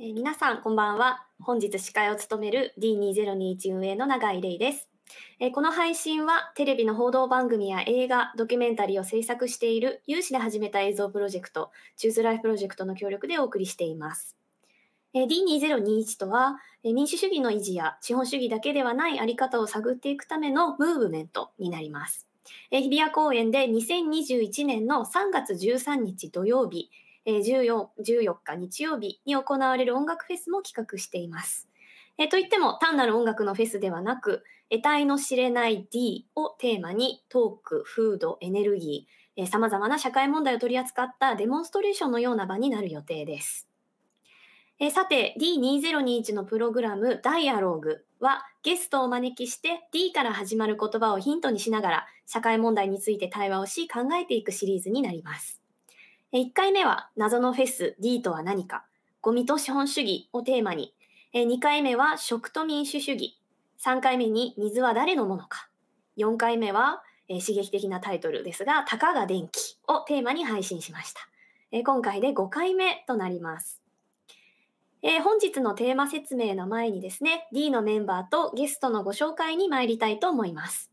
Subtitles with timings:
[0.00, 1.26] えー皆さん、こんばんは。
[1.40, 4.88] 本日司会を務める D2021 運営の永井玲です。
[5.40, 14.36] えーこの配信はテレビの報道番組や映画、ドキュメンタリーを制作している有志で始めた映像プロジェクト、チューズライフプロジェクトの協力でお送りしています。
[15.16, 22.28] D2021 とは、民主主義の維持や資本主義だけではないあり方を探っていくためのムーブメントになります。
[22.70, 26.88] 日比谷公園で2021年の3月13日土曜日、
[27.30, 31.68] え 14, 14日日曜日に行われる音楽フェスも企画しています。
[32.16, 43.68] えーといっても単なる音楽のフェスではなく、得体の知れない D をテーマにトーク、フード、エネルギー、さまざまな社会問題を取り扱ったデモンストレーションのような場になる予定です。
[44.78, 55.60] えーさて D2021 のプログラム「ダイアローグ」はゲストをお招きして D から始まる言葉をヒントにしながら社会問題について対話をし考えていくシリーズになります。
[56.34, 58.84] 1回目は謎のフェス D とは何か
[59.22, 60.92] ゴミと資本主義をテーマに
[61.32, 63.38] 2回目は食と民主主義
[63.82, 65.70] 3回目に水は誰のものか
[66.18, 71.20] 4回目は、刺激的なタイトルですが「たかが電気」をテーマに配信しました。
[71.84, 73.80] 今回で5回目となります。
[75.02, 80.87] えー本日のテーマ説明の前にですね、D のメンバーとゲストのご紹介に参りたいと思います。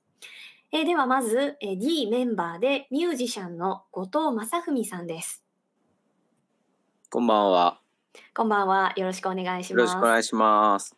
[0.78, 5.42] えーではまず、えー D メンバーでミュージシャンの後藤正文さんです。
[7.09, 7.80] こんばんは。
[8.34, 8.92] こんばんは。
[8.98, 9.94] よろしくお願いしよろます。
[9.94, 10.98] しくお願いします。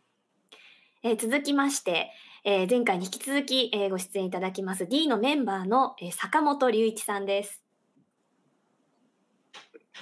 [1.04, 2.10] えー続きまして、
[2.44, 7.64] えー前回に引き続き、えーご出演いただきます D のメンバーの、えー坂本隆一さんです。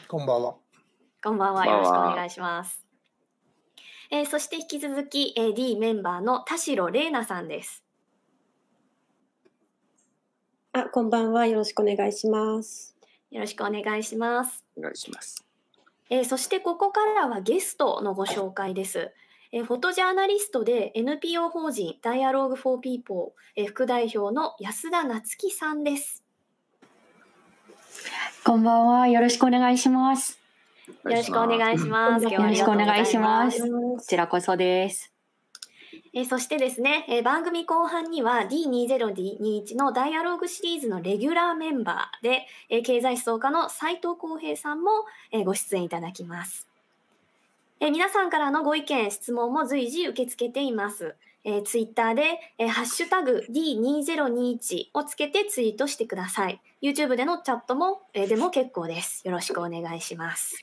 [0.08, 0.56] こんばんは。
[1.22, 1.66] こんばんは。
[1.66, 2.86] こんばんはよろしくお願いします。
[4.10, 7.85] えーそして引き続き、えー D メンバーの田代玲奈さんです。
[10.78, 11.48] あ、こんばんは。
[11.48, 12.98] よろしくお願いします。
[13.32, 14.62] よろしくお願いします。
[14.78, 15.46] お願いします。
[16.10, 19.14] えーそしてここからはゲストのご紹介です。
[19.54, 26.26] えーフォトジャーナリストで NPO 法人 Dialogue for People、えー副代表の安田夏樹さんです。
[28.44, 29.08] こんばんは。
[29.08, 30.42] よろしくお願いします。
[30.90, 32.24] よろしくお願いします。
[32.26, 35.15] よ今日はありがとうござよろしくお願いしますすこちらこそです。
[36.18, 44.90] えーそしてですね、えー番組後半には D2021 のダイアログシリーズのレギュラーメンバーで、えー経済思想家の斉藤浩平さんも、
[45.32, 46.70] えーご出演いただきます。
[47.82, 51.16] えー皆さんからのご意見、質問も随時受け付けています。
[51.44, 56.62] えー、ツイッターで、えーハッシュタグ D2021 をつけてツイートしてください。
[56.82, 59.22] YouTube でのチャットも、えーでも結構です。
[59.26, 60.62] よろしくお願いします。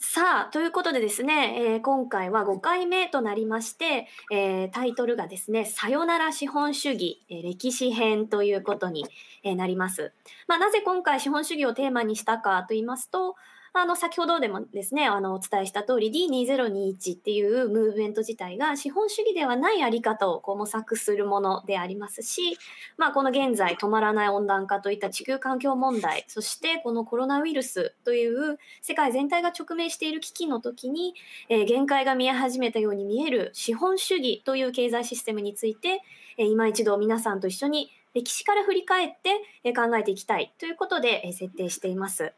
[0.00, 9.04] さあ、ということでですね、えー今回は5回目となりまして、えータイトルがですね、さよなら資本主義、えー歴史編ということに、
[9.42, 10.12] えーなります。
[10.46, 13.34] まあ、なぜ今回資本主義をテーマにしたかと言いますと、
[13.80, 22.58] あの先ほどでもですねあのお伝えした通り D2021 っていうムーブメント自体が資本主義ではないあり方をこう模索するものでありますし、
[22.96, 31.14] まあ、この現在止まらない温暖化といった地球環境問題そしてこのコロナウイルスという世界全体が直面している危機の時に、
[31.48, 36.00] えー限界が見え始めたように見える資本主義という経済システムについて、
[36.38, 42.32] えー今一度皆さんと一緒に歴史から振り返って、考えていきたいということで、設定しています。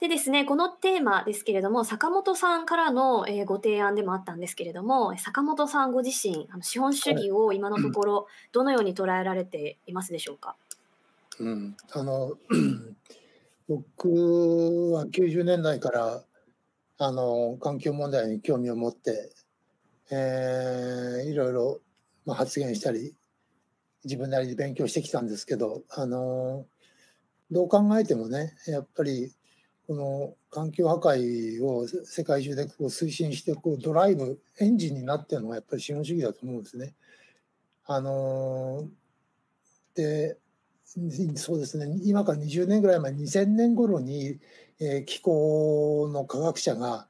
[0.00, 10.54] でですね、このテーマですけれども、坂本さんからの、えーご提案でもあったんですけれども、坂本さんご自身、あの資本主義を今のところ、どのように捉えられていますでしょうか？
[11.40, 12.32] うん、あの
[13.68, 16.22] 僕は90年代から
[16.98, 19.32] あの環境問題に興味を持って、
[20.10, 21.80] えーいろいろ、
[22.24, 23.14] まあ、発言したり
[24.04, 26.66] 自分なりに勉強してきたんですけどあの
[27.50, 29.32] どう考えてもねやっぱり
[29.88, 36.94] この環境破壊を世界中でこう推進してこうドライブエンジンになってるのはやっぱり資本主義だと思うんですね。
[37.86, 38.86] あの
[39.94, 40.36] で
[41.36, 44.38] そうですね今から20年ぐらい前2000年頃に、
[44.78, 47.06] えー気候の科学者が、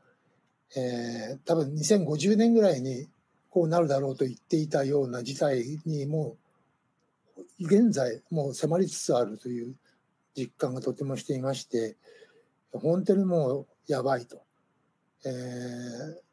[0.76, 3.08] えー多分2050年ぐらいに
[3.50, 6.36] こうなるだろうと言っていたような事態にも
[7.60, 9.74] う現在もう迫りつつあるという
[10.36, 11.96] 実感がとてもしていまして
[12.72, 14.42] 本当にもうやばいと。
[15.24, 16.28] えー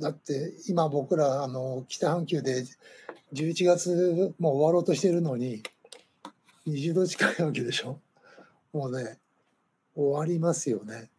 [0.00, 2.64] だって今僕らあの北半球で
[3.32, 5.62] 11月もう終わろうとしてるのに
[6.66, 7.98] 20度近いわけでしょ
[8.72, 9.18] もうね
[9.94, 11.10] 終わりますよね。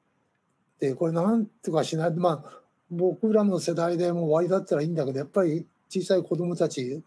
[0.80, 2.60] でこれなんとかしないとまあ
[2.92, 7.02] 僕らの世代でもう終わりだったらいいんだけどやっぱり小さい子供たち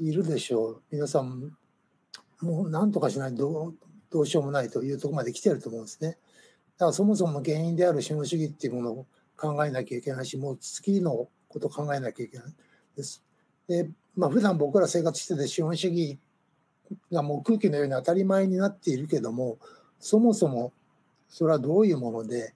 [0.00, 1.52] いるでしょう皆さん
[2.40, 3.74] もうなんとかしないと
[4.16, 6.16] どうしようもないというところまで来てると思うんですね。
[6.78, 12.46] だからそもそも原因である資本主義っていうものを考えなきゃいけないし、もう次のことを考えなきゃいけない
[12.96, 13.22] です。
[13.68, 16.18] で、まあ普段僕ら生活してて資本主義
[17.12, 19.58] がもう空気のように当たり前になっているけども、
[20.00, 20.72] そもそも
[21.28, 22.54] それはどういうもので、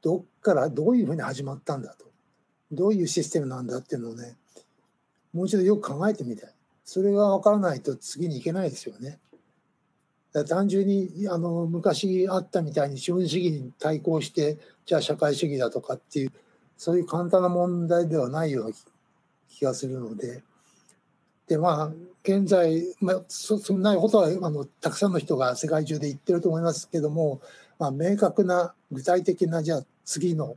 [0.00, 2.06] どっからどういうふうに始まったんだと、
[2.72, 4.36] どういうシステムなんだっていうのをね、
[5.34, 6.54] もう一度よく考えてみたい。
[6.84, 9.18] それが分からないと次に行けないですよね。
[10.48, 16.32] 単純にあの昔あったみたいに資本主義に対抗してじゃあ社会主義だとかっていう
[16.76, 18.76] そういう簡単な問題ではないような
[19.48, 20.42] 気がするので
[21.48, 21.92] でまあ
[22.22, 27.40] 現在、まあ、そそんなことはあのたくさんの人が世界中で言ってると思いますけども、
[27.78, 30.56] まあ、明確な具体的なじゃあ次の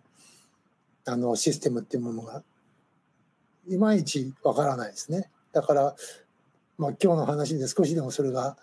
[1.06, 2.44] あのシステムっていうものが
[3.68, 5.32] いまいちわからないですね。
[5.52, 5.96] だから、
[6.78, 8.58] まあ、今日の話で少しでもそれが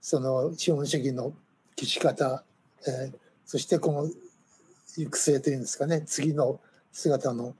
[0.00, 1.32] その資本主義の
[1.74, 2.44] 基し方、
[2.86, 4.08] えー、そしてこの
[4.96, 6.60] 行く末というんですかね次の
[6.92, 7.54] 姿の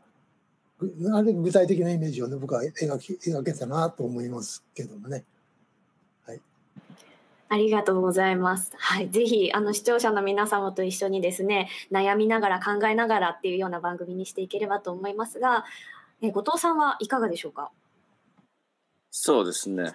[1.12, 5.24] ある具体的なイメージをね僕は描き描けたなと思いますけどもね。
[6.26, 6.40] はい、
[7.48, 8.72] ありがとうございます。
[8.76, 15.64] はい、ぜひあの視聴者の皆様と一緒にですね悩みながら考えながらっていうような番組にしていければと思いますが、
[16.20, 17.70] え後藤さんはいかがでしょうか？
[19.10, 19.94] そうですね。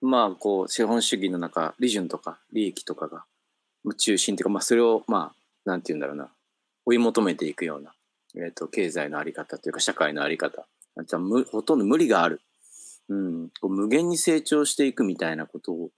[0.00, 3.24] まあこう資本主義の中利潤とか利益とかが
[3.96, 6.30] 中心っていうか、まあ、それをまあなんて言うんだろうな。
[6.86, 7.92] 追い求めていくような、
[8.34, 10.66] えーと、経済の在り方というか社会の在り方。
[11.06, 12.40] じゃむほとんど無理がある、
[13.08, 15.90] うん、こう無限に成長していくみたいなことを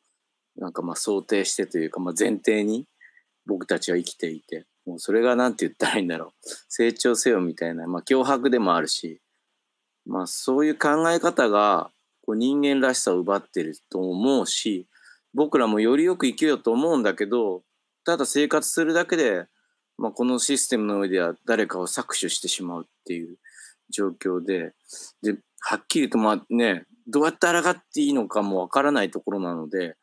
[0.56, 2.86] なんかまあ想定してというか、まあ、前提に
[3.46, 6.30] 僕たちは生きていてもうそれが何て言ったらいいんだろう。
[6.68, 9.20] 成長せよみたいな、まあ、脅迫でもあるし、
[10.06, 11.90] まあ、そういう考え方が
[12.22, 14.86] こう人間らしさを奪ってると思うし
[15.34, 17.62] 僕らもよりよく生きようと思うんだけど
[18.04, 19.46] ただ生活するだけで、
[19.98, 23.36] まあ、このシステムの上では誰かを搾取してしまうっていう
[23.90, 24.72] 状況で
[25.22, 29.96] ではっきりとまあねどうやって抗っていいのかもわからないところなので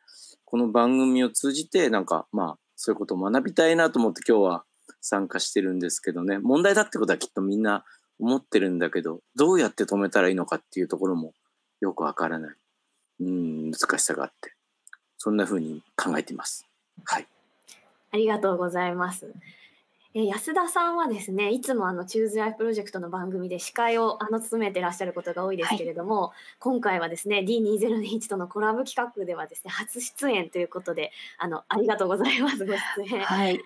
[0.45, 4.63] この番組を通じてなんかまあそういうことを学びたいなと思って今日は
[5.01, 6.39] 参加してるんですけどね。
[6.39, 7.83] 問題だってことはきっとみんな
[8.19, 11.33] 思ってるんだけどどうやって止めたらいいのかっていうところも
[11.79, 12.55] よくわからない、
[13.21, 14.53] うん、難しさがあって、
[15.17, 16.67] そんな風に考えています。
[17.05, 17.27] はい。
[18.11, 19.33] ありがとうございます。
[20.15, 33.21] え安田さんはですねいつもあのチューズライフプロジェクトの番組で司会をあの務めてらっしゃることが多いですけれども、はい、今回はですね D2021 とのコラボ企画ではですね初出演ということであのありがとうございますご出演。
[33.21, 33.59] はい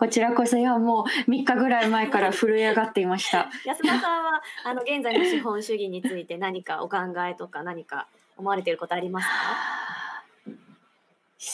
[0.00, 3.50] こちらこそいやもう3日ぐらい前から震え上がっていました。
[3.66, 6.96] 安田さんはあの現在の資本主義について何かお考
[7.28, 8.08] えとか何か
[8.38, 9.34] 思われていることありますか？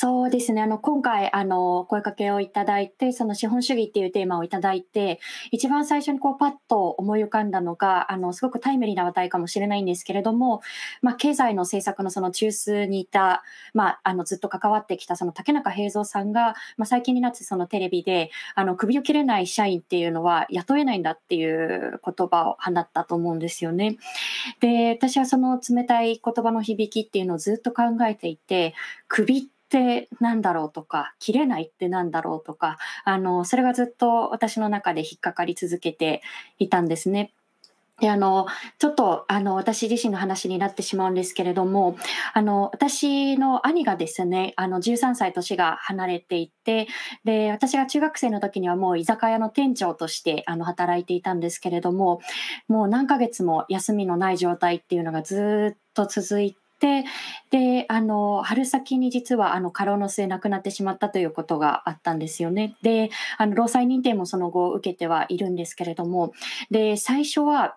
[0.00, 0.62] そうですね。
[0.62, 5.18] あの、今回、あの、声かけをいただいて、その資本主義っていうテーマをいただいて、
[5.50, 10.60] 一番最初にこう、パッと思い浮かんだのが、あの、すごくタイムリーな話題かもしれないんですけれども、
[11.02, 13.42] まあ、経済の政策のその中枢にいた、
[13.74, 23.96] まあ、あの、ずっと関わってきた、その竹中平蔵さんが、まあ、最近になってそのテレビで、あの、首を切れない社員っていうのは雇えないんだっていう言葉を放ったと思うんですよね。
[24.60, 28.74] で、私はその冷たい言葉の響きっていうのをずっと考えていて、
[29.08, 36.22] 首ってってなんだろうとか切れないってなんだろうとかあのそれがずっと私の中で引っかかり続けて
[36.58, 37.32] いたんですね。
[38.00, 38.46] であの
[38.78, 41.96] ちょっとあの私自身の話になってしまうんですけれども
[42.32, 46.86] あの私の兄がですねあの13歳年が離れていて
[47.24, 52.20] で私が中学生の時にはもう居酒屋の店長としてあの働いていたんですけれども
[52.68, 56.67] もう何ヶ月も休みのない状態っていうのがずっと続いて。
[56.80, 57.04] で
[57.50, 62.76] であの春先に実はあの過労の末亡くなってしまったということがあったんですよね。
[62.82, 66.32] であの労災認定もその後受けてはいるんですけれども
[66.70, 67.76] で最初は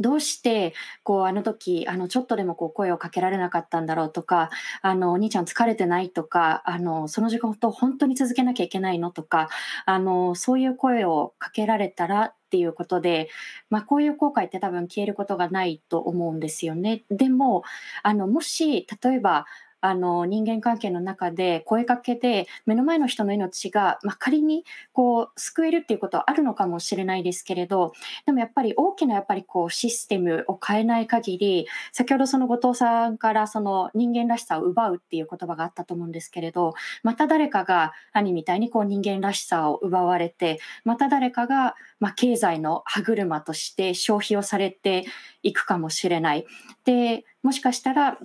[0.00, 4.50] どうしてこうあの時あのちょっとでもこう声をかけられなかったんだろうとか
[4.82, 9.48] あのお兄ちゃん疲れてないとかあのその時間と本当に続けなきゃいけないのとか
[9.86, 13.28] あのそういう声をかけられたらっていうことで、
[13.70, 17.04] まあ、こういう後悔って多分消えることがないと思うんですよね。
[17.10, 17.62] でも
[18.02, 19.46] あのもし例えば
[19.84, 24.64] あの人間関係の中で声かけで目の前の人の命が、まあ、仮に
[24.94, 27.92] こう救えるっていうことはあるのかもしれないですけれど
[28.24, 36.72] でもやっぱり大きなやっぱりこうシステムを変えない限り先ほどその後藤さんからその人間らしさを奪うっていう言葉があったと思うんですけれど
[37.02, 45.04] また誰かが兄みたいにこう人間らしさを奪われてまた誰かがまあ経済の歯車として消費をされて
[45.42, 46.46] いくかもしれない。
[46.86, 48.18] でもしかしたら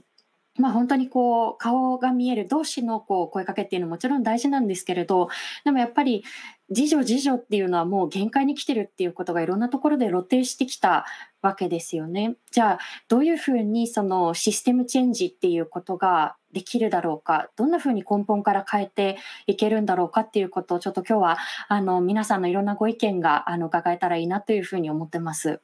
[0.59, 5.29] まあ、本当にこう顔が見える同士のこう声かけっていうのももちろん大事なんですけれど
[5.63, 6.23] でもやっぱり
[6.69, 11.05] 自助自助っていうのはもう限界に来てるっていうことがいろんなところで露呈してきた
[11.41, 12.35] わけですよね。
[12.51, 21.37] じゃあどういうふうにそのシステムチェンジっていうことができるだろうかどんなふうに根本から変えていけるんだろうかっていうことをちょっと今日は
[21.69, 25.61] あの皆さんのいろんなご意見があの伺えたらいいなというふうに思ってます。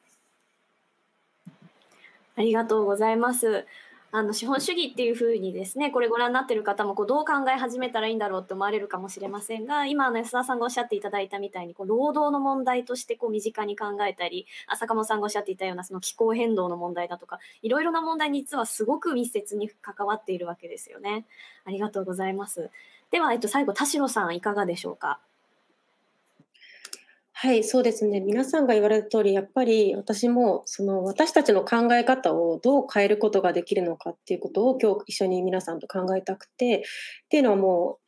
[2.38, 3.66] ありがとうございます。
[4.18, 14.48] あの資本主義っていうふうにですねこれご覧になってる方もこうどう考え始めたらいいんだろうって思われるかもしれませんが今の安田さんがおっしゃっていただいたみたいにこう労働の問題としてこう身近に考えたり
[14.80, 21.26] 坂本さんがおっしゃっていたようなその気候変動の問題だとかいろいろな問題に実はすごく密接に関わっているわけですよね。
[21.66, 22.70] ありがとうございます。
[23.12, 25.20] では、えっと、最後田代さんいかがでしょうか？
[27.46, 28.22] はい、そうですね。
[28.22, 36.82] 皆さんが言われた通り、やっぱり私もその私たちの考え方をどう変えることができるのかっていうことを今日一緒に皆さんと考えたくて、っ
[37.30, 38.00] ていうのはも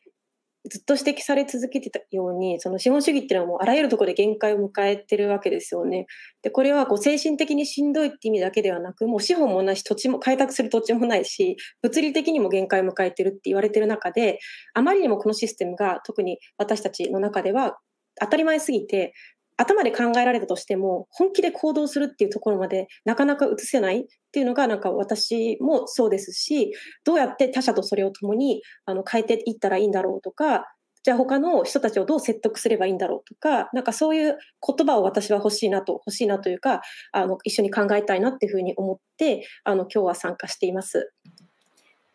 [0.66, 6.08] うずっと指摘され続けてたように、その資本主義っていうのはもうあらゆるところで限界を迎えてるわけですよね。
[6.42, 14.40] で、これはこう精神的にしんどいって意味だけではなく、もう資本もないし、土地も開拓する土地もないし、物理的にも限界を迎えてるって言われてる中で、
[14.74, 17.78] あまりにもこのシステムが特に私たちの中では
[18.20, 19.14] 当たり前すぎて、
[19.58, 26.72] 頭で考えられたとしても、本気で行動するっていうところまでなかなか移せないっていうのが、なんか私もそうですし、
[27.04, 30.66] どうやって他者とそれを共にあの変えていったらいいんだろうとか、
[31.04, 34.38] じゃあ他の人たちをどう説得すればいいんだろうとか、なんかそういう
[34.78, 36.82] 言葉を私は欲しいなと、欲しいなというか、
[37.12, 41.12] あの一緒に考えたいなっていうふうに思って、あの今日は参加しています。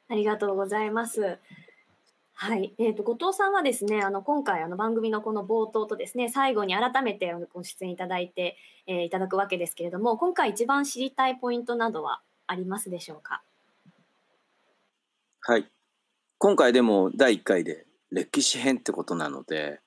[0.09, 1.39] ありがとうございます。
[2.45, 8.57] はい、えーと、後藤さんはですねあの今回あの番組のこの冒頭とですね最後に改めてご出演いただいて、
[8.89, 13.43] えー、いただくわけですけれども今回一番知りたいポイントなどはありますでしょうか？
[15.43, 15.71] はい。
[16.39, 19.79] 今回でも第1回で歴史編ってことなので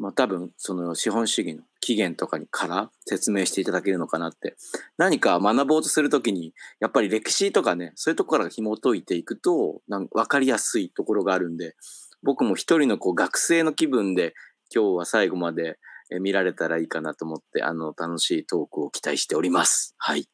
[0.00, 4.56] まあ、多分その資本主義の起源とかにから説明していただけるのかなって
[4.96, 11.74] 何か学ぼうとするときにやっぱり歴史とかねそういうところから紐解いていくとなん分かりやすいところがあるんで
[12.22, 14.32] 僕も一人のこう学生の気分で
[14.74, 15.78] 今日は最後まで
[16.18, 19.94] 見られたらいいかなと思ってあの楽しいトークを期待しております。
[19.98, 20.26] はい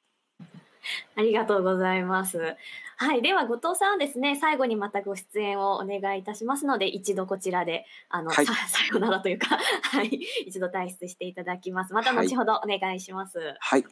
[1.16, 2.56] ありがとうございます。
[2.98, 10.08] はい、では後藤さんはですね、最後にまたご出演をお願いいたしますので、一度こちらであの、はい、さ さようならというか、 はい、
[10.46, 11.92] 一度退出していただきます。
[11.92, 13.54] また後ほどお願いします。
[13.60, 13.84] はい。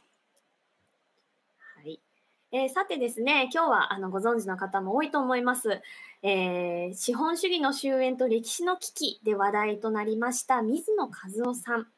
[1.77, 2.01] はい。
[2.51, 5.83] えー、さてですね、今日はあのご存知の方も多いと思います。
[6.23, 11.11] えー、資本主義の終焉と歴史の危機で話題となりました水野和
[11.43, 11.94] 夫さん。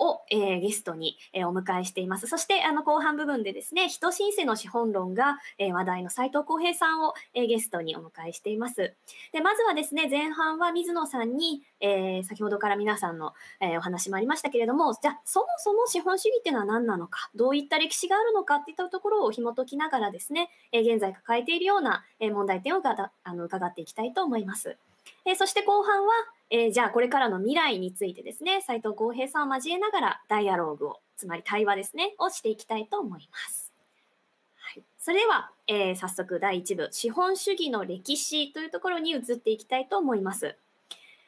[0.00, 2.26] を、えー、ゲストに、えー、お迎えしています。
[2.26, 8.94] そしてあの後半部分でですね、人申請の資本論が、えー、話題の斉藤浩平さんを、えー、ゲストにお迎えしています。
[9.32, 24.76] でまずはですね、前半は水野さんに、えー、先ほどから皆さんの、えー、お話もありましたけれども、じゃあそもそも資本主義っていうのは何なのか、どういった歴史があるのかっていったところを紐解きながらですね、えー、現在抱えているような、えー、問題点をがあの伺っていきたいと思います。
[25.24, 26.12] え、そして後半は、
[26.50, 33.72] え、じゃあこれからの未来についてですね、斉藤浩平さんを交えながらダイアローグを、つまり対話ですね、をしていきたいと思います。
[34.56, 40.56] はい、それでは、えー、早速第1部、資本主義の歴史というところに移っていきたいと思います。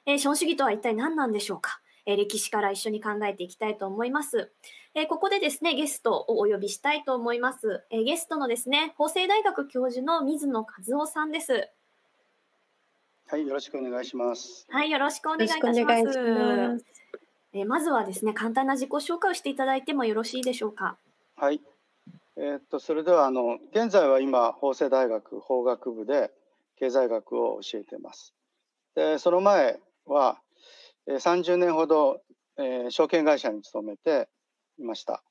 [0.07, 4.51] えー、資本主義とは一体何なんでしょうか、え、歴史から一緒に考えていきたいと思います。
[4.95, 7.85] え、ここでですね、ゲストをお呼びしたいと思います。
[7.91, 10.67] え、ゲストのですね、法政大学教授の水野和
[11.03, 11.69] 夫さんです。
[13.29, 14.67] はい、よろしくお願いします。
[14.69, 15.73] はい、よろしくお願いいたしま
[16.13, 16.19] す。
[16.19, 16.85] ます
[17.55, 20.97] えまずはですね、簡単な自己紹介をしていただいてもよろしいでしょうか？
[21.37, 21.61] はい。
[22.37, 26.31] えー、っとそれではあの現在は今法政大学法学部で
[26.79, 28.35] 経済学を教えています。
[28.95, 30.39] でその前は、
[31.07, 32.23] えー、30年ほど、
[32.59, 34.29] えー、証券会社に勤めて
[34.79, 35.23] いました。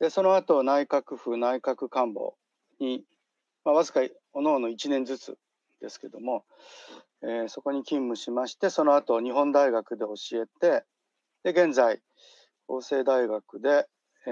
[0.00, 2.34] でその後内閣府内閣官房
[2.80, 3.04] に、
[3.64, 4.00] まあ、わずか
[4.32, 5.38] おのおの1年ずつ
[5.84, 6.44] ですけども、
[7.22, 10.84] えー、そこに勤務しましてその後日本大学で教えて
[11.44, 12.00] で現在
[12.66, 13.86] 法政大学で、
[14.26, 14.30] え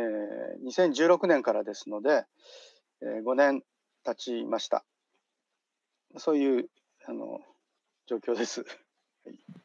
[0.64, 2.24] ー、2016年からですので、
[3.02, 3.62] えー、5年
[4.04, 4.84] 経ちました
[6.16, 6.68] そういう
[7.06, 7.40] あの
[8.06, 8.60] 状況です。
[8.60, 8.66] は
[9.30, 9.62] い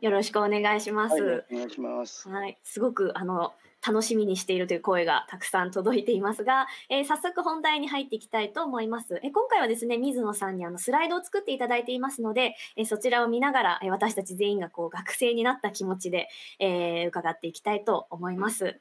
[0.00, 1.22] よろしくお願いします。
[1.22, 2.26] はい、お願いします。
[2.26, 3.52] はい、すごくあの
[3.86, 9.20] 楽しみにしているという声がたくさん届いていますが、えー、早速本題に入っていきたいと思います。
[9.22, 18.78] えー、今回はですね、水野さんにあのスライドを作っていただいていますので、えー、そちらを見ながら、え私たち全員がこう学生になった気持ちで、え伺っていきたいと思います。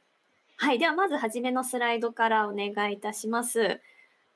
[0.58, 3.80] はい、ではまず初めのスライドからお願いいたします。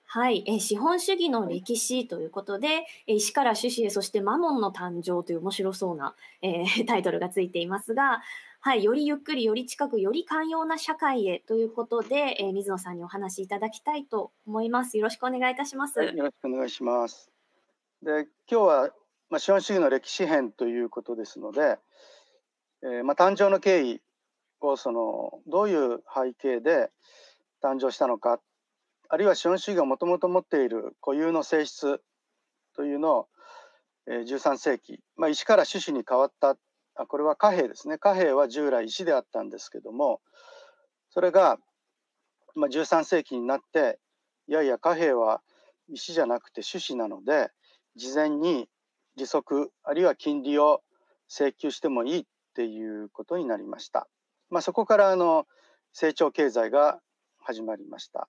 [0.05, 8.21] はい、え資本主義の歴史ということで、え石から種子へ、そしてマモンの誕生という面白そうな、えー、タイトルがついていますが、
[8.65, 14.97] はい、よりゆっくり、より近く、より寛容な社会へということで、えー、水野さんにお話しいただきたいと思います。
[14.97, 15.99] よろしくお願いいたします。
[15.99, 17.29] はい、よろしくお願いします。
[18.01, 18.89] で、今日は、
[19.29, 21.77] まあ、資本主義の歴史編ということですので、
[22.83, 24.01] えー、まあ、誕生の経緯
[24.61, 26.89] をそのどういう背景で
[27.61, 28.39] 誕生したのか
[29.09, 32.01] あるいは資本主義がもともと持っている固有の性質
[32.77, 33.27] というのを、
[34.07, 36.55] えー、13世紀、まあ、石から種子に変わった
[36.95, 40.21] あこれは貨幣ですね貨幣は従来石であったんですけども
[41.09, 41.57] それが、
[42.55, 43.99] まあ、13世紀になって
[44.47, 45.41] いやいや貨幣は
[45.89, 47.49] 石じゃなくて種子なので
[47.95, 48.67] 事前に
[49.15, 50.81] 利息あるいは金利を
[51.29, 54.07] 請求してもいいっていうことになりました。
[54.49, 55.45] まあ、そこからあの
[55.93, 56.99] 成長経済が
[57.39, 58.27] 始まりました。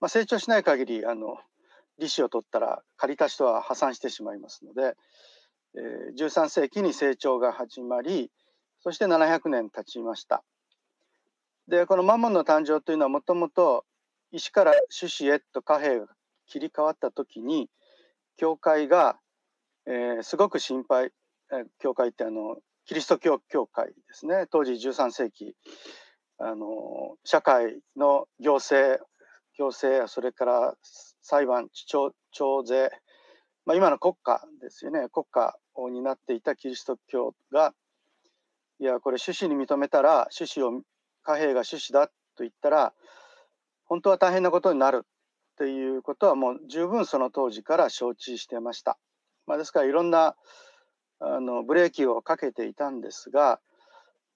[0.00, 1.38] まあ、成長しない限りあの
[1.98, 4.96] 利子を取ったら借りた人は破産してしまいますので、
[5.76, 8.30] えー、13世紀に成長が始まり
[8.80, 10.42] そして700年経ちました。
[11.66, 13.84] でこのマモンの誕生というのはもともと
[14.32, 16.06] 石から種子へと貨幣が
[16.46, 17.68] 切り替わった時に
[18.36, 19.18] 教会が、
[19.86, 21.10] えー、すごく心配、
[21.52, 22.56] えー、教会ってあの
[22.86, 25.54] キリスト教教会ですね当時13世紀
[26.38, 29.04] あの社会の行政
[29.58, 30.74] 行政それから
[31.22, 32.14] 裁判徴
[32.62, 32.90] 税、
[33.68, 37.74] まあ、今の国家ですよね国家を担っていたキリスト教が
[38.80, 40.80] いやこれ趣旨に認めたら趣旨を
[41.22, 42.12] 貨幣が趣旨だと
[42.44, 42.94] 言ったら
[43.84, 45.06] 本当は大変なことになるっ
[45.58, 48.96] ていうことはもう十分その当時から承知してました。
[49.46, 50.34] まあ、ですからいろんな
[51.20, 53.60] あのブレーキをかけていたんですが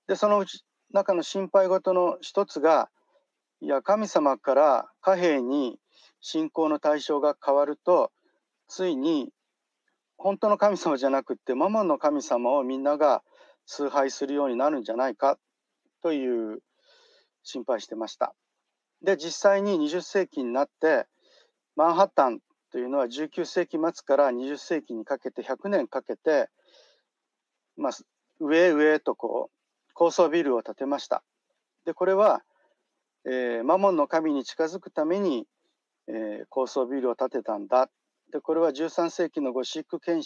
[0.08, 2.90] でそのうち中の心配事の一つが
[3.62, 5.78] いや神様から貨幣に
[6.20, 8.12] 信仰の対象が変わると
[8.72, 9.28] ついに
[10.16, 13.22] 本当の神様じゃなくってママの神様をみんなが
[13.66, 15.38] 崇拝するようになるんじゃないか
[16.02, 16.60] という
[17.42, 18.34] 心配してました。
[19.02, 21.06] で実際に20世紀になって
[21.76, 22.38] マンハッタン
[22.70, 26.48] というのは19世紀末から20世紀にかけて100年かけて
[27.76, 27.92] まあ、
[28.40, 31.22] 上へ上へとこう高層ビルを建てました。
[31.84, 32.42] でこれは、
[33.26, 35.46] えー、マモンの神に近づくために、
[36.08, 37.90] えー、高層ビルを建てたんだ。
[38.32, 40.22] でこれは13世紀のゴシック建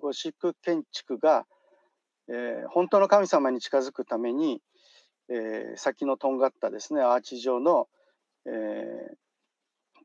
[0.00, 1.44] ゴシック建築が、
[2.28, 4.62] えー、本当の神様に近づくために、
[5.28, 7.88] えー、先のとんがったですねアーチ状の、
[8.46, 8.54] えー、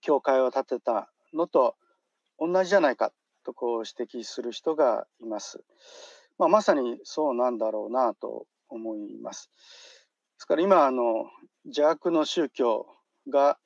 [0.02, 1.76] 教会を建てたのと
[2.38, 3.14] 同じじゃないか
[3.46, 5.64] とこう指摘する人がいます。
[6.38, 9.50] まあ、まさにそうなんだろうなと思います。
[10.36, 11.26] ですから今あの
[11.66, 12.86] 邪悪の宗教
[13.32, 13.58] が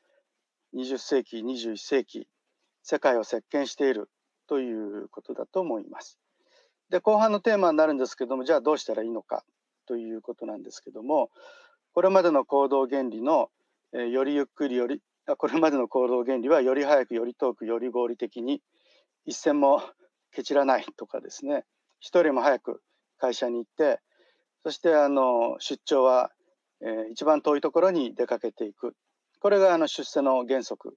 [0.76, 2.28] 20世紀21世紀
[2.84, 4.10] 世界を席巻している
[4.48, 6.20] ということだと思います。
[6.90, 9.44] で後半のテーマになるんですけどもじゃあどうしたらいいのか
[9.86, 11.30] ということなんですけども
[11.94, 13.50] これまでの行動原理の、
[13.94, 15.02] え、よりゆっくりより
[15.38, 18.62] これまでの行動原理はより早くより遠くより合理的に
[19.26, 19.82] 一銭も
[20.34, 21.64] ケチらないとかですね。
[22.00, 22.82] 一人も早く
[23.20, 24.02] 会社に行って
[24.64, 26.32] そしてあの出張は、
[26.82, 28.96] え、一番遠いところに出かけていく。
[29.40, 30.96] これがあの出世の原則。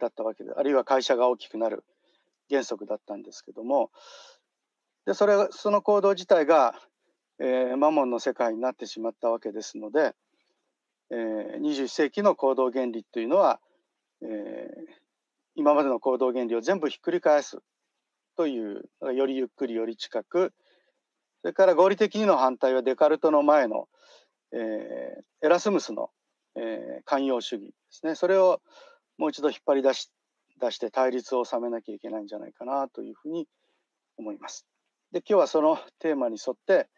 [0.00, 1.84] だったわけであるいは会社が大きくなる
[2.50, 3.90] 原則だったんですけども
[5.06, 6.74] でそれその行動自体が、
[7.38, 10.14] えー、マモンの世界になってしまったわけですので、
[11.10, 13.60] えー、21世紀の行動原理というのは、
[14.22, 14.28] えー、
[15.54, 17.58] 今までの行動原理を全部ひっくり返す
[18.36, 20.52] というよりゆっくりより近く
[21.42, 23.88] それから合理的にの反対はデカルトの前の、
[24.52, 26.10] えー、エラスムスの、
[26.56, 28.14] えー、寛容主義ですね。
[28.14, 28.60] それを
[29.20, 30.10] もう一度引っ張り出し
[30.58, 33.46] 出して対立を収めなきゃいけないんじゃないかなというふうに
[34.16, 34.66] 思います。
[35.12, 36.88] で今日はそのテーマに沿って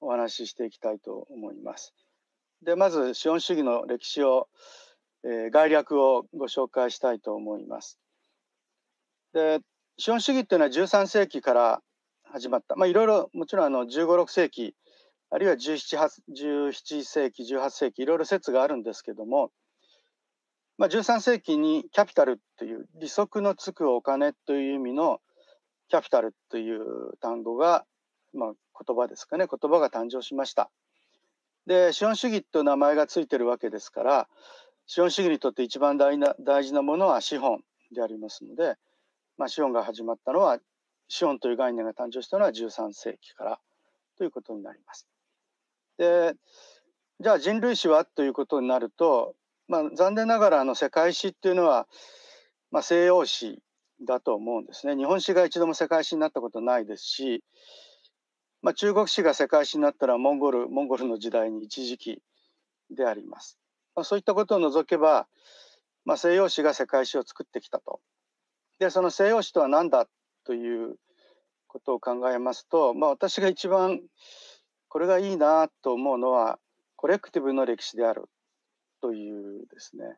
[0.00, 1.94] お話ししていきたいと思います。
[2.62, 4.48] でまず資本主義の歴史を、
[5.24, 7.98] えー、概略をご紹介したいと思います。
[9.32, 9.60] で
[9.96, 11.82] 資本主義っていうのは13世紀から
[12.24, 14.74] 始まった、まあ、いろいろもちろんあの15、6世紀
[15.30, 19.50] あるいは17、17世紀18世紀いろいろ説があるんですけども、
[20.80, 25.20] まあ、13世紀にキャピタルという利息のつくお金という意味の
[25.90, 27.84] キャピタルという単語が、
[28.32, 30.70] まあ、言葉ですかね言葉が誕生しました。
[31.66, 34.28] で資本主義という名前がついてるわけですから
[34.86, 37.60] 資本主義にとって一番大な大事なものは資本
[37.94, 38.76] でありますので、
[39.36, 40.60] まあ、資本が始まったのは
[41.08, 43.60] 資本という概念が誕生したのは13世紀から
[44.16, 45.06] ということになります。
[45.98, 46.32] で
[47.20, 49.34] じゃあ人類史はということになると、
[49.70, 51.86] まあ、残念ながらあの世界史っていうのは
[52.70, 53.58] まあ、西洋史
[54.06, 54.96] だと思うんですね。
[54.96, 57.42] 日本史が一度も世界史になったことないですし、
[58.62, 62.22] まあ、中国史が世界史になったらモンゴルモンゴルの時代に一時期
[62.90, 63.58] であります。
[63.96, 65.26] まあ、そういったことを除けば、
[66.04, 68.00] まあ、西洋史が世界史を作ってきたと。
[68.78, 70.06] でその西洋史とは何だ
[70.44, 70.96] という
[71.66, 74.00] ことを考えますと、まあ、私が一番
[74.88, 76.58] これがいいなと思うのは
[76.96, 78.28] コレクティブの歴史である
[79.00, 80.16] というですね、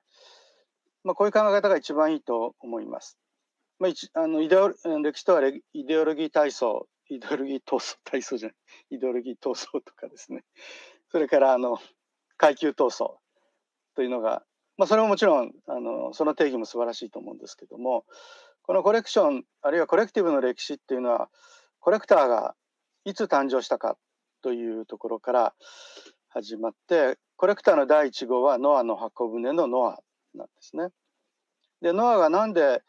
[1.04, 3.18] まあ、こういう考え方が一番いいと思います。
[3.78, 8.56] まあ、あのイデオ歴史とはイデオロギー体操イデオロギー闘争体操じゃない。
[8.90, 10.44] イデオロギー闘争とかですね。
[11.10, 11.78] それからあの
[12.36, 13.16] 階級闘争
[13.94, 14.42] というのが、
[14.78, 18.04] まあ、それももちろんあのその定義も素晴らしいと思うんですけども
[18.62, 21.28] このコレクションあるいはコレクティブの歴史っていうのは
[21.80, 22.54] コレクターが
[23.04, 23.98] いつ誕生したか
[24.42, 25.54] というところから
[26.34, 29.98] 始まってコレクターの第1号はノアの箱舟のノア
[30.34, 30.88] なんですね。
[31.82, 32.82] でノアがなんで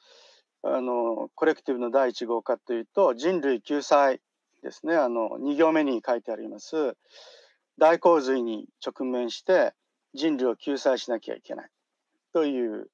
[0.62, 4.22] あのコレクティブの第1号かというと人類救済
[4.62, 6.96] ですねあの2行目に書いてあります
[7.78, 9.74] 大洪水に直面して
[10.14, 11.70] 人類を救済しなきゃいけない
[12.32, 12.88] という、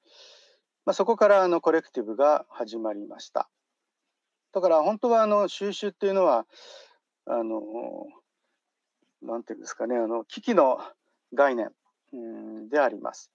[0.85, 3.49] まあ、そこからあのコレクティブが始まりました。
[4.51, 6.47] だから本当はあの収集っていうのは
[7.27, 7.61] あの
[9.21, 10.79] なんていうんですかねあの危機の
[11.33, 11.71] 概念、
[12.69, 13.31] であります。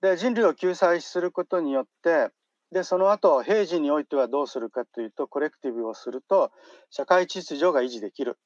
[0.00, 2.30] で人類を救済することによって
[2.72, 6.50] でその後平時においてはどうするかというとコレクティブをすると
[6.90, 8.38] 社会秩序が維持できる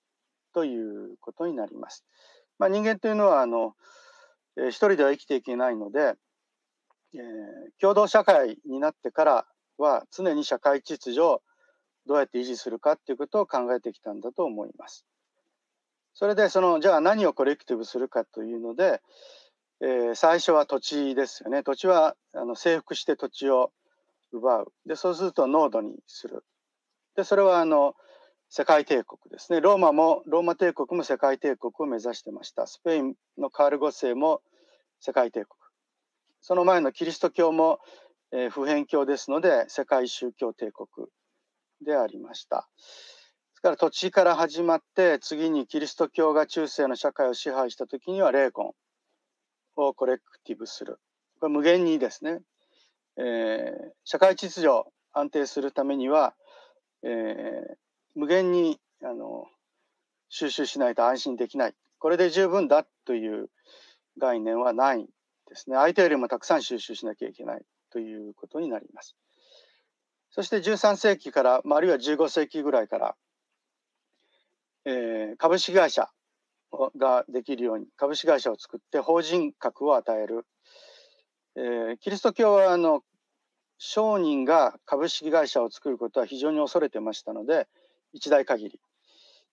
[0.52, 2.04] ということになります。
[2.58, 3.74] まあ、人間というのはあの、
[4.56, 6.14] えー、一人では生きていけないので、
[7.14, 9.46] えー、共同社会になってから
[9.78, 11.42] は常に社会秩序を
[12.06, 15.06] どうやって維持するかっていうことを考えてきたんだと思います。
[16.18, 19.02] それでそのじゃあ何をコレクティブするかというので、
[19.82, 21.62] えー、最初は土地ですよね。
[21.62, 23.70] 土地はあの征服して土地を
[24.32, 24.72] 奪う。
[24.86, 26.42] でそうすると濃度にする。
[27.16, 27.94] でそれはあの
[28.48, 29.60] 世界帝国ですね。
[29.60, 32.66] ローマもローマ帝国も世界帝国を目指してました。
[32.66, 34.40] スペインのカール5世も
[35.00, 35.48] 世界帝国。
[36.40, 37.78] その前のキリスト教も、
[38.32, 41.08] えー、普遍教ですので世界宗教帝国
[41.84, 42.70] でありました。
[43.56, 48.74] ですから土地から始まって次にキリスト教が中世の社会を支配した時には霊魂
[49.76, 50.98] をコレクティブする。
[51.40, 52.40] これ無限にですね、
[53.16, 54.68] えー、社会秩序
[55.14, 56.34] 安定するためには、
[57.02, 57.74] えー、
[58.14, 59.46] 無限にあの
[60.28, 61.74] 収集しないと安心できない。
[61.98, 63.48] これで十分だという
[64.18, 65.06] 概念はない
[65.48, 65.76] ですね。
[65.76, 69.16] 相手よりもたくさん収集しなきゃいけないということになります。
[70.28, 73.16] そして13世紀から、まあ、あるいは15世紀ぐらいから
[74.86, 76.08] えー、株式会社
[76.96, 80.46] ができるように株式会社を作って法人格を与える、
[81.56, 83.02] えー、キリスト教はあの
[83.78, 87.66] 商人が株式会社を作ることは非常に恐れてましたので
[88.12, 88.80] 一代限り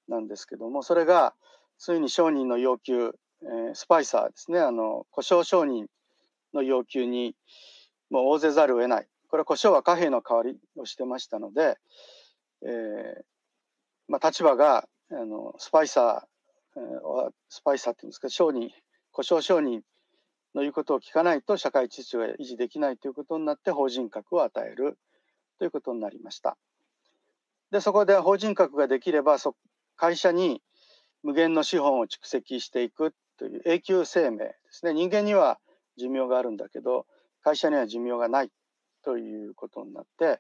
[0.08, 1.34] なんですけどもそれが
[1.80, 5.88] ついに商人の要求、えー、スパイサーですねあの故障商人
[6.54, 7.36] の要求に
[8.12, 9.08] もう応ぜざるを得ない。
[9.28, 11.78] これ故障は貨幣の代わりをしてましたので、
[12.62, 13.24] えー
[14.08, 18.72] まあ、立場があのスパイサー、えスパイサーっていうんですか商人
[19.12, 19.82] 故障商人
[20.56, 24.98] の言うことを聞かないと社会秩序が維持できないということになって法人格を与える
[25.60, 26.58] ということになりました。
[27.72, 29.56] でそこで法人格ができればそ
[29.96, 30.62] 会社に
[31.24, 35.60] 無限の資本を蓄積していくという永久生命ですね人間には
[35.98, 37.06] 寿命があるんだけど
[37.42, 38.52] 会社には寿命がない
[39.04, 40.40] ということになって、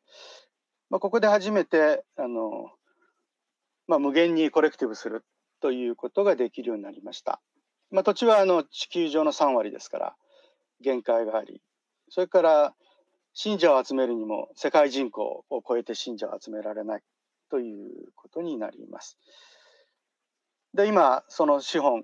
[0.90, 2.70] まあ、ここで初めてあの
[3.88, 5.24] まあ、無限にコレクティブする
[5.62, 7.41] ということができるようになりました。
[7.91, 10.15] まあ、土地はあの地球上の3割ですから
[10.82, 11.62] 限界があり
[12.10, 12.74] それから
[13.34, 17.02] 信者を集めるにも世界人口を超えて信者を集められない
[17.50, 19.17] ということになります。
[20.74, 22.04] で今その資本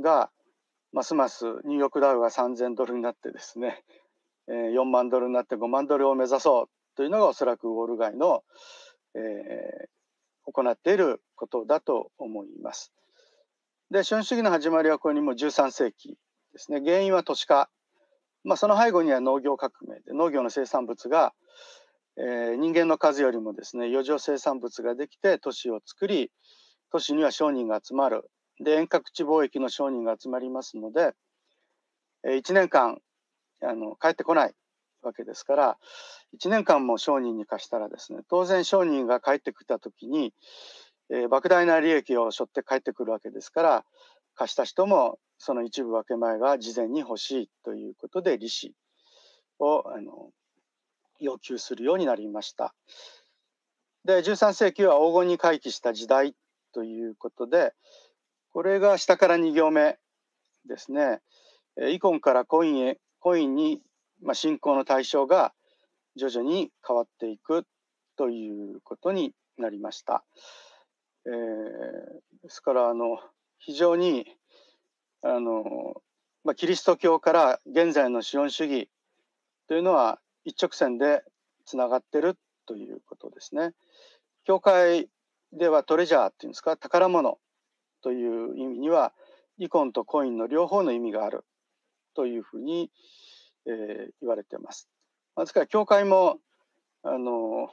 [0.00, 0.30] が
[0.92, 3.84] ますますニューヨークダウが3000ドルになってですね
[4.48, 8.42] 4万ドルになって5万ドルを目指そうというのがおそらくウォール街の、
[9.14, 9.88] えー、
[10.52, 12.92] 行っていることだと思います。
[13.90, 16.16] で資本主義の始まりはこれにも13世紀
[16.52, 16.80] ですね。
[16.80, 17.68] 原因は都市化、
[18.44, 21.34] まあ、その背後には農業革命で農業の生産物が、
[22.16, 26.30] えー、人間の数よりもですね余剰生産物ができて都市を作り
[26.90, 28.30] 都市には商人が集まる。
[28.58, 31.12] で遠隔地貿易の商人が集まりますので、
[32.24, 32.98] えー、1年間
[33.62, 34.54] あの帰ってこない。
[35.06, 35.78] わけですから
[36.38, 40.34] 1年間も商人に貸したらですね当然商人が帰ってきた時に、
[41.10, 43.84] えー、莫大な利益を背負って帰ってくるわけですから
[44.34, 48.74] 貸した人もその一部分け前が事前に欲しいということで利子
[49.58, 50.30] をあの
[51.20, 52.74] 要求するようになりました。
[54.04, 56.34] で13世紀は黄金に回帰した時代
[56.72, 57.72] ということで
[58.52, 59.98] これが下から2行目
[60.66, 61.20] ですね。
[61.90, 63.80] イコンからコインへコインに、
[64.22, 65.52] まあ、信仰の対象が
[66.16, 67.66] 徐々に変わっていく
[68.16, 70.24] ということになりました。
[71.26, 73.18] えー、ですからあの
[73.58, 74.26] 非常に
[75.22, 75.64] あの、
[76.44, 78.88] まあ、キリスト教から現在の資本主義
[79.68, 81.22] というのは一直線で
[81.64, 83.72] つながってるということですね。
[84.44, 85.08] 教会
[85.52, 87.38] ではトレジャーっていうんですか宝物
[88.02, 89.12] という意味には
[89.58, 91.44] イコンとコインの両方の意味がある
[92.14, 92.90] というふうに、
[93.66, 94.88] えー、言われてます。
[95.36, 96.38] ですから教会も
[97.02, 97.70] あの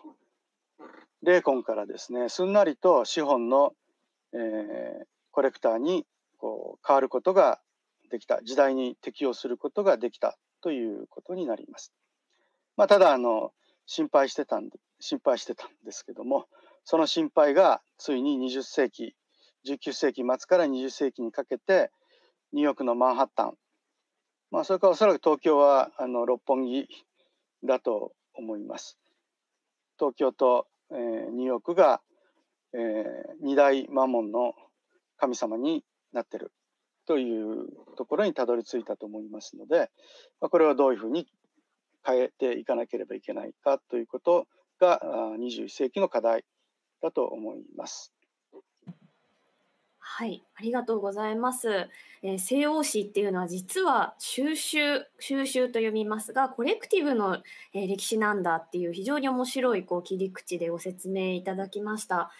[1.21, 3.73] 霊魂からですねすんなりと資本の、
[4.33, 6.05] えー、コレクターに
[6.37, 7.61] こう変わることが
[8.11, 11.93] できた時代に適応することができたということになります。
[12.75, 13.53] まあ、ただあの
[13.85, 16.47] 心配してたんで心配してたんですけども
[16.83, 19.15] その心配がついに20世紀
[19.65, 21.91] 19世紀末から20世紀にかけて
[22.51, 23.53] ニューヨークのマンハッタン、
[24.53, 26.87] まあ、それからおそらく東京はあの六本木
[27.63, 28.99] だと思います。
[29.97, 32.01] 東京と、えー、ニューヨークが、
[32.75, 32.81] えー、
[33.41, 34.53] 二大魔門の
[35.17, 36.51] 神様になってる
[37.07, 37.65] という
[37.97, 39.89] ところにたどり着いたと思いますので、
[40.39, 41.25] まあ、これはどういうふうに
[42.05, 44.45] 変えていかなければいけないかということ
[44.79, 45.01] が
[45.39, 46.45] 21世紀の課題
[47.01, 48.13] だと思います。
[50.05, 51.89] はい、ありがとうございます。
[52.21, 57.37] えー、西欧史っていうのは実は収集収集と読みますがコレクティブの、
[57.73, 62.31] えー、歴史なんだっていう非常に面白いこう切り口でご説明いただきました。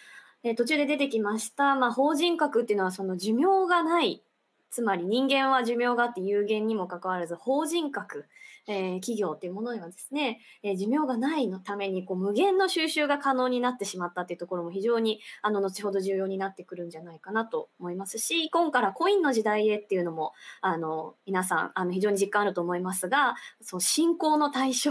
[0.42, 4.22] えー、途中で出てきました、まあ、法人格っていうのはその寿命がない
[4.70, 8.26] つまり人間は寿命があって有限にもかかわらず法人格
[8.66, 24.90] えー、企業っていうものにはですね、えー、寿命がないのためにこう無限の収集が可能になってしまったっていうところも非常にあの後ほど重要になってくるんじゃないかなと思いますし今からコインの時代へっていうのもあの皆さんあの非常に実感あると思いますがその信仰の対象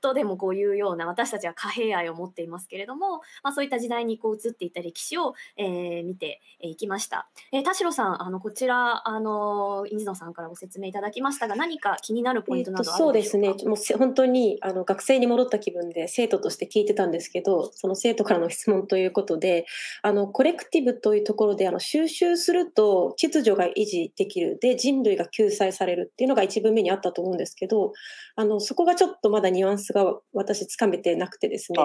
[0.00, 7.28] とでもこういうような私たちは貨幣愛を持っていますけれども、まあ、そういった時代にこう移っていた歴史を、えー、見ていきました。
[7.52, 13.48] えー、田代さんあのこちらあの水野さんからご説明いただきましたが何か気になるポイントなどあるそうですね。
[13.66, 19.66] もう本当にあの学生に戻った気分で生徒として聞いてたんですけどその生徒からの質問ということで
[20.00, 24.58] あのコレクティブというところであの収集すると秩序が維持できる。
[24.62, 27.92] で人類が救済されるっていうのが1文目にあったと思うんですけど
[28.34, 31.78] あのそこがちょっとまだニュアンスが私つかめてなくてですね。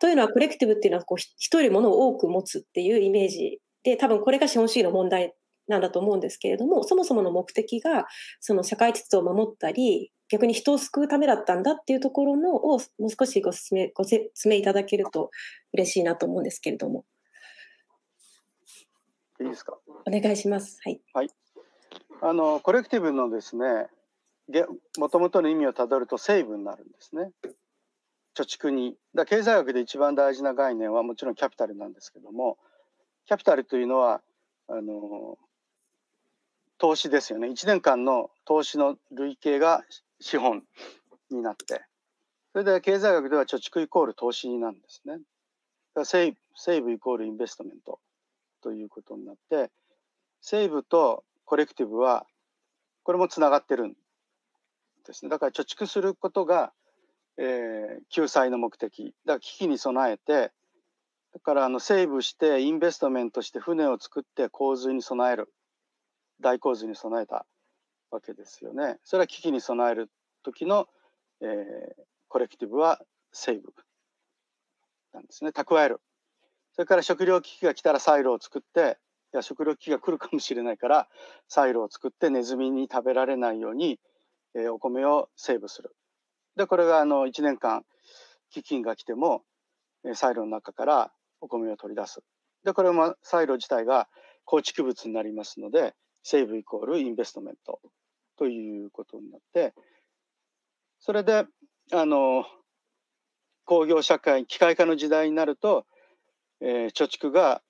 [0.00, 5.34] というのはコレクティブっていうのはこう人よりものを多く持つっていうイメージで多分これが資本主義の問題
[5.68, 8.06] なんだと思うんですけれどもそもそもの目的が
[8.40, 15.30] その社会秩序を守ったり逆に人を救うためだったんだっていうところのをもう少しご説明ご説明いただけると
[15.72, 17.04] 嬉しいなと思うんですけれども。
[19.40, 19.78] いいですか？
[20.04, 20.80] お願いします。
[20.84, 21.00] はい。
[21.14, 21.30] はい。
[22.20, 23.86] あのコレクティブのですね、
[24.98, 27.30] もともとの意味をたどると成分になるんですね。
[28.36, 28.96] 貯蓄に。
[29.14, 32.58] だ経済学で一番大事な概念はもちろんキャピタルなんですけども、
[33.26, 34.20] キャピタルというのは
[34.66, 35.38] あの
[36.78, 37.48] 投資ですよね。
[37.48, 39.84] 1年間の投資の累計が
[40.20, 40.62] 資本
[41.30, 41.82] になって
[42.52, 45.18] それで経済学では貯蓄イコール投資なんですね。
[45.94, 48.00] だセーブセーブイコールインベストメント
[48.62, 49.70] ということになって
[50.40, 52.26] セーブとコレクティブは
[53.04, 53.94] これもつながってるん
[55.06, 55.30] ですね。
[55.30, 56.72] だから貯蓄することが、
[57.36, 60.52] えー、救済の目的だから危機に備えて
[61.32, 65.52] だからあのセーブしてインベストメントして船を作って洪水に備える
[66.40, 67.46] 大洪水に備えた
[68.10, 68.98] わけですよね。
[69.04, 70.10] それは危機に備える
[70.42, 70.86] 時の、
[71.40, 71.48] えー、
[72.28, 73.00] コレクティブは
[73.32, 73.72] セーブ
[75.12, 76.00] なんですね蓄える。
[76.72, 78.98] それから食料危機が来たらサイロを作って
[79.34, 81.08] いや食料危機が来るかもしれないから
[81.48, 83.98] サイロを作ってネズミに食べられないように、
[84.54, 85.94] えー、お米をセーブする。
[86.56, 87.84] でこれがあの1年間
[88.54, 89.42] 飢饉が来ても、
[90.04, 92.20] えー、サイロの中からお米を取り出す。
[92.64, 94.08] でこれもサイロ自体が
[94.44, 97.80] 構築物になりますのでセーブイコールインベストメント
[98.36, 99.74] ということになって
[101.00, 101.46] それで
[101.92, 102.44] あの
[103.64, 105.86] 工業社会機械化の時代になると、
[106.60, 107.62] えー、貯蓄が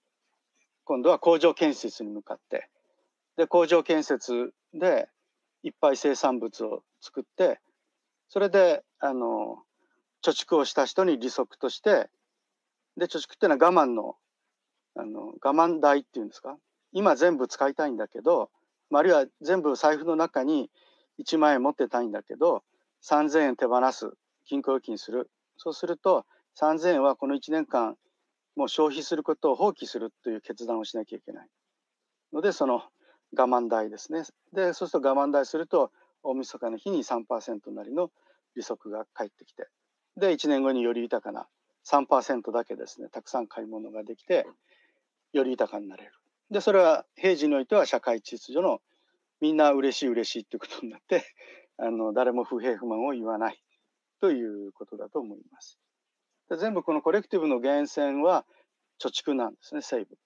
[0.85, 2.69] 今度は工場建設に向かって
[3.37, 5.09] で工場建設で
[5.63, 7.61] いっぱい生産物を作って
[8.29, 9.59] それであの
[10.25, 12.09] 貯蓄をした人に利息として
[12.97, 14.17] で貯蓄っていうのは我慢の
[14.97, 16.57] あの我慢代っていうんですか？
[16.93, 18.51] 今全部使いたいんだけど
[18.93, 20.71] あるいは全部財布の中に
[21.21, 22.63] 1万円持ってたいんだけど
[23.03, 24.11] 3,000円手放す
[24.49, 25.31] 銀行預金する。
[25.57, 26.25] そうすると
[26.61, 27.97] 3000円はこの1年間
[28.57, 31.49] もう消費することを放棄するという決断をしなきゃいけない。
[32.33, 32.83] のでその
[33.37, 34.23] 我慢代ですね。
[34.53, 38.11] でそうすると我慢代すると大晦日の日に3%なりの
[38.57, 39.69] 利息が返ってきて。
[40.17, 41.47] で1年後により豊かな
[41.85, 44.47] 3%だけですねたくさん買い物ができて
[45.33, 46.13] より豊かになれる。
[46.51, 48.81] でそれは平時においては社会秩序の
[49.41, 51.25] みんな嬉しい嬉しいっていうことになって
[51.79, 53.63] あの誰も不平不満を言わない
[54.21, 55.79] ということだと思います。
[56.49, 58.47] で全部このコレクティブの源泉は
[58.99, 60.19] 貯蓄なんですね、セーブ。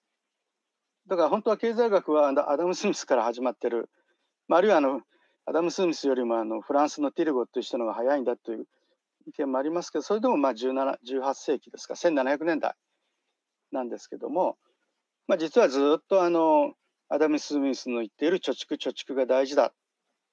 [1.08, 3.90] だから本当は経済学はアダム・スミスから始まってる、
[4.46, 5.02] まあ、あるいはあの
[5.46, 8.66] アダム・スミスよりもあのフランスのティルゴという人の方が早いんだという
[9.26, 12.74] 意見もありますけどそれでもまあ17 18世紀ですか1700年代
[13.72, 14.58] なんですけども、
[15.32, 16.74] まあ、実はずっとあの
[17.08, 19.70] アダム・スミスの言っている貯蓄貯蓄が大事だ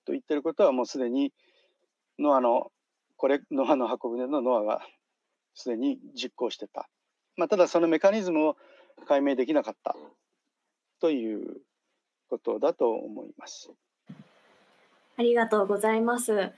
[0.06, 1.32] と言ってることはもうすでに
[2.20, 2.70] ノアの
[3.16, 4.82] これノアの箱舟のノアが
[5.56, 6.90] すでに実行してた、
[7.38, 8.58] まあ、ただそのメカニズムを
[9.08, 9.96] 解明できなかった
[11.00, 11.62] という
[12.30, 13.72] ことだと思います。
[15.16, 16.52] ありがとうございます。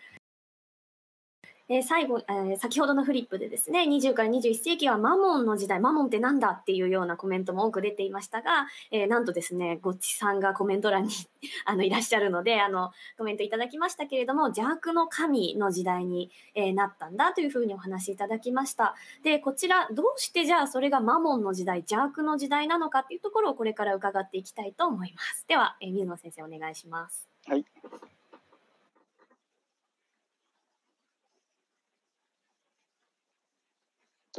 [1.69, 11.12] え最後、えー、先ほどのフリップでですね、20から21世紀はマモンの時代、マモンってなんだっていうようなコメントも多く出ていましたが、えー、なんとですね、ごっちさんがコメント欄に
[11.65, 18.95] あのいらっしゃるので、あの、コメントいただきましたけれども、邪悪の神の時代に、えー、なったんだというふうにお話しいただきました。
[19.24, 25.45] で、こちら、どうしてじゃあそれがマモンの時代、邪悪の時代なのかっていうところをこれから伺っていきたいと思います。
[25.47, 27.30] では、えー、水野先生お願いします。
[27.47, 27.65] はい。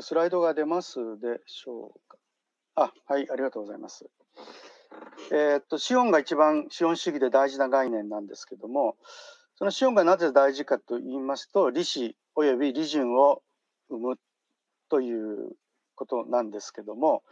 [0.00, 2.16] スライドが出ますでしょうか？
[2.76, 4.06] あ、はい、ありがとうございます。
[5.30, 8.96] えー、っと、資本が一番資本主義で大事な概念なんですけども、
[9.56, 13.42] その資本がなぜ大事かと言いますと、利子及び利潤を
[13.90, 14.16] 生む
[14.88, 15.52] という
[15.94, 17.22] ことなんですけども、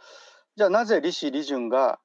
[0.57, 1.99] じゃあなぜ利子利潤が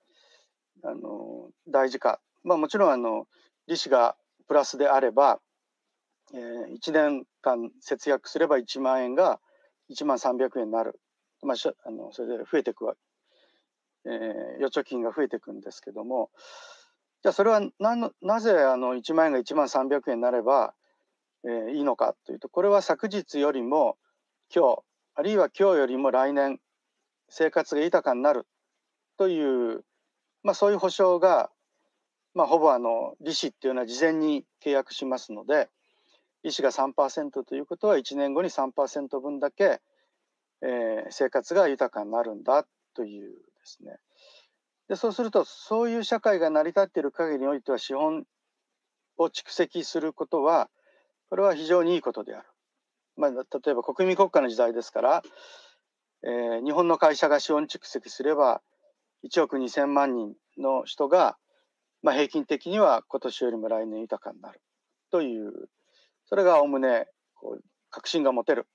[0.83, 2.19] あの大事か。
[2.43, 3.27] まあもちろんあの
[3.67, 4.15] 利子が
[4.47, 5.39] プラスであれば、
[6.33, 9.39] えー、1年間節約すれば1万円が
[9.91, 10.99] 1万300円になる、
[11.43, 12.95] まあ、あのそれで増えていくわ、
[14.05, 16.29] えー、預貯金が増えていくんですけども。
[17.23, 20.75] じゃあそれはななぜあの1万円が1万300円になれば、
[21.43, 23.97] えー、いいのかというとこれは昨日よりも
[24.55, 24.79] 今日
[25.15, 26.59] あるいは今日よりも来年
[27.29, 28.45] 生活が豊かになる
[29.17, 29.83] という、
[30.43, 31.49] まあ、そういう保証が、
[32.33, 35.69] まあ、ほぼあの利子っていうのは事前に契約しますので、
[36.45, 39.81] 利子が3%ということは1年後に3%分だけ、
[40.61, 43.97] えー、生活が豊かになるんだというですね
[44.87, 48.25] でそうするとそういう社会が成り立っている限りにおいては資本
[49.17, 50.69] を蓄積することは
[51.31, 52.47] これは非常にいいことである。
[53.17, 55.23] まあ、例えば国民国家の時代ですから、
[56.23, 58.61] えー、日本の会社が資本蓄積すれば
[59.27, 61.37] 1億2,000万人の人が、
[62.03, 64.61] まあ、平均的には今年よりも来年豊かになる
[65.09, 65.69] という
[66.35, 68.67] それがおむねこう確信が持てる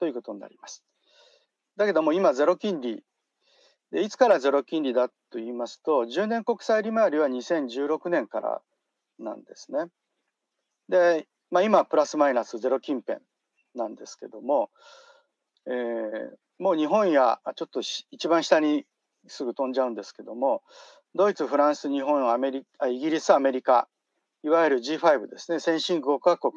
[0.00, 0.82] ということになります。
[1.76, 3.04] だけども今ゼロ金利
[3.90, 8.62] でいつからゼロ金利だと言いますと10年国債利回りは2016年から
[9.18, 9.88] なんですね。
[10.88, 13.18] で、まあ、今プラスマイナスゼロ近辺
[13.74, 14.70] なんですけども、
[15.66, 18.86] えー、もう日本やちょっと一番下に
[19.26, 20.62] すぐ飛んじゃうんですけども
[21.14, 23.88] ドイツフランス日本アメリカイギリスアメリカ
[24.44, 26.52] いわゆる G5 ですね、先進5カ国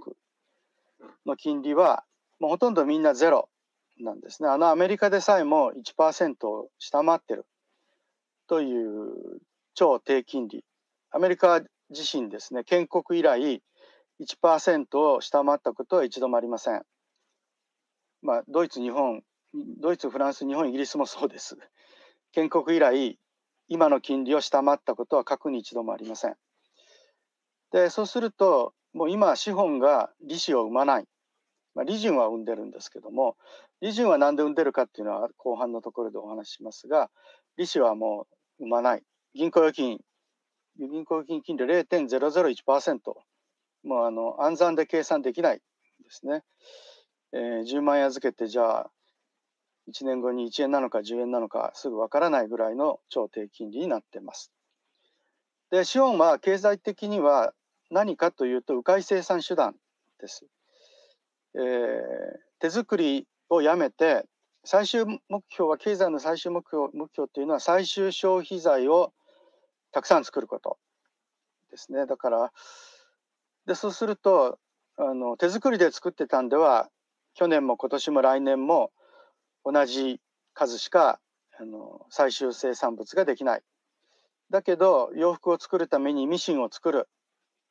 [1.26, 2.04] の金利は、
[2.40, 3.50] もうほとんどみんなゼロ
[4.00, 4.50] なんですね。
[4.50, 7.46] あのアメリカでさえも1%を下回ってる
[8.48, 9.40] という
[9.74, 10.64] 超低金利。
[11.12, 13.62] アメリカ自身ですね、建国以来
[14.20, 16.82] 1%を下回ったことは一度もありません。
[18.22, 19.22] まあ、ドイツ、日本、
[19.80, 21.58] ドイツ、フランス、日本、イギリスもそうです。
[22.32, 23.20] 建国以来、
[23.68, 26.36] 今の金利を下回ったことは過去に一度もありません。
[27.76, 31.06] でそうするともう今資本が利子を生まない、
[31.76, 33.36] まあ、利潤は生んでるんですけども
[33.82, 37.10] 利潤は何で生んでるかっていうのは後半のところでお話ししますが
[37.58, 38.28] 利子はも
[38.60, 39.04] う生まない。
[39.34, 40.00] 銀行預金
[40.80, 43.00] 銀行預金金利0.001%
[43.84, 45.62] もうあの暗算で計算できないで
[46.10, 46.44] すね、
[47.34, 48.90] えー、10万円預けてじゃあ
[49.92, 54.54] 1年後に1円なのか10円なのかすぐわからないぐらいの超低金利になってます。
[55.72, 57.52] で資本は経済的には
[57.92, 59.76] 何かというと迂回生産手段
[60.20, 60.46] です。
[61.56, 61.62] えー、
[62.60, 64.26] 手作りをやめて
[64.64, 69.14] 最終目標は経済の最終目標目標というのは最終消費財を
[69.92, 70.78] たくさん作ること
[71.72, 72.06] ですね。
[72.06, 72.52] だから
[73.68, 74.58] でそうすると
[74.98, 76.90] あの手作りで作ってたんでは
[77.36, 78.92] 去年も今年も来年も
[79.64, 80.20] 同じ
[80.54, 81.20] 数しか
[81.60, 83.62] あの最終生産物ができない。
[84.50, 87.08] だけど洋服を作るためにミシンを作る。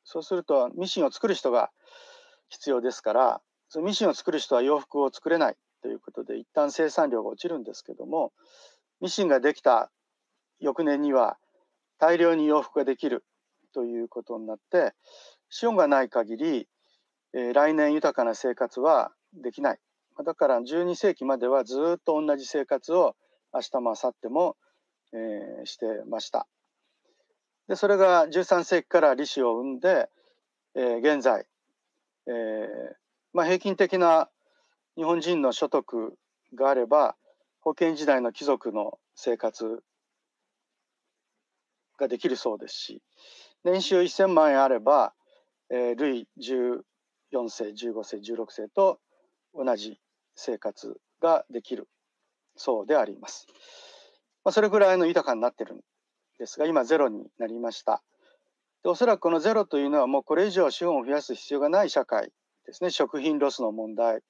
[0.05, 1.71] そうするとミシンを作る人が
[2.49, 8.31] 必要ですからそのミシンを作る人は洋服を作れないということで一旦生産量が落ちるんですけども
[9.01, 9.91] ミシンができた
[10.59, 11.37] 翌年には
[11.99, 13.25] 大量に洋服ができる
[13.73, 14.93] ということになって
[15.49, 16.67] 資本がない限り、
[17.33, 19.79] えー、来年豊かな生活はできない。
[20.23, 23.15] だから12世紀まではずっと同じ生活を
[23.53, 24.57] 明日も明後日も、
[25.13, 26.47] えー、してました。
[27.67, 30.09] でそれが13世紀から利子を生んで、
[30.75, 31.45] えー、現在、
[32.27, 32.95] えー
[33.33, 34.29] まあ、平均的な
[34.95, 36.15] 日本人の所得
[36.53, 37.15] があれば
[37.63, 39.81] 封建時代の貴族の生活
[41.97, 43.01] ができるそうですし
[43.63, 45.13] 年収1000万円あれば、
[45.71, 48.99] えー、ルイ14世15世16世と
[49.55, 49.99] 同じ
[50.35, 51.87] 生活ができる
[52.55, 53.47] そうであります。
[54.43, 55.79] まあ、それぐらいの豊かになってるん
[56.39, 58.03] ですが今ゼロになりました。
[58.83, 62.31] でおそらくこのゼロというのはもうこれ以上資本を増やす必要がない社会
[62.65, 62.89] ですね。
[62.89, 64.21] 食品ロスの問題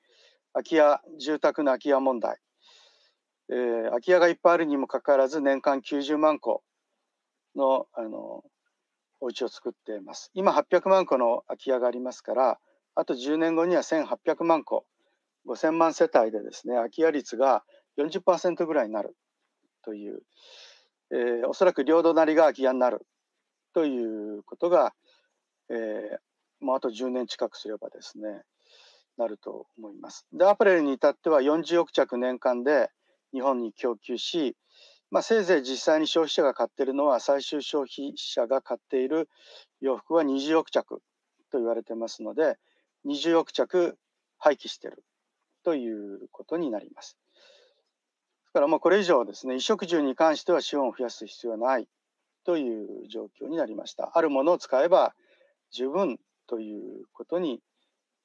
[0.53, 2.38] 空き家住宅の空き家問題、
[3.49, 6.62] えー、空き家がいっぱいあるにもかかわらず年間90万戸
[7.56, 8.43] のあの
[9.22, 10.32] お家を作っています。
[10.34, 12.60] 今800万戸の空き家がありますから
[12.95, 14.86] あと10年後には1800万戸
[15.47, 17.64] 5000万世帯でですね空き家率が
[17.97, 19.16] 40%ぐらいになる
[19.84, 20.22] という、
[21.12, 23.06] えー、おそらく領土なりが空き家になる
[23.74, 24.93] ということが、
[25.70, 28.41] えー、もうあと10年近くすればですね
[29.18, 30.26] なると思います。
[30.34, 32.89] でアパレルに至っては40億着年間で
[33.34, 34.56] 日本に供給し、
[35.12, 39.30] まあ、せいぜい実際に消費者が買っているのは最終消費者が買っている
[39.82, 41.01] 洋服は20億着
[41.51, 42.58] と言われてますので
[43.06, 43.97] 20億着
[44.38, 45.03] 廃棄している
[45.64, 47.18] ということになります。
[48.56, 51.89] からもうこれ以上ですね衣食住に関しては資本を増やす必要はない
[52.45, 54.12] という状況になりました。
[54.14, 55.14] あるものを使えば
[55.72, 57.60] 十分ということに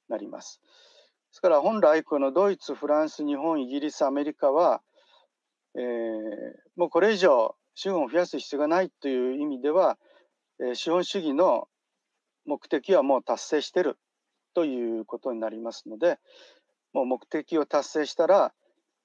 [0.08, 0.60] なります。
[1.30, 4.82] ですから本来このドイツ、フランス、日本、イギリス、アメリカは、
[5.74, 5.82] えー、
[6.76, 9.98] もうこれ以上資本を増やす必要がないという意味では、
[10.60, 11.66] えー、資本主義の
[12.46, 13.98] 目的はもう達成してる
[14.54, 16.20] ということになりますので
[16.92, 18.52] もう目的を達成したら、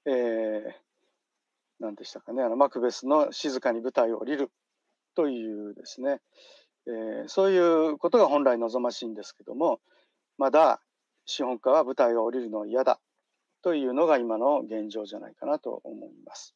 [0.05, 0.84] えー、
[1.79, 4.51] 何でしたかねあのマクベスの静かに舞台を降りる
[5.15, 6.19] というですね、
[6.87, 9.79] えー、そういうことが本来望ましいんですけども
[10.37, 10.81] まだ
[11.25, 12.99] 資本家は舞台が降りるのは嫌だ
[13.63, 16.53] というのが今の現状じゃないかなと思います。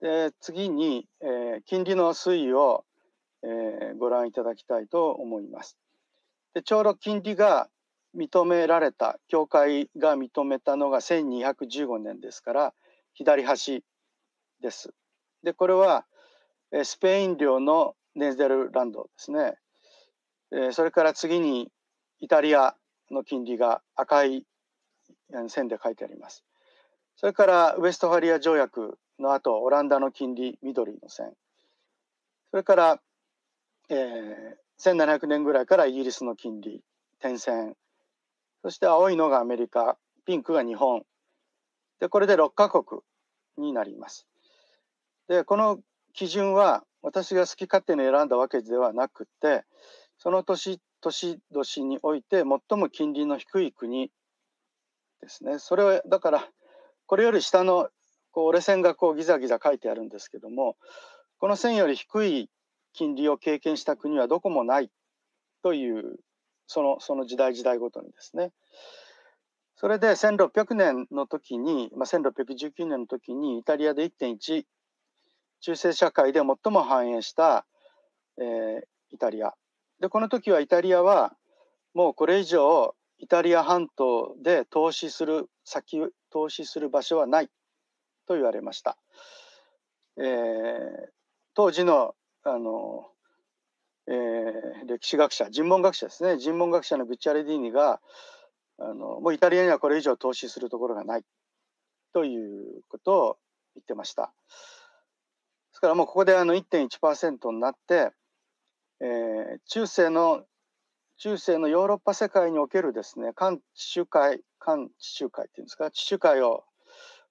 [0.00, 2.84] で次に、えー、金利の推移を、
[3.42, 5.76] えー、ご覧いただきたいと思います。
[6.54, 7.68] でちょうど金利が
[8.16, 12.74] 認められた教会が認めたのが1215年ですから
[13.14, 13.84] 左端
[14.60, 14.94] です。
[15.42, 16.06] でこれは
[16.84, 19.54] スペイン領のネゼルランドですね。
[20.72, 21.70] それから次に
[22.20, 22.76] イタリア
[23.10, 24.46] の金利が赤い
[25.48, 26.44] 線で書いてあります。
[27.16, 31.32] それからウエストファリア条約の後オランダの金利緑の線。
[32.50, 33.00] それから、
[33.88, 36.82] えー、1700年ぐらいからイギリスの金利
[37.20, 37.76] 点線。
[38.62, 39.96] そして青いのがアメリカ、
[40.26, 41.04] ピンクが日本。
[42.02, 43.00] で、これで6カ国
[43.56, 44.26] になります。
[45.28, 45.78] で、この
[46.14, 49.62] 基準は私が好き勝手に選んだわけではなくて、
[50.18, 54.10] その年年々において最も金利の低い国
[55.20, 55.60] ですね。
[55.60, 56.48] それはだから
[57.06, 57.88] これより下の
[58.32, 60.76] こう折れ線がこうギザギザ書いてあるんですけども
[61.38, 62.50] この線より低い
[62.94, 64.90] 金利を経験した国はどこもない
[65.62, 66.18] という
[66.66, 68.50] そのその時代時代ごとにですね。
[69.82, 74.62] それで1600年の時に、まあ、1619年の時にイタリアで1.1
[75.60, 77.66] 中世社会で最も繁栄した、
[78.38, 79.54] えー、イタリア
[79.98, 81.32] でこの時はイタリアは
[81.94, 87.50] もうこれ以上イタリア半島で投資する先投資する場所はない
[88.28, 88.96] と言われました。
[90.16, 90.24] えー、
[91.54, 92.14] 当時の
[92.44, 93.08] あの、
[94.06, 98.00] えー、歴史学者人文学者ですね人文学者のグッチャレディーニが
[98.82, 101.22] あのもうイタリアにはこれ以上投資するところがない
[102.12, 103.38] ということを
[103.74, 104.32] 言ってました。
[105.70, 108.12] ですからもうここであの1.1%になって
[109.02, 110.44] えー、中世の
[111.18, 116.64] 中世のヨーロッパ世界におけるですね漢地中海漢地中海っていうんですか地中海を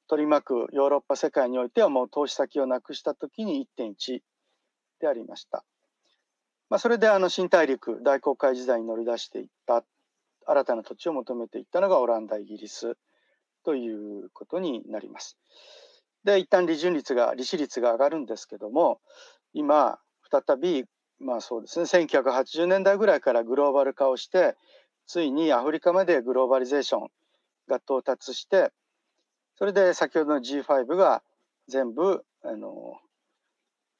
[0.09, 4.19] 取り巻くヨーロッパ世界においてはもう投資先をなくした時に1.1
[4.99, 5.63] でありました。
[6.69, 9.85] まあ、それであの新大陸大航海時代に乗り出していった
[10.45, 12.97] 新たな土地を求めていったのがオランダイギリス
[13.63, 15.37] ということになります。
[16.23, 18.99] で一旦利潤率が利子率が上がるんですけども
[19.53, 20.85] 今再び
[21.19, 24.55] まあそうですね1980年代ぐらいからグローバル化をして
[25.07, 27.07] ついにアフリカまでグローバリゼーション
[27.67, 28.71] が到達して
[29.55, 31.23] それで先ほどの G5 が
[31.67, 32.97] 全部あの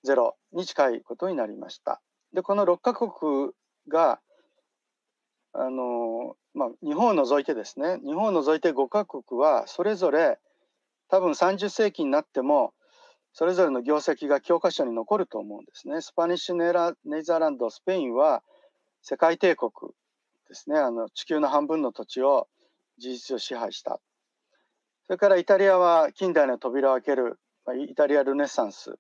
[0.04, 2.02] ゼロに近いことになりました。
[2.34, 3.52] でこの6カ国
[3.88, 4.20] が
[5.54, 10.40] あの、まあ、日本を除いてですね日本を除いて5カ国はそれぞれ
[11.10, 12.74] 多分30世紀になっても
[13.34, 16.02] それぞれの業績が教科書に残ると思うんですね。
[16.02, 18.44] スパニッシュネラネイザーランドスペインは
[19.02, 19.72] 世界帝国
[20.50, 22.48] ですねあの地球の半分の土地を
[22.98, 24.00] 事実上支配した。
[25.08, 27.40] それからイタリアは近代の扉を開ける
[27.90, 28.98] イタリアルネッサンス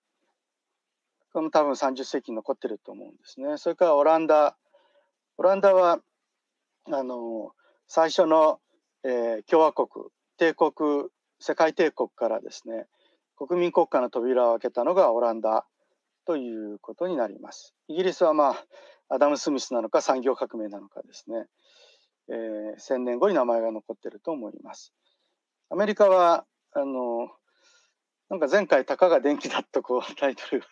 [1.33, 3.57] これも多分30世紀に残ってると思うんですね。
[3.57, 4.57] それからオランダ
[5.37, 5.99] オランダは
[6.89, 7.51] あの
[7.87, 8.59] 最初の、
[9.03, 9.87] えー、共和国
[10.37, 10.71] 帝国
[11.39, 12.87] 世界帝国からですね
[13.35, 15.65] 国民国家の扉を開けたのがオランダ
[16.25, 17.73] ということになります。
[17.87, 18.65] イギリスはまあ
[19.09, 21.47] アダム・スミスなのか産業革命なのかですね、
[22.29, 24.93] えー、1000年後に名前が残ってると思います。
[25.69, 27.29] アメリカはあの
[28.29, 30.63] なんか前回「たかが電気だ」とこうタイトル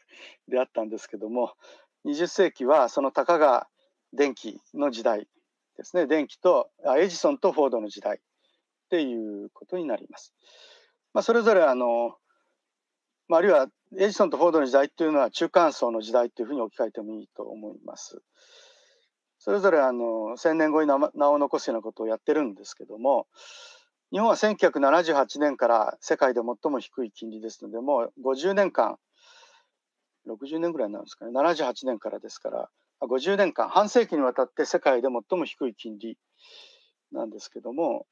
[0.48, 1.54] であったんですけども
[2.06, 3.68] 20世紀はそのたかが
[4.14, 5.28] 電気の時代
[5.80, 8.20] ですね電気とエジソンとフォードの時代っ
[8.90, 10.34] ていうことになります。
[11.14, 12.16] まあ、それぞれあの、
[13.30, 13.68] まあ、あるいは
[13.98, 18.22] エジソンとフォードの時代っていうのは中間層の時代というふうに置き換えてもいいと思います。
[19.38, 23.26] それぞれあの1000年後に名を残すようなことをやってるんですけども
[24.12, 28.98] 日本は1978年から世界で最も低い金利ですのでもう50年間
[30.28, 32.70] 60年ぐらいになるんですかね78年からですから
[33.02, 36.18] 50年間半世紀にわたって世界で最も低い金利
[37.12, 38.06] なんですけども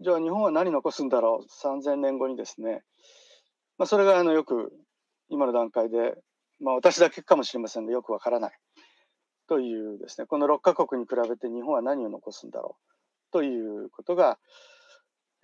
[0.00, 2.82] じゃあ日本は何残すんだろう？3000年後にですね、
[3.76, 4.72] まあ、それがあのよく
[5.28, 6.14] 今の段階で、
[6.58, 8.52] まあ、私だけかもしれませんがよくわからない
[9.46, 10.26] というですね。
[10.26, 13.32] この6カ国に比べて日本は何を残すんだろう？
[13.32, 14.38] ということが、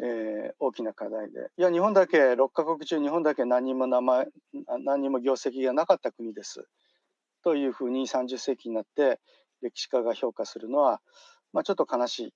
[0.01, 1.51] えー、大きな課題で。
[1.59, 4.29] いや日本だけ6カ国中日本だけ何も名前
[4.85, 6.67] 何も業績がなかった国です。
[7.47, 9.21] というふうに30世紀になって
[9.63, 11.01] 歴史家が評価するのは、
[11.53, 12.35] まあ、ちょっと悲しい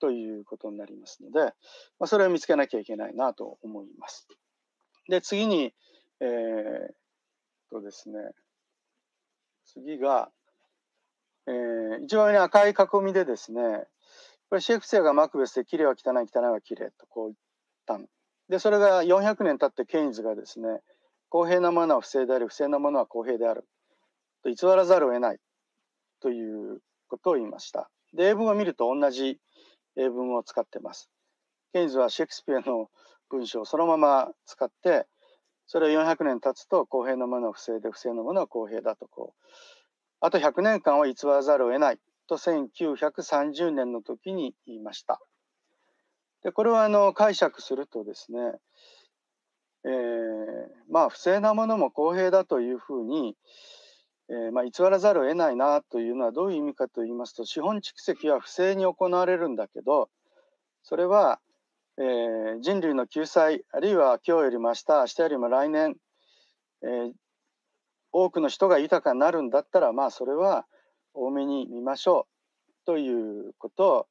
[0.00, 1.52] ということになりますので、
[2.00, 4.26] まあ、それを見つけなきゃいけないなと思います。
[5.08, 5.72] で次に、
[6.18, 6.90] えー、
[7.70, 8.18] とですね
[9.66, 10.30] 次が、
[11.46, 12.74] えー、一番上に赤い囲
[13.04, 13.84] みでですね
[14.48, 17.36] これシェイクスピアがマクベスで「綺麗は汚い汚いは綺麗とこう言っ
[17.86, 18.08] たん
[18.48, 20.80] でそれが400年経ってケインズがですね
[21.28, 23.64] 公平なものは不正であり不正なものは公平である
[24.42, 25.38] と偽らざるを得ない
[26.20, 27.90] ということを言いました。
[28.14, 29.38] で英文を見ると同じ
[29.96, 31.10] 英文を使ってます。
[31.72, 32.88] ケインズはシェイクスピアの
[33.28, 35.06] 文章をそのまま使って
[35.66, 39.42] それを400年経つと公平なものは不正で不正なものは公平だとこう
[40.20, 45.20] あと100年間は偽らざるを得ないと1930年の時に言いました。
[46.42, 48.38] でこれはあの解釈するとですね、
[49.84, 49.90] えー、
[50.90, 53.36] まあ不正なものも公平だというふうに
[54.30, 60.08] えー、まあ、偽らざるを得ないなというのはどういう意味かと言いますと資本蓄積は不正に行われるんだけど
[60.84, 61.40] それは、
[61.98, 65.96] えー、人類の救済あるいは今日よりも明日明日よりも来年、
[66.84, 67.12] えー、
[68.12, 70.64] 多くの人が豊かになるんだったらまあそれは
[71.12, 74.06] 多めに見ましょうということを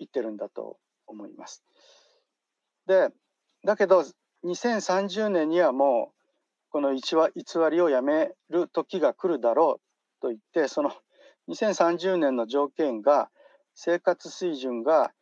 [0.00, 1.62] 言ってるんだと思います。
[2.86, 3.10] で
[3.64, 4.04] だけど
[4.44, 6.15] 2030年にはもう
[6.70, 7.02] この偽
[7.70, 10.92] りをやめる時が来るだろうと言ってその
[11.48, 13.30] 2030年の条件が
[13.74, 15.12] 生活水準が、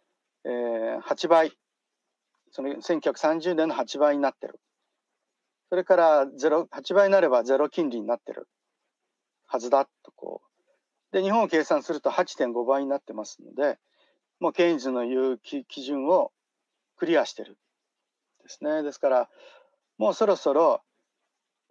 [0.44, 1.52] えー、8倍。
[2.50, 4.60] その1930年の8倍になってる。
[5.68, 8.48] それから8倍になればゼロ金利になってる。
[9.46, 10.40] はずだとこ
[11.12, 11.14] う。
[11.14, 13.78] で日本を計算すると8.5倍になってますので
[14.40, 16.32] もうケインズの言う基準を
[16.96, 17.56] クリアしてる
[18.42, 18.82] ですね。
[18.82, 19.28] ですから
[19.98, 20.82] もうそろそろ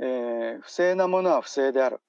[0.04, 2.02] えー、不正なものは不正である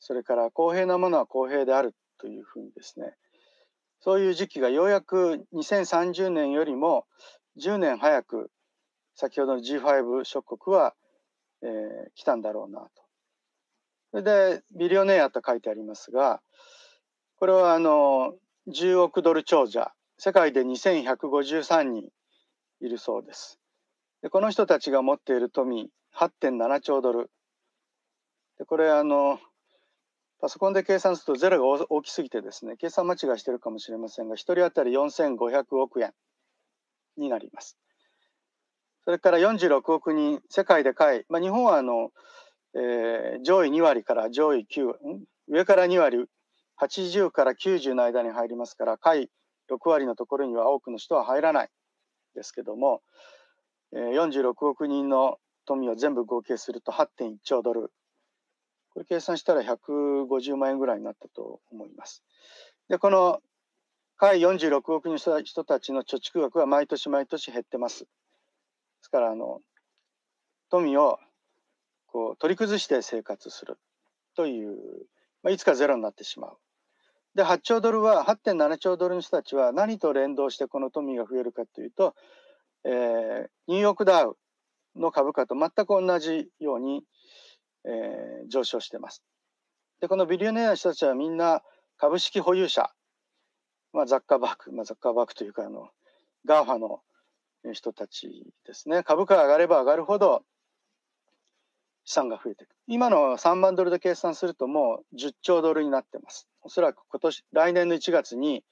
[0.00, 3.14] それから公平なものは公平であるというふうにですね
[4.00, 7.06] そういう時期がようやく2030年よりも
[7.60, 8.50] 10年早く
[9.14, 10.94] 先ほどの G5 諸国は、
[11.62, 11.70] えー、
[12.14, 12.90] 来たんだろうなと。
[14.10, 16.40] それでビリオネアと書いてありますが
[17.36, 18.34] これはあの
[18.68, 22.08] 10億ドル長者世界で2153人
[22.80, 23.60] いるそうです。
[24.22, 27.30] でこの人たちが持っている富8.7兆ドル。
[28.58, 29.38] でこれあの
[30.40, 36.12] パソコンで計算するとゼロが大きすぎてですね計算間違いしてるかもしれませんが1人当たり4500億円
[37.16, 37.78] になります。
[39.04, 42.10] それから46億人世界で下位、まあ、日本はあの、
[42.74, 44.92] えー、上位2割から上位9
[45.48, 46.26] 上から2割
[46.80, 49.30] 80から90の間に入りますから下位
[49.70, 51.68] 6割のところには多くの人は入らない
[52.34, 53.02] ですけども、
[53.92, 55.38] えー、46億人の
[55.68, 57.92] 富を全部合計すると8.1兆ドル
[58.94, 62.24] これ計算したら150万円ぐらいになったと思います。
[62.88, 63.40] でこの
[64.16, 68.04] 下位46億人の人たちの貯蓄額は毎年毎年減ってます。
[68.04, 68.06] で
[69.02, 69.60] すからあの
[70.70, 71.18] 富を
[72.06, 73.78] こう取り崩して生活する
[74.34, 74.74] という、
[75.42, 76.56] まあ、いつかゼロになってしまう。
[77.34, 82.14] で8兆ドルは8.7兆ドルの人たちは何と連動してこの富が増えるかというと、
[82.84, 84.36] えー、ニューヨークダウ
[84.98, 87.02] の株価と全く同じように、
[87.84, 89.22] えー、上昇してます。
[90.00, 91.62] でこのビリオネアの人たちはみんな
[91.96, 92.90] 株式保有者、
[93.92, 95.88] まあ、ザッカーバーグ、まあ、ザッカーバーグというかあの
[96.44, 97.00] GAFAの
[97.72, 99.02] 人たちですね。
[99.02, 100.42] 株価が上がれば上がるほど
[102.04, 102.70] 資産が増えていく。
[102.86, 106.48] 今の3万ドルで計算するともう10兆ドルになってます。
[106.62, 108.64] おそらく今年来年の1月に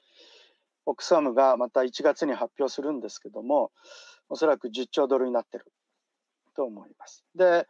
[0.86, 3.72] オックスファムがまた1月に発表するんですけども
[4.28, 5.66] おそらく10兆ドルになってる。
[6.56, 7.66] と思いますで、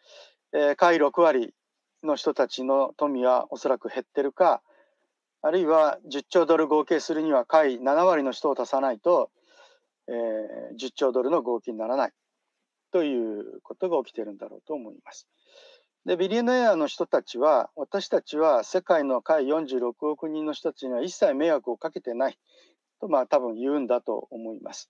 [0.52, 1.54] えー、下位6割
[2.02, 4.62] の人たちの富はおそらく減ってるか
[5.42, 9.30] あるいは10兆ドル合計するには下位7割の人を足さないと
[10.08, 12.12] えー、10兆ドルの合金にならない
[12.92, 15.28] ということが起きてるんだろうと思います。
[16.04, 22.38] でビリエネアの人たちは私たちは世界の下位46億人の人たちには一切迷惑をかけてない
[23.00, 24.88] とまあ多分言うんだと思います。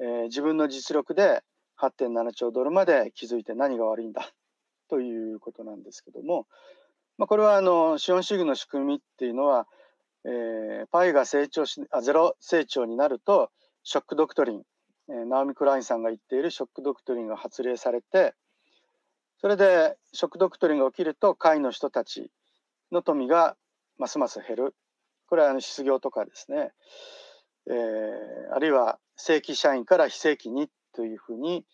[0.00, 1.42] えー、自分の実力で
[1.80, 4.30] 8.7兆ドルまで気づいて何が悪いんだ
[4.88, 6.46] ということなんですけども、
[7.18, 9.66] まあ、これはあの資本主義の仕組みっていうのは、
[10.24, 13.50] えー、パイが成長しあゼロ成長になると
[13.82, 14.62] ショックドクトリン、
[15.08, 18.34] えー、ナオミ・クラインさんが言っているショックドクトリンが発令されて
[19.40, 22.30] それでショックドクトリンが起きると会の人たち
[22.92, 23.56] の富が
[23.96, 24.74] ますます減る。
[25.28, 26.72] これはあの失業とかですね、
[27.68, 30.68] えー、あるいは正規社員から非正規にっ
[31.00, 31.64] というふうに、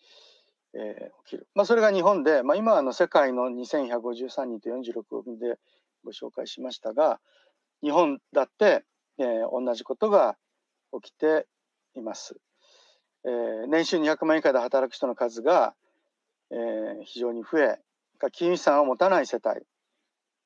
[0.73, 5.57] えー、起きる、まあ、それが日本で、まあ、今あの世界の2153人と46人で
[6.05, 7.19] ご紹介しましたが
[7.83, 8.85] 日本だって、
[9.19, 10.37] えー、同じことが
[11.03, 11.45] 起きて
[11.95, 12.37] います。
[13.25, 15.73] えー、年収200万円以下で働く人の数が、
[16.49, 17.81] えー、非常に増え
[18.31, 19.65] 金融資産を持たない世帯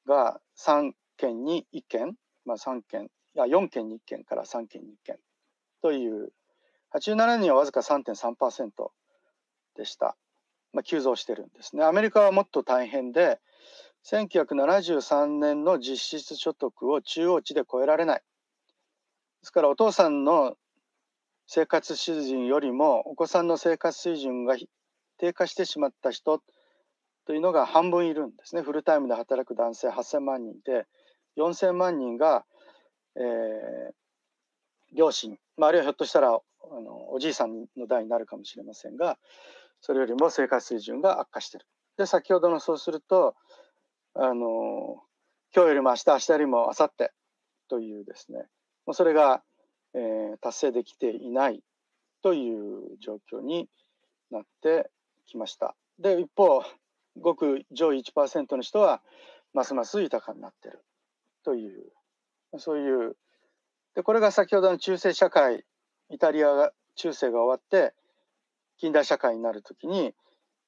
[0.08, 2.16] が3件に1件、
[2.46, 5.20] まあ、3件いや4件に1件から3件に1件
[5.84, 6.34] という
[6.94, 8.70] 87年はわずか3.3%
[9.76, 10.18] でした、
[10.74, 11.84] まあ、急増してるんですね。
[11.84, 13.40] アメリカはもっと大変で
[14.06, 18.20] 1973年の実質所得を中央値で超えられない。
[18.20, 18.24] で
[19.44, 20.56] すからお父さんの
[21.48, 24.56] 生活水準よりもお子さんの生活水準が
[25.18, 26.42] 低下してしまった人
[27.26, 28.62] というのが半分いるんですね。
[28.62, 30.86] フルタイムで働く男性8000万人で
[31.38, 32.46] 4000万人が、
[33.16, 33.94] えー、
[34.94, 36.40] 両親、まあ、あるいはひょっとしたら
[36.70, 39.18] あのおじいさんの代になるかもしれませんが
[39.82, 41.66] それよりも生活水準が悪化してる。
[41.98, 43.36] で先ほどのそうすると
[44.14, 45.04] あの
[45.56, 47.10] 今日よりも明日明日よりも明後日
[47.70, 48.40] というですね
[48.86, 49.44] もうそれが
[49.94, 51.62] えー、達成できていない
[52.22, 53.68] という状況に
[54.32, 54.90] なって
[55.28, 55.76] きました。
[56.00, 56.64] で一方
[57.20, 59.02] ごく上位1%の人は
[59.54, 60.80] ますます豊かになってる
[61.44, 61.92] という
[62.58, 63.18] そういう
[63.96, 65.66] でこれが先ほどの中世社会
[66.12, 67.94] イタリアが中世が終わって
[68.78, 70.14] 近代社会になる時に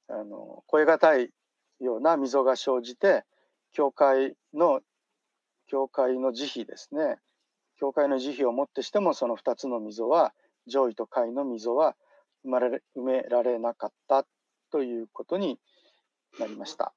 [0.10, 1.30] あの超え難い
[1.80, 3.24] ような溝が生じて
[3.74, 4.82] 教会の
[5.68, 7.18] 教会の慈悲ですね
[7.80, 10.34] 教会の慈悲をもってしてもその2つの溝は
[10.68, 11.96] 上位と下位の溝は
[12.44, 14.26] 生まれ埋められなかった
[14.72, 15.60] ということに
[16.40, 16.94] なりました。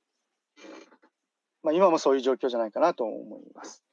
[1.62, 3.85] まあ、今もそういう状況じゃないかなと思います。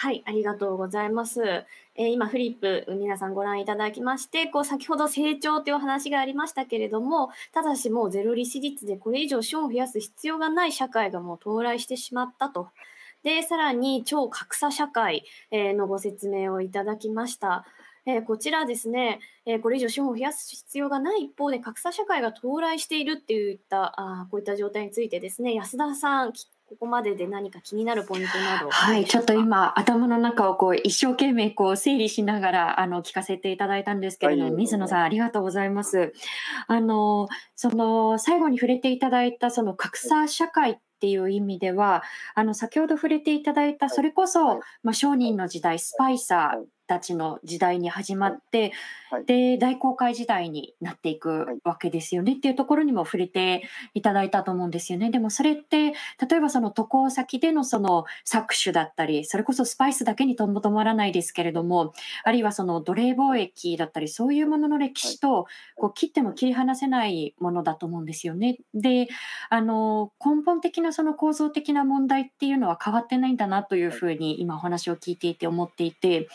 [0.00, 1.42] はい、ありがとうございます。
[1.96, 12.68] えー、今フリップ皆さんご覧いただきまして、こう先ほど成長というお話がありましたけれども、ただしもうゼロ利子率でこれ以上資本を増やす必要がない社会がもう到来してしまったと
[13.24, 17.66] で、さらに超格差社会のご説明をいただきました。
[18.06, 26.32] えこちらですね、えこれ以上資本を増やす必要がない一方で格差社会が到来しているっていったあこういった状態についてですね安田さん
[26.68, 28.68] ここまでで何か気になるポイントなど。
[28.68, 36.12] はいちょっと今頭の中をこう一生懸命こう整理しながらあの聞かせていただいたんですけれども、はい、水野さんありがとうございます。
[36.66, 42.02] あのその最後に触れていただいたその格差社会っていう意味では
[42.34, 48.72] あの先ほど触れていただいたそれこそ、はい、まあ、商人の時代スパイサーたちの時代に始まって、
[49.10, 53.62] はい、で大航海時代になっていくわけですよね、はい、っていうところにも触れて
[53.94, 55.10] いただいたと思うんですよね。
[55.10, 55.92] でもそれって
[56.28, 61.92] 例えばその渡航先でのその搾取だったりそれこそスパイスだけにとも止まらないですけれども
[62.24, 68.58] あるいはその奴隷貿易だったりそういうものの歴史とこう切っても切り離せないものだと思うんですよね。
[68.74, 69.08] で
[69.50, 76.28] あの根本的なその構造的な問題っていうのは変わってないんだなというふうに今お話を聞いていて思っていて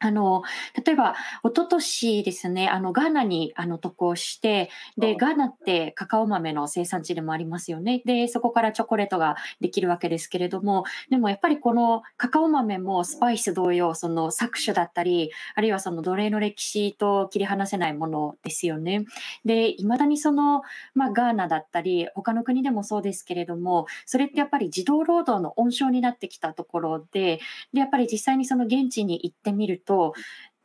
[0.00, 0.42] あの、
[0.84, 8.02] 例えば、一昨年ですね、あの、ガーナに、あの、渡航して、で、ガーナってカカオ豆の生産地でもありますよね。
[8.04, 19.04] で、そこからチョコレートができるわけですけれども、でもやっぱりこのカカオ豆もスパイス同様、その搾取だったり、あるいはその奴隷の歴史と切り離せないものですよね。
[19.44, 20.62] で、未だにその、
[20.94, 27.40] まあ、ガーナだったり、他の国でもそうですけれども、それってやっぱり児童労働の温床になってきたところで、
[27.72, 30.12] で、やっぱり実際にその現地に行ってみると、と、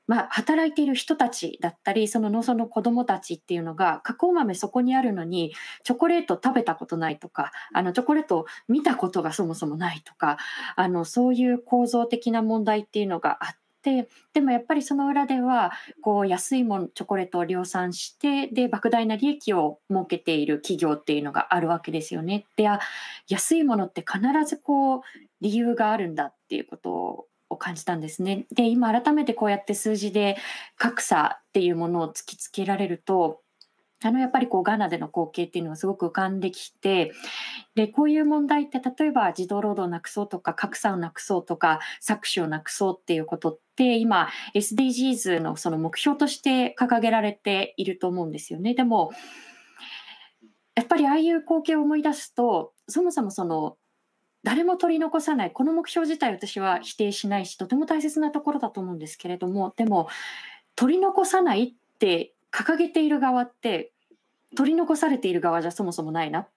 [0.06, 5.54] まあ、働いている人たちだったりその農村の子どもたちっていうのが加工豆そこにあるのに
[5.84, 10.38] チョコレート食べたことないとかあのチョコレート見たことがそもそもないとか
[10.76, 13.60] あのそういう構造的な問題っていうのがあって。
[14.34, 22.46] でもやっぱりその裏ではこう安いものチョコレートを量産してで莫大な利益を設けている企業っていうのがあるわけですよね。
[22.56, 22.70] で
[23.28, 25.02] 安いものって必ずこう
[25.42, 28.46] 理由があるんだっていうことをを感じたんですね。
[28.52, 30.38] で今改めてこうやって数字で
[30.78, 33.42] 格差っていうものを突きつけられると
[34.06, 37.14] あのやっぱりこうガーナでの光景っていうのがすごく浮かんできて
[37.76, 48.74] でこういう問題って例えば児童労働をなくそうとか格差をなくそうとか搾取をなくそうっていうことって今 SDGs のその目標として掲げられていると思うんですよね。
[48.74, 49.12] でも
[50.76, 53.78] やっぱりああいう光景を思い出すとそもそもその
[54.44, 60.10] 誰も取り残さないこの目標自体私は否定しないしとても大切なところだと思うんですけれどもでも
[60.76, 63.92] 取り残さないって掲げている側って
[64.56, 66.50] 取り残されている側じゃそもそもないなっ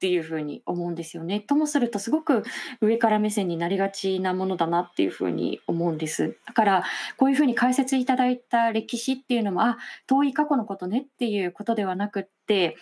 [0.00, 1.40] ていうふうに思うんですよね。
[1.40, 2.42] ともするとすごく
[2.80, 6.38] 上から目線になりがちなものだなっていうふうに思うんです。
[6.46, 6.84] だから
[7.18, 12.78] こういうふうに解説いただいた歴史っていうのもあ遠い過去のことねっていうことではなくって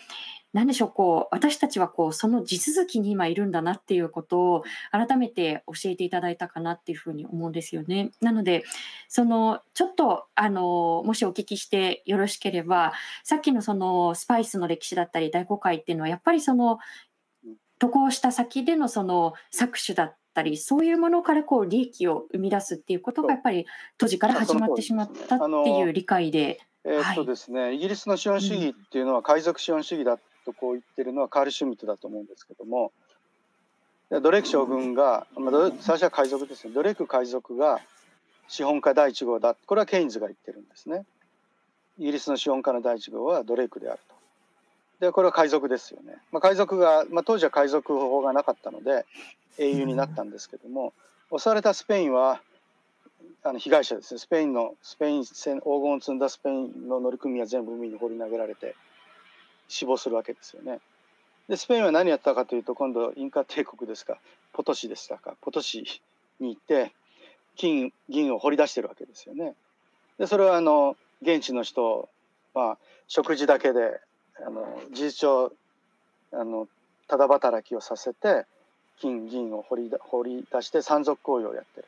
[0.53, 8.11] 何でしょうこう私たちはこうその地続きに今いるんだなっていうことを改めて教えていただいたかなっていうふうに思うんですよね。
[8.21, 8.63] なので
[9.07, 12.93] そのちょっとあのもしお聞きしてよろしければ
[13.23, 16.79] さっきのそのスパイスの歴史だったり大航海っていうのはやっぱりその
[17.77, 23.65] 渡航した先でのその搾取だったりそういうものからこう利益を生み出すっていうことがやっぱり
[23.97, 26.59] 当時から始まってしまったっていう理解で。
[26.85, 30.17] えー、っとですね、はい、イギリスの資本主義っていうのは海賊資本主義だ
[30.53, 32.91] とこう言ってるのはカール・シュミットだと思うんですけども
[34.09, 37.79] ドレーク将軍が、まあ、最初は海賊ですねドレーク海賊が
[38.47, 39.55] 資本家第1号だ。
[39.67, 41.05] これはケインズが言ってるんですね。
[41.99, 43.99] イギリスの資本家の第1号はドレークである
[44.99, 45.05] と。
[45.05, 49.05] でこれは海賊ですよね、まあ、海賊が、まあ、当時は海賊法がなかったので
[49.57, 50.91] 英雄になったんですけども
[51.37, 52.41] 襲われたスペインは
[53.43, 54.19] あの被害者ですね。
[54.19, 58.75] スペインのスペイン戦黄金を積んだスペインの乗組は全部海に放り投げられて
[59.69, 60.79] 死亡するわけですよね。
[61.47, 64.17] でスペインは何やったかというと今度インカ帝国ですか
[64.53, 65.83] ポトシでしたかポトシ
[66.39, 66.91] に行って
[67.55, 69.55] 金銀を掘り出してるわけですよね。
[70.17, 72.09] でそれはあの現地の人
[72.53, 73.99] まあ食事だけで
[74.45, 75.51] あの事実上
[76.33, 76.67] あの
[77.07, 78.45] ただ働きをさせて
[78.99, 81.87] 金銀を掘り掘り出して山賊行為をやってる。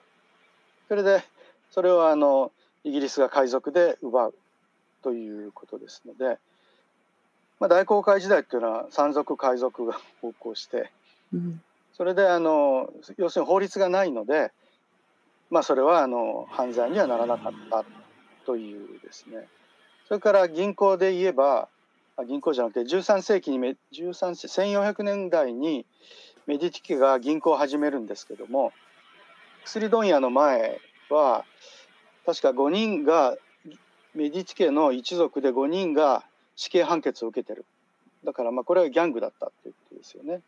[0.88, 1.24] それで
[1.72, 2.52] それをあの
[2.84, 4.34] イギリスが海賊で奪う
[5.04, 6.40] ということですので。
[7.62, 10.92] まあ、大航海時代っていうのは山賊海賊が横行して、
[11.32, 11.62] うん、
[11.94, 14.52] それであの要するに法律がないので、
[15.52, 17.86] まあ、それはあの犯罪にはならなかった
[18.48, 19.48] というですね。
[20.08, 21.68] それから銀行で言えば
[22.28, 23.60] 銀行じゃなくて13世紀に
[23.94, 25.86] 13世1400年代に
[26.48, 28.74] メディティ家が銀行を始めるんですけども
[29.66, 30.82] 薬問屋の前
[31.12, 31.46] は
[32.26, 33.38] 確か5人が
[34.16, 36.24] メディティ家の一族で5人が
[36.62, 37.66] 死刑判決を受けてる。
[38.24, 40.42] だからまあこれはギャングだったっていうことですよね。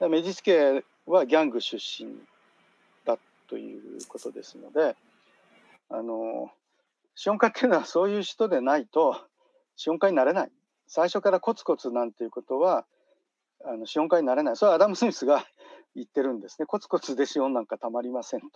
[0.00, 2.10] メディス家はギャング出身
[3.04, 4.96] だということですので
[5.90, 6.50] あの
[7.14, 9.26] 資本家っていうのはそういう人でないと
[9.76, 10.50] 資本家になれない。
[10.88, 12.86] 最初からコツコツなんていうことは
[13.62, 14.56] あの資本家になれない。
[14.56, 15.44] それはアダム・スミスが
[15.94, 16.64] 言ってるんですね。
[16.64, 18.48] コツコツで資本なんかたまりませんと。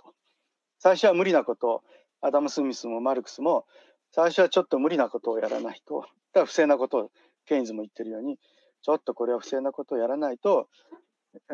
[0.79, 1.83] 最初は無理なこと。
[2.23, 3.67] アダム・スミスもマルクスも
[4.13, 7.11] 最初はちょっと無理なことをやらないとだ不正なことを
[7.47, 8.39] ケインズも言ってるように
[8.83, 10.69] ちょっとこれは不正なことをやらないと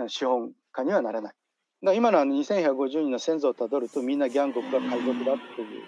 [0.08, 1.34] 資本家にはなれない。
[1.82, 5.82] だ今の2150人の先祖をたどるとみんなギャン国が海賊だという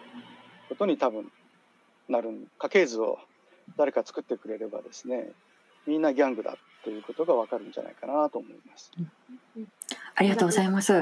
[0.69, 1.33] ことに多分
[2.09, 3.19] なる家系図を
[3.77, 5.31] 誰か作ってくれればですね
[5.87, 8.93] みんなギャングだということがわかるんじゃないかなと思います。
[10.15, 10.93] ありがとうございます。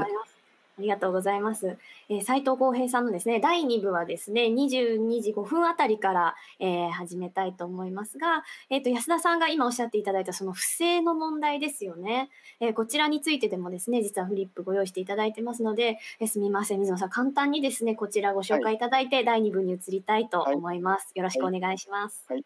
[0.79, 1.79] ありがとうございます。
[2.11, 12.29] えー、斉藤浩平さんのですね、第2部はですね、22時5分あたりから、えー、始めたいと思いますが、えっ、ー、と、安田さんが今おっしゃっていただいたその不正の問題ですよね。
[12.61, 21.05] えこちらについてでもですね、実はフリップご用意していただいてますので、えすみません、水野さん、簡単にですね、こちらご紹介いただいて、はい、第2部に移りたいと思います。
[21.05, 22.22] はい、よろしくお願いします。
[22.29, 22.45] はい、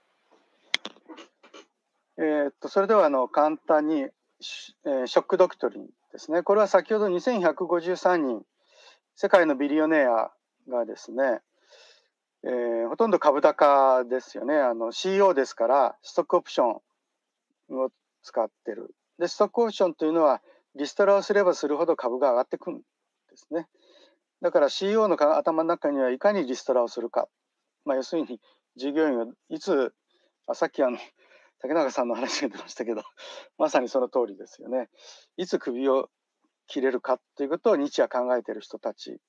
[2.19, 6.43] えっと、それでは、あの、簡単に、えショックドクトリンですね。
[6.43, 8.43] これは先ほど2153人、
[9.15, 10.31] 世界のビリオネア
[10.69, 11.41] がですね、
[12.43, 14.57] えー、ほとんど株高ですよね。
[14.57, 17.91] あの CEO ですから、ストックオプションを
[18.23, 18.95] 使ってる。
[19.19, 20.41] で、ストックオプションというのは、
[20.75, 22.85] リストラをすればするほど株が上がってくるんで
[23.37, 23.67] すね。
[24.41, 27.29] だから CEO の頭の中にはいかにリストラをするか。
[27.85, 28.41] まあ、要するに、
[28.77, 29.93] 従業員をいつ、
[30.47, 30.99] あさっきあの、
[31.63, 33.03] 竹中さんの話が出ましたけど、
[33.59, 34.89] まさにその通りですよね。
[35.37, 36.11] いつ首を
[36.67, 39.21] 切れるかということを日夜考えている人たち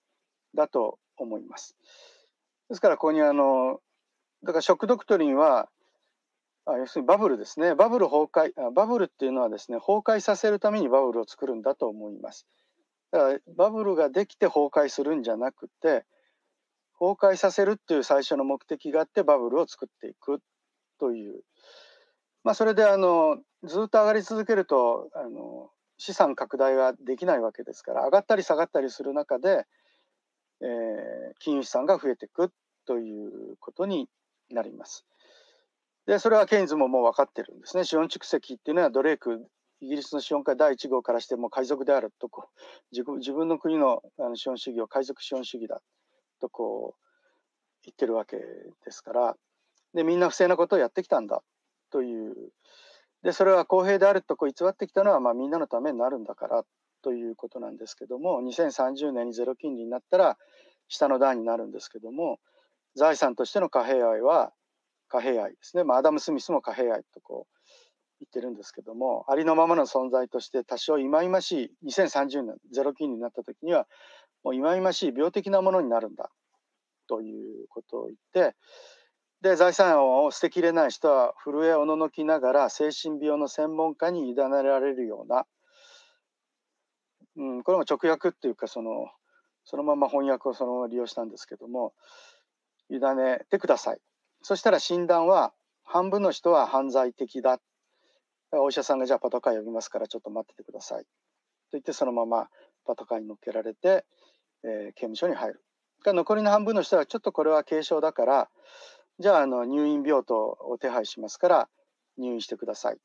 [0.54, 1.76] だと思います。
[2.70, 3.82] ですからここにあの
[4.44, 5.70] だからショックドクトリンは
[6.66, 12.48] あ要するにバブルですねバブル崩壊バブルっていうのはですね崩壊させるためにバブルを作るんだと思います。
[13.12, 16.06] だからバブルができて崩壊するんじゃなくて
[16.98, 20.40] 崩壊させるっていう最初の目的があってバブルを作っていく
[21.00, 21.42] という
[22.44, 29.66] まあ、それであのずっと上がり続けるとあの資産拡大ができないわけですから上がったり下がったりする中で、
[30.62, 30.68] えー、
[31.40, 32.52] 金融資産が増えていく
[32.88, 34.08] ということに
[34.50, 35.06] なります。
[36.08, 37.84] でそれはケインズももう分かってるんですね。
[37.84, 39.48] 資本蓄積っていうのはドレーク
[39.82, 42.50] イギリスの資本家第1号からしても海賊であるとこ
[42.92, 45.82] 自分自分の国のあの資本主義を海賊資本主義だ
[46.40, 47.02] とこう
[47.84, 49.36] 言ってるわけですから
[49.94, 51.42] でみんな不正なことをやってきたんだ
[51.92, 52.36] という。
[53.24, 56.64] でそれは公平であるとこう偽ってきたのは、まあ、みんなのためになるんだから
[57.04, 60.38] ということなんですけども2030年にゼロ金利になったら
[60.88, 62.40] 下の段になるんですけども
[62.96, 64.52] 財産としての貨幣愛は
[65.08, 67.58] 貨幣愛ですね、まあ、アダム・スミスも貨幣愛とこう
[68.20, 73.88] 言ってるんですけどもありのままの存在として多少忌々しい2030年ゼロ金利になった時には
[74.44, 76.30] もう忌々しい病的なものになるんだ
[77.08, 78.56] ということを言って
[79.42, 85.46] で財産を捨てきれない人は震えおののきながら精神病の専門家に委ねられるような、
[87.38, 89.08] うん、これも直訳っていうかその
[89.64, 91.94] そのまま翻訳をそのまま利用したんですけども
[92.90, 93.98] 委ねてください。
[94.44, 97.60] そしたら診断は半分の人は犯罪的だ。
[98.54, 101.04] お医者さんがじゃあパトカー呼びますからちょっと待っててください。
[101.04, 101.08] と
[101.74, 102.50] 言ってそのまま
[102.86, 104.06] パトカーに乗っけられて、
[104.64, 105.64] えー、刑務所に入る。
[106.04, 108.50] 残りの半分の人はちょっとこれは軽症だから
[109.20, 111.70] じゃああの入院病棟を手配しますから
[112.18, 112.98] 入院してください。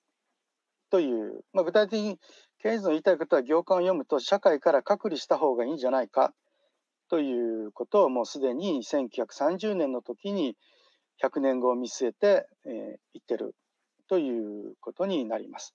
[0.90, 2.18] という、まあ、具体的に
[2.62, 6.32] ケイズの言いたいことは行間を読むと社会から隔離した方がいいんじゃないか。
[7.08, 10.56] ということをもうすでに1930年の時に
[11.22, 13.54] 100年後を見据えて、えー、言ってる。
[14.08, 15.74] ということになります。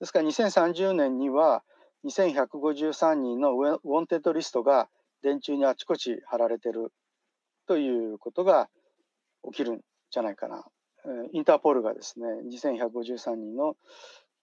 [0.00, 1.64] ですから2030年には
[2.04, 4.88] 2153人の wanted list が
[5.22, 6.92] 電柱にあちこち貼られてる。
[7.66, 8.68] ということが
[9.50, 9.80] 起きるん
[10.10, 10.64] じゃないかな。
[11.32, 13.76] インターポールがですね2153人の、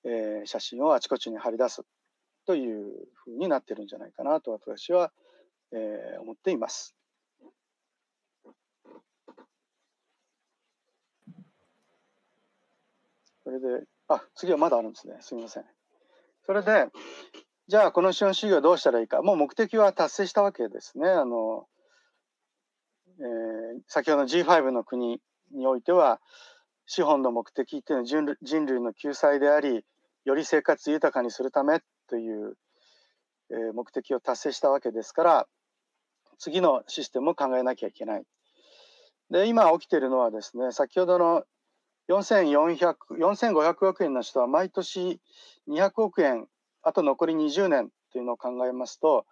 [0.06, 1.82] えー、写真をあちこちに貼り出す
[2.46, 5.12] というふうになってるんじゃないかなと私は、
[5.74, 6.96] えー、思っています。
[13.44, 15.18] それで、あ、次はまだあるんですね。
[15.20, 15.66] すみません。
[16.46, 16.88] それで、
[17.68, 19.22] じゃあこの資本主義はどうしたらいいか。
[19.22, 21.10] もう目的は達成したわけですね。
[21.10, 21.68] あの、
[23.20, 25.20] えー、先ほどの G5 の国
[25.54, 26.20] においては
[26.86, 29.86] 資本の目的っていうのは人類の救済であり
[30.26, 32.56] より生活豊かにするためという、
[33.52, 35.48] えー、目的を達成したわけですから
[36.40, 38.24] 次のシステムを考えなきゃいけない。
[39.30, 41.44] で今起きているのはですね先ほどの
[42.10, 45.20] 4400 4500億円の人は毎年
[45.70, 46.48] 200億円
[46.82, 49.26] あと残り20年というのを考えますと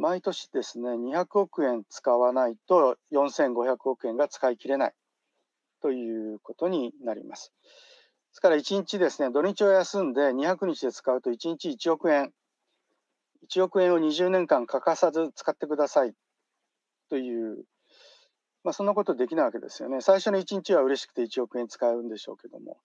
[0.00, 4.92] 毎年ですね、200億円使わないと4500億円が使い切れない
[5.82, 7.52] ということになります。
[7.62, 12.32] ですから1日ですね、土日を休んで200日で使うと1日1億円、
[13.46, 16.14] 1億円を20年間欠かさず使ってください
[17.10, 17.64] という、
[18.64, 20.00] まあ、そんなことできないわけですよね。
[20.00, 22.78] 最初の1日は嬉しくて1億円使うんでしょうけども、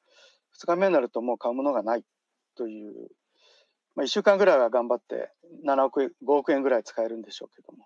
[0.62, 2.04] 2日目になるともう買うものがない
[2.56, 3.08] という
[3.96, 5.30] まあ、1週間ぐらいは頑張って
[5.66, 7.86] 7億円5億円ぐらい使えるんでしょうけども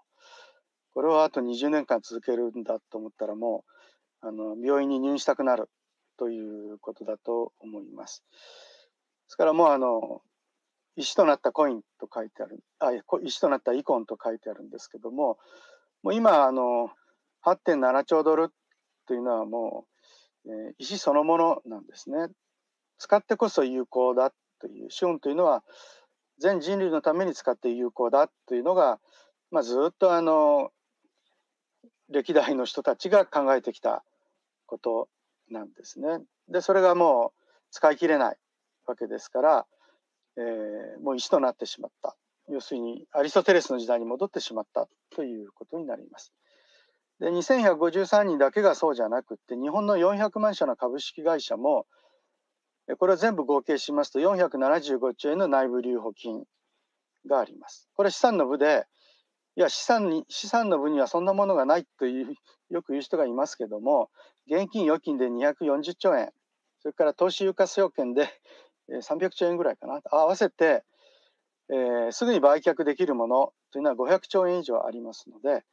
[0.94, 3.64] これをあと20年間続けるんだと思ったらも
[4.24, 5.70] うあの病院に入院したくなる
[6.18, 8.24] ということだと思います。
[8.32, 8.36] で
[9.28, 10.22] すからもうあの
[10.96, 12.92] 石となったコインと書いてあるあ
[13.24, 15.38] 石となったイコンと書いてあるんですけども
[16.04, 16.90] もう今あの
[17.46, 18.50] 8.7兆ドル
[19.08, 19.86] というのはも
[20.46, 22.28] う、えー、石そのものなんですね。
[22.98, 25.64] 使ってこそ有効だという資本というのは
[26.40, 29.00] 全人類のために使って有効だというのが、
[29.52, 30.72] まあ、ずっとあの
[32.10, 34.04] 歴代の人たちが考えてきた
[34.66, 35.10] こと
[35.50, 36.20] なんですね。
[36.48, 38.38] でそれがもう使い切れない
[38.86, 39.66] わけですから、
[40.38, 42.16] えー、もう石となってしまった。
[42.50, 46.34] 要するにアリストテレスの時代に戻ってしまったということになります。
[47.20, 51.86] で2153人だけがそうじゃなくって日本の400万社の株式会社も
[52.98, 56.44] これを全部合計しますと475兆円の内部留保金
[57.28, 57.90] があります。
[57.96, 58.86] これ資産の部で
[59.56, 62.34] いや資産に資産の部にはそんなものがないという
[62.70, 64.10] よく言う人がいますけども
[64.48, 66.30] 現金預金で240兆円
[66.82, 68.30] それから投資有価証券で
[68.90, 70.84] 300兆円ぐらいかな合わせて、
[71.70, 75.64] えー、すぐに売却できるものというのは500兆円以上ありますので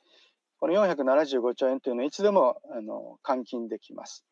[0.58, 4.24] この475兆円というのはいつでもあの換金できます。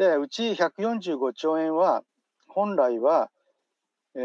[0.00, 2.00] でうち145兆円は
[2.48, 3.28] 本来は、
[4.14, 4.22] えー、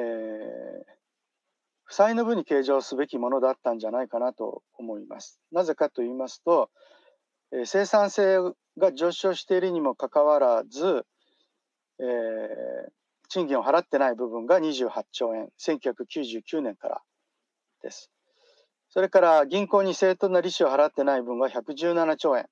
[1.84, 5.42] 負債の分に計上すべきものだったんじゃないかなと思います。
[5.52, 6.70] なぜかと言いますと、
[7.52, 8.38] えー、生産性
[8.78, 11.06] が上昇しているにもかかわらず、
[12.00, 12.06] えー、
[13.28, 17.02] 賃金を払ってない部分が28兆円1999年から
[17.82, 18.10] です。
[18.88, 22.46] それから銀行に正当な利子を払ってない分が117兆円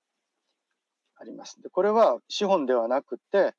[1.16, 1.61] あります。
[1.61, 3.53] でこれは資本ではなくて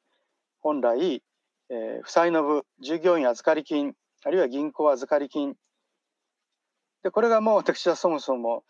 [0.60, 1.22] 本来、
[1.70, 3.94] えー、負債の部従業員預かり金
[4.24, 5.54] あるいは銀行預かり金。
[7.02, 8.64] でこれがもう私はそもそも、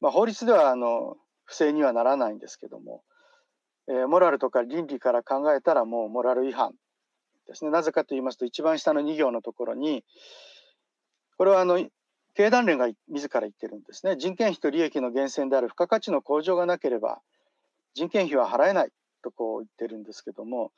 [0.00, 3.02] まあ、法律ではあの不正にはならないんですけども、
[3.88, 6.72] えー、モラルとか倫理から考えたらもうモラル違反
[7.46, 7.70] ですね。
[7.70, 10.04] なぜかと言いますと一番下の2行のところに
[11.38, 11.84] これはあの
[12.34, 14.16] 経団連が自ら言ってるんですね。
[14.16, 17.20] 人件費と利益の源泉である付加価値の向上がなければ
[17.94, 18.90] 人件費は払えない
[19.22, 20.72] とこう言ってるんですけども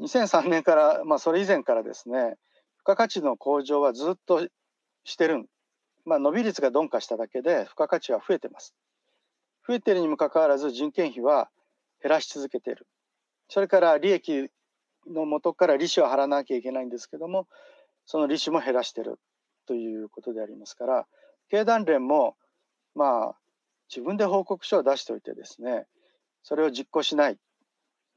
[0.00, 2.36] 2003年から、まあ、それ以前からですね
[2.76, 4.46] 付加価値の向上はずっと
[5.04, 5.48] してる
[6.08, 8.74] まあ、伸び率が鈍化しただけで付加価値は増えてます。
[9.66, 11.50] 増えてるにもかかわらず人件費は
[12.02, 12.86] 減らし続けている。
[13.50, 14.48] それから利益
[15.06, 17.46] の元から利子を払わなきゃいけないんですけども
[18.06, 19.18] その利子も減らしてる
[19.66, 21.06] ということでありますから
[21.50, 22.36] 経団連も
[22.94, 23.34] まあ
[23.88, 25.86] 自分で報告書を出しておいてですね
[26.42, 27.38] それを実行しない。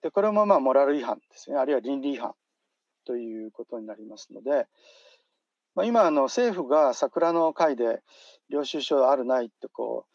[0.01, 1.57] でこれもまあモラル違反ですね。
[1.57, 2.34] あるいは倫理違反
[3.05, 4.67] ということになりますので、
[5.76, 8.01] まあ、今あの政府が桜の会で
[8.49, 10.11] 領収書あるないってこう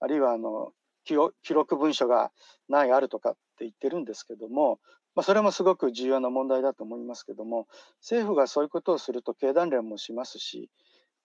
[0.00, 0.72] あるいはあの
[1.04, 1.14] 記
[1.54, 2.32] 録文書が
[2.68, 4.78] ないあるとかって言ってるんですけども、
[5.14, 7.66] まあ、それもすごく重要な問題だと思いますけども
[8.00, 10.70] 政府がそういうことをすると経団連もしますし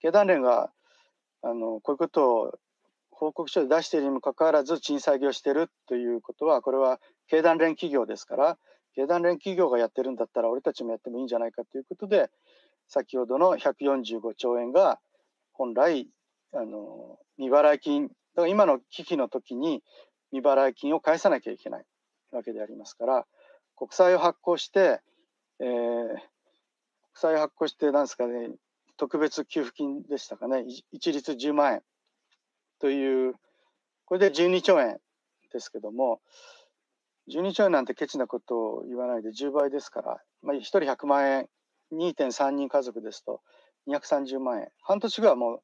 [0.02, 0.72] 経団連が
[1.42, 2.60] あのこういうことを
[3.20, 8.58] 報告書で出しているにもかかわらず賃下げをしているということはこれは経団連企業ですから
[8.96, 12.30] 経団連企業がやってるんだったら俺たちもやってもいいんじゃないかということで
[12.88, 15.00] 先ほどの145兆円が
[15.52, 16.08] 本来
[16.54, 19.84] あの未払い金だから今の危機の時に
[20.32, 21.84] 未払い金を返さなきゃいけない
[22.32, 23.26] わけでありますから
[23.76, 25.02] 国債を発行して、
[25.60, 26.20] えー、国
[27.16, 28.52] 債を発行してなんですかね
[28.96, 30.64] 特別給付金でしたかね
[30.94, 31.82] 一律10万円。
[32.80, 33.36] という
[34.06, 34.98] これで12兆円
[35.52, 36.20] ですけども
[37.30, 41.48] 12兆円なんてケチなことを言わないで10倍ですから、まあ、1人100万円
[41.94, 43.42] 2.3人家族ですと
[43.88, 45.62] 230万円半年後はもう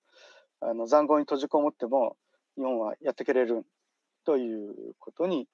[0.62, 2.16] あの残酷に閉じこもっても
[2.56, 3.66] 日本はやってくれる
[4.26, 5.48] ということに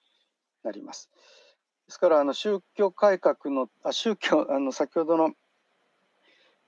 [0.64, 1.09] なります。
[1.88, 5.32] ですからあの宗教改革のあ宗教あの先ほどの、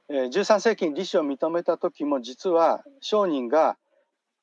[0.09, 3.77] えー、13世紀に利子を認めた時も実は商人が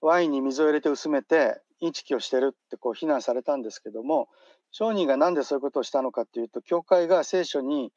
[0.01, 4.29] ワインに水を入れて薄めてインチキをしてるってこう非難されたんですけども
[4.71, 7.93] 商人が何でそういうことをしたのかっていうと教会が聖書に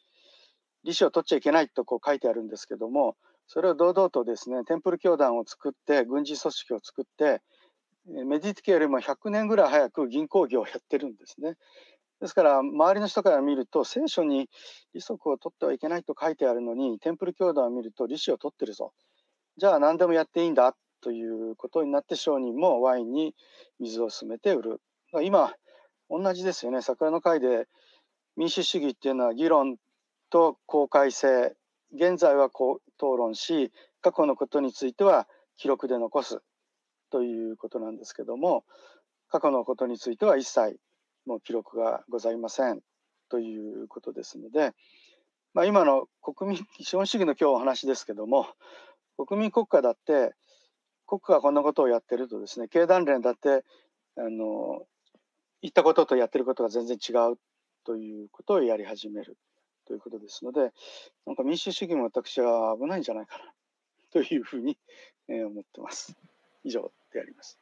[0.84, 3.16] 利子を取っちゃいけないとこう書いてあるんですけども
[3.48, 7.42] それを堂々とですねテンプル教団を作って軍事組織を作って
[8.06, 11.56] メディティケよりも100年ぐらい早く銀行業をやってるんですね。
[12.20, 14.50] ですから周りの人から見ると聖書に
[14.94, 18.94] 利息を取ってはいけないと書いてあるのにテンプル教団を見ると利子を取ってるぞ
[19.58, 20.74] じゃあ何でもやっていいんだ
[21.04, 23.36] ということになって商人もワインに
[23.80, 24.82] 水を進めて売る。
[25.22, 25.54] 今
[26.10, 26.82] 同じですよね。
[26.82, 27.68] 桜の会で
[28.38, 29.76] 民主主義っていうのは議論
[30.30, 31.56] と公開性
[31.94, 35.28] 現在はこう討論し過去のことについては
[35.58, 36.40] 記録で残す
[37.12, 38.64] ということなんですけども
[39.30, 40.80] 過去のことについては一切
[41.26, 42.80] もう記録がございません。
[43.30, 44.74] ということですので、
[45.54, 48.48] まあ、今の国民資本主義の今日お話ですけども
[49.18, 50.34] 国民国家だって
[51.14, 53.64] 国家がこんなことをやってるとですね経団連だって
[54.18, 54.82] あの
[55.62, 57.38] 言ったこととやってることが全然違う
[57.86, 59.38] ということをやり始める
[59.86, 60.72] ということですので
[61.28, 63.44] なんか民主主義も私は危ないんじゃないかな
[64.12, 64.78] というふうに
[65.28, 66.16] 思ってます。
[66.64, 67.60] 以上であります。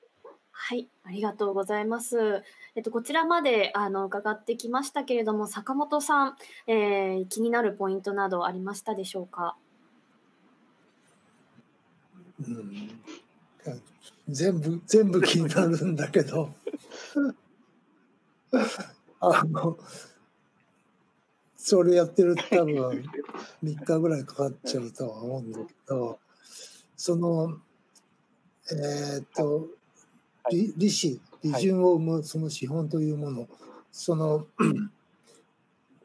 [0.52, 2.44] はい、ありがとうございます。
[2.76, 6.38] えっと、こちらまであの伺ってきましたけれども、坂本さん、
[6.68, 9.56] えー、気になるポイントなどありましたでしょうか？
[12.40, 13.02] うん、
[14.28, 16.54] 全部全部気になるんだけど。
[19.24, 19.78] あの
[21.56, 23.06] それやってると多分
[23.64, 26.20] 3日ぐらいかかっちゃうとは思うんだけど
[26.98, 27.60] その
[28.72, 29.68] えー、っと
[30.50, 33.48] 利利子利潤を生むその資本というもの、
[33.92, 34.46] その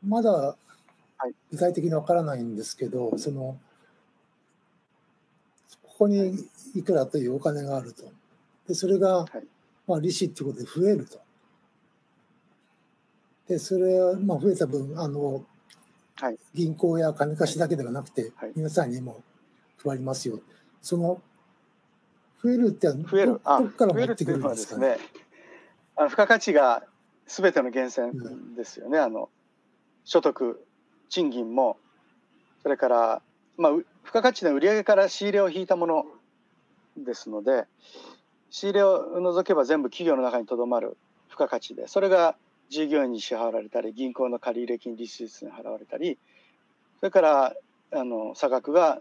[0.02, 0.56] まだ
[1.50, 3.58] 具体的にわからないんですけどその
[5.96, 8.02] ここにいくらというお金があると。
[8.68, 9.24] でそれが、
[9.86, 11.18] まあ、利子っていうことで増えると。
[13.48, 15.44] でそれはまあ増えた分あの、
[16.16, 19.22] はい、銀行や金貸しだけではなくて、はい、皆さんにも
[19.82, 20.40] 配りますよ。
[20.82, 21.22] その
[22.42, 23.40] 増えるって増える。
[23.44, 24.88] あどから持ってくるんですかね？
[24.88, 24.98] ね
[25.96, 26.84] あの付加価値が
[27.26, 29.30] すべての源泉ですよね、うん、あの
[30.04, 30.62] 所得
[31.08, 31.78] 賃金も
[32.62, 33.22] それから、
[33.56, 33.72] まあ、
[34.06, 36.06] 付加価値の売上から仕入れを引いたもの
[36.96, 37.64] ですので
[38.50, 40.96] 仕入れを除けば全部企業の中にとどまる
[41.28, 42.36] 付加価値でそれが
[42.70, 46.18] 従業員に支払われたり銀行の借入金利子率に払われたり
[47.00, 47.54] それから
[47.92, 49.00] あの差額が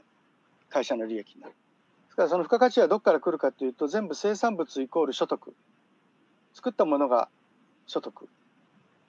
[0.69, 1.53] 会社の利益になる。
[1.53, 5.53] ですからその付加価値はどこから来るかというと全部生産物イコール所得
[6.53, 7.29] 作ったものが
[7.85, 8.27] 所得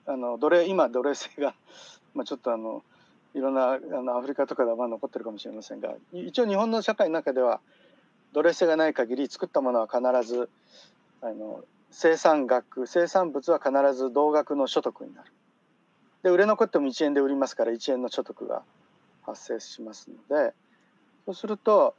[0.05, 1.55] あの奴隷今奴隷制が、
[2.13, 2.83] まあ、ちょっとあの
[3.33, 7.59] いろんなあのアフリカとかではまあ残ってるかもしれませんが一応日本の社会の中では
[8.33, 10.49] 奴隷制がない限り作ったものは必ず
[11.21, 15.31] あの生産額生産物は必ず同額の所得になる。
[16.23, 18.63] で売れ残っても1円で売りますから1円の所得が
[19.23, 20.53] 発生しますので
[21.25, 21.95] そうすると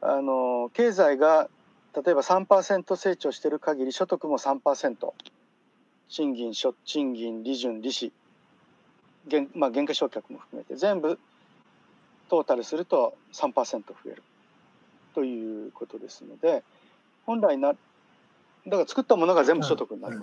[0.00, 1.48] あの経済が
[1.94, 5.12] 例えば3%成長している限り所得も3%
[6.08, 8.12] 賃金賃金利潤利子
[9.30, 11.18] 原,、まあ、原価償却も含めて全部
[12.28, 14.22] トータルすると3%増える
[15.14, 16.62] ということですので
[17.26, 20.22] 本来なだから作ったものが全部所得になる。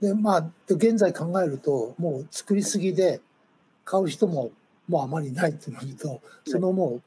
[0.00, 3.20] でまあ現在考えるともう作りすぎで
[3.84, 4.50] 買う人も
[4.88, 7.02] もうあまりないってなると、そのもう。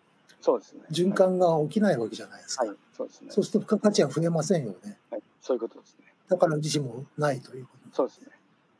[0.92, 2.66] 循環が起きないわけじゃないですか。
[2.66, 3.32] はい、そうですね。
[3.32, 4.98] そうすると付加価値は増えませんよね。
[5.10, 6.06] はい、そういうことですね。
[6.30, 7.96] だから利子もないということ。
[7.96, 8.28] そうですね。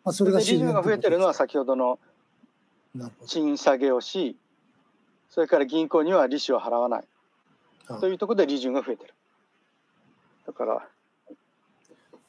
[0.04, 2.00] まあ、それが利子が増えてるのは先ほどの
[3.26, 4.36] 賃下げをし、
[5.30, 7.04] それから銀行には利子を払わない。
[8.00, 9.14] というところで利潤が増えてる。
[10.48, 10.88] だから。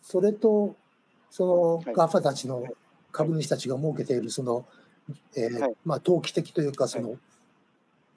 [0.02, 0.76] それと、
[1.30, 2.64] その GAFA たちの
[3.12, 4.66] 株主たちが設けているその
[5.36, 7.18] えーはい、まあ、投機的というかその、はい、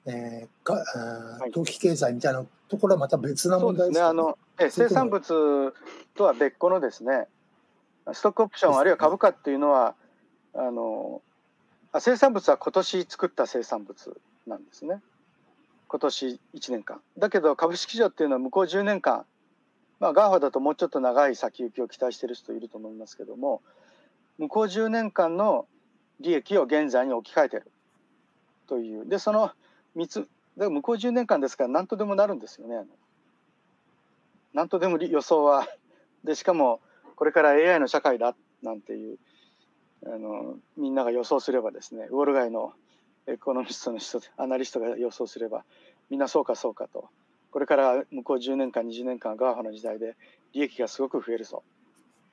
[0.06, 4.06] えー、かあ投機経済みたいなところはまた別な問題ですね。
[4.06, 5.74] あのえ生産物
[6.14, 7.26] とは別個のですね
[8.12, 9.94] ストックオプションあるいは株価っていうのは
[10.54, 11.22] あの
[11.98, 15.00] 生産物は今年作った生産物なんですね。
[15.88, 17.00] 今年1年間。
[17.18, 19.24] だけど株式市場っていうのは向こう10年間。
[19.98, 23.60] まあ GAFA だともうちょっと長い先行きを期待している人いると思いますけども
[24.38, 25.66] 向こう10年間の
[26.20, 27.70] 利益を現在に置き換えてる
[28.68, 29.08] という。
[29.08, 29.50] でその
[29.96, 32.86] 3つで向こう10年間ですから何とでもなるんですよね。
[34.54, 35.66] 何とでも予想は
[36.24, 36.80] でしかも
[37.16, 39.18] これから AI の社会だなんていう
[40.06, 42.74] あのみんなが予想すればですねウォール街の
[43.26, 45.64] エコノミストの人アナリストが予想すれば
[46.08, 47.08] みんなそうかそうかと。
[47.50, 50.16] これから向こう10年間20年間 GAFAの時代で
[50.52, 51.64] 利益がすごく増えるぞ。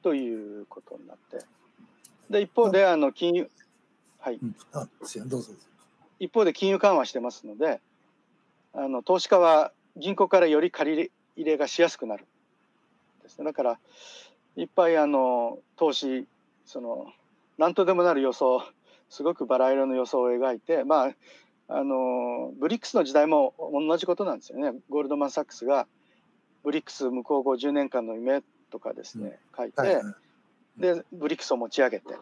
[0.03, 1.44] ということになって。
[2.30, 3.49] で一方であの金融
[4.19, 4.39] はい、
[4.73, 4.88] あ
[5.26, 5.53] どうぞ。
[6.19, 7.80] 一方で金融緩和してますので
[8.73, 12.26] あの投資家は銀行からより借り入れがしやすくなる
[13.23, 13.45] ですね。
[13.45, 13.80] だから
[14.55, 16.26] いっぱいあの投資
[16.65, 17.07] その
[17.57, 18.61] 何とでもなる予想
[19.09, 21.14] すごくバラ色の予想を描いてまあ
[21.69, 24.77] あのブリックスの時代も同じことなんですよね。
[24.89, 25.88] ゴールドマン・サックスが
[26.64, 30.01] ブリックス向こう50年間の夢とかですね、書いて、
[30.77, 32.14] でブリックスを持ち上げて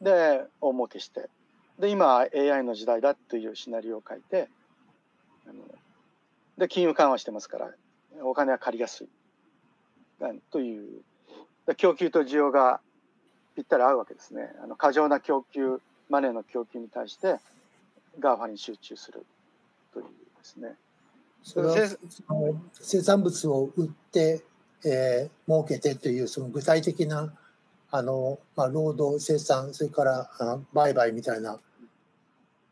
[0.00, 1.28] で大儲けして
[1.78, 4.48] で今 AI の時代だというシナリオを書いて
[5.48, 5.62] あの
[6.58, 7.70] で金融緩和してますから
[8.22, 9.08] お金は借りやすい。
[10.50, 11.02] という
[11.76, 12.80] 供給と需要が
[13.54, 14.50] ぴったり合うわけですね。
[14.62, 17.36] あの過剰な供給マネーの供給に対して
[18.20, 19.26] GAFA に集中する
[19.92, 20.10] というで
[20.42, 20.76] すね。
[21.42, 21.76] それは
[22.72, 24.42] 生産物を売って、
[24.84, 27.32] えー、儲けてというその具体的な
[27.90, 31.58] あの、まあ、労働生産それからあ売買みたいな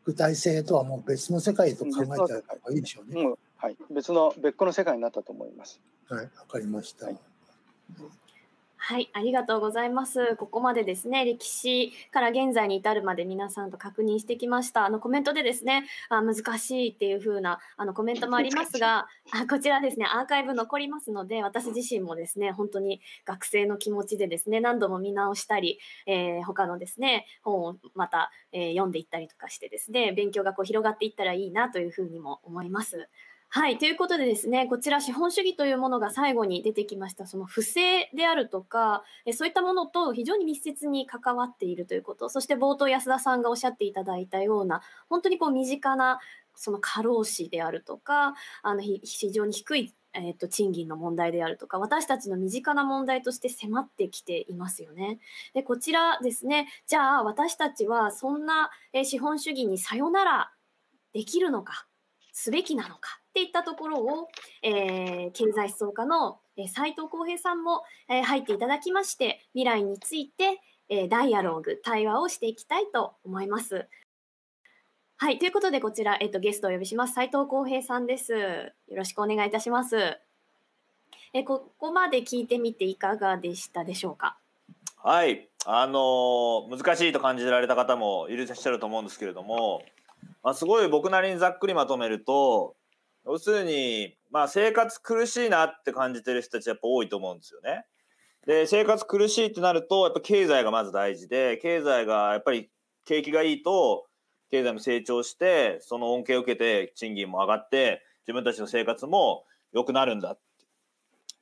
[0.03, 3.21] 具体性とはもう別の世界と考えた方がいいでしょうね。
[3.21, 3.35] うん、
[3.65, 5.81] はい、別の別個の世界になったと思います。
[6.07, 7.07] はい、わかりました。
[7.07, 7.17] はい
[8.87, 10.35] はい、ありがとうございます。
[10.35, 14.85] ここまでですね、歴史から現在に至るまで皆さんと確認してきました。
[14.85, 33.09] あのコメントでですね、あ難しいっていう風なあのコメントもありますが、あこちらですね、アーカイブ残りますので、私自身もですね、本当に学生の気持ちでですね、何度も見直したり、えー、他のですね、本をまた、えー、読んでいったりとかしてですね、勉強がこう広がっていったらいいなというふうにも思います。
[33.49, 33.77] はい。
[33.77, 46.19] ということでですね、こちら資本主義というものが最後に出てきました、その不正であるとか、えそういったものと非常に密接に関わっているということ、そして冒頭安田さんがおっしゃっていただいたような、本当にこう身近な
[46.53, 49.01] その過労死であるとか、あの非
[49.31, 55.19] 常に低いえーと、賃金の問題であるとか私たちの身近な問題として迫ってきていますよね。
[55.53, 60.51] でこちらですねじゃあ私たちはそんな、え資本主義にさよなら
[61.13, 61.87] できるのか
[62.37, 64.27] すべきなのかっていったところを、
[64.61, 66.37] えー、経済思想家の
[66.67, 70.59] 斉藤浩平さんも、えー、入っていただきまして未来について、
[70.89, 73.87] えー、ダイアローグ対話をしていきたいと思います。
[75.15, 78.33] はい、ということでこちら、えっと、ゲストをお呼びします斉藤浩平さんです。
[78.33, 80.19] よろしくお願いいたします。
[81.33, 84.37] えここまで聞いてみていかがでしたでしょうか？
[84.97, 89.83] はい、あのー、難しいと感じられた方もいらっしゃると思うんですけれども、
[90.43, 92.75] まあ、すごい僕なりにざっくりまとめると
[93.25, 97.85] 要するに、まあ、生活苦しいなって感じてる人たちやっぱ多いと思うんですよね。
[98.45, 102.69] で生活苦しいってなるとやっぱ経済がまず大事で経済がやっぱり
[103.03, 104.05] 景気がいいと
[104.51, 110.37] 経済も成長してその恩恵を受けて賃金も上がって自分たちの生活も良くなるんだ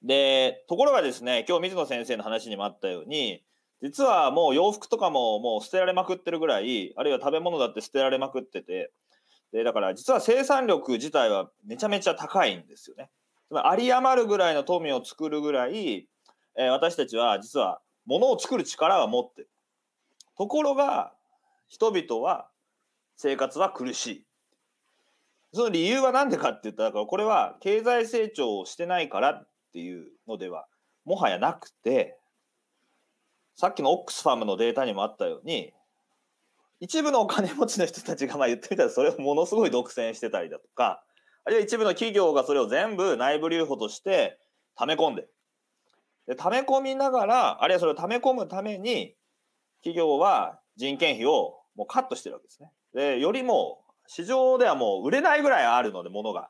[0.02, 3.44] でところがですね今日水野先生の話にもあったように
[3.84, 8.92] 実はもう洋服とかももう捨てられまくってるぐらいあるいは食べ物だって捨てられまくってて
[9.52, 13.10] でだから実は生産力自体はめちゃめちゃ高いんですよね。
[13.50, 16.08] つまり有り余るぐらいの富を作るぐらい、
[16.58, 19.50] えー、私たちは実は物を作る力は持ってる。
[20.38, 21.12] ところが
[21.68, 22.48] 人々は
[23.18, 24.26] 生活は苦しい。
[25.52, 30.68] その理由は何でかって言ったらこれは経済成長をしてないからっていうのでは
[31.06, 32.18] もはやなくて
[33.56, 35.74] さっきのオックスファムのデータにもあったように
[36.80, 41.04] 一部のお金持ちの人たちがまあ言ってみたらそれをものすごい独占してたりだとか
[41.46, 44.40] あるいは一部の企業がそれを全部内部留保として
[44.76, 45.28] 溜め込んで
[46.28, 49.16] で溜め込みながらあるいはそれを溜め込むために
[49.82, 52.72] 企業は人件費をもうカットしてるわけですね。
[52.94, 56.50] でよりも市場ではもう売れないぐらいあるので物が。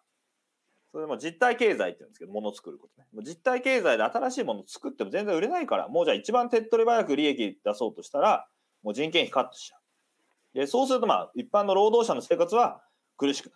[0.94, 3.08] それも実体経済って言うんですけど物を作ることね。
[3.26, 8.48] 実体経済で新しいものを作っても全然売れないからもうじゃあ一番手っ取り早く利益出そうとしたら
[8.84, 9.80] もう人件費カットしちゃう。
[10.60, 12.84] でそうするとまあ一般の労働者の生活は
[13.18, 13.52] 苦しく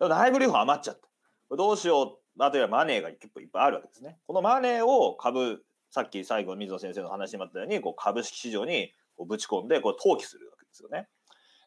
[0.00, 0.08] なる。
[0.08, 1.00] 内部留保余っちゃっ
[1.48, 1.56] た。
[1.56, 2.42] どうしよう。
[2.42, 4.18] あとはマネーが結構いっぱいあるわけですね。
[4.26, 11.08] このマネーを株、さっき最後水野先生の話にもあったように、こう株式市場にこうぶち込んでこう投機するわけですよね。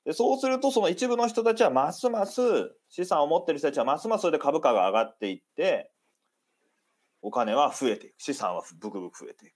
[0.05, 2.41] でそうするとその一部の人たちはますます
[2.89, 5.91] 資産を持ってる人たちはますますそれで株価が上がっていって
[7.21, 8.15] お金は増えていく。
[8.17, 9.53] 資産はブクブク増えていく。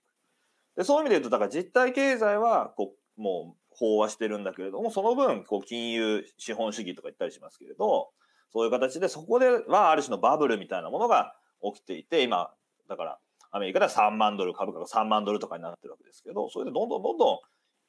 [0.76, 8.10] でそういう意味で言うとだから実体経済はこうもう飽和してるんだけれども、その分、こう、金融資本主義とか言ったりしますけれど、
[8.52, 11.34] そういう形で、そこではある種のバブルみたいなものが
[11.74, 12.50] 起きていて、今、
[12.88, 13.18] だから、
[13.50, 17.38] アメリカでは3万ドル、株価が3万ドルとかになってるわけですけど、それでどんどんどんどん、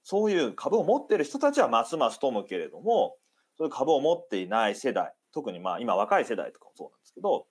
[0.04, 3.16] そういう株を持っている人たちはますます富むけれども、
[3.58, 7.46] そういう株を持っていない世代、特にまあ今若い世代とかもそうなんですけど、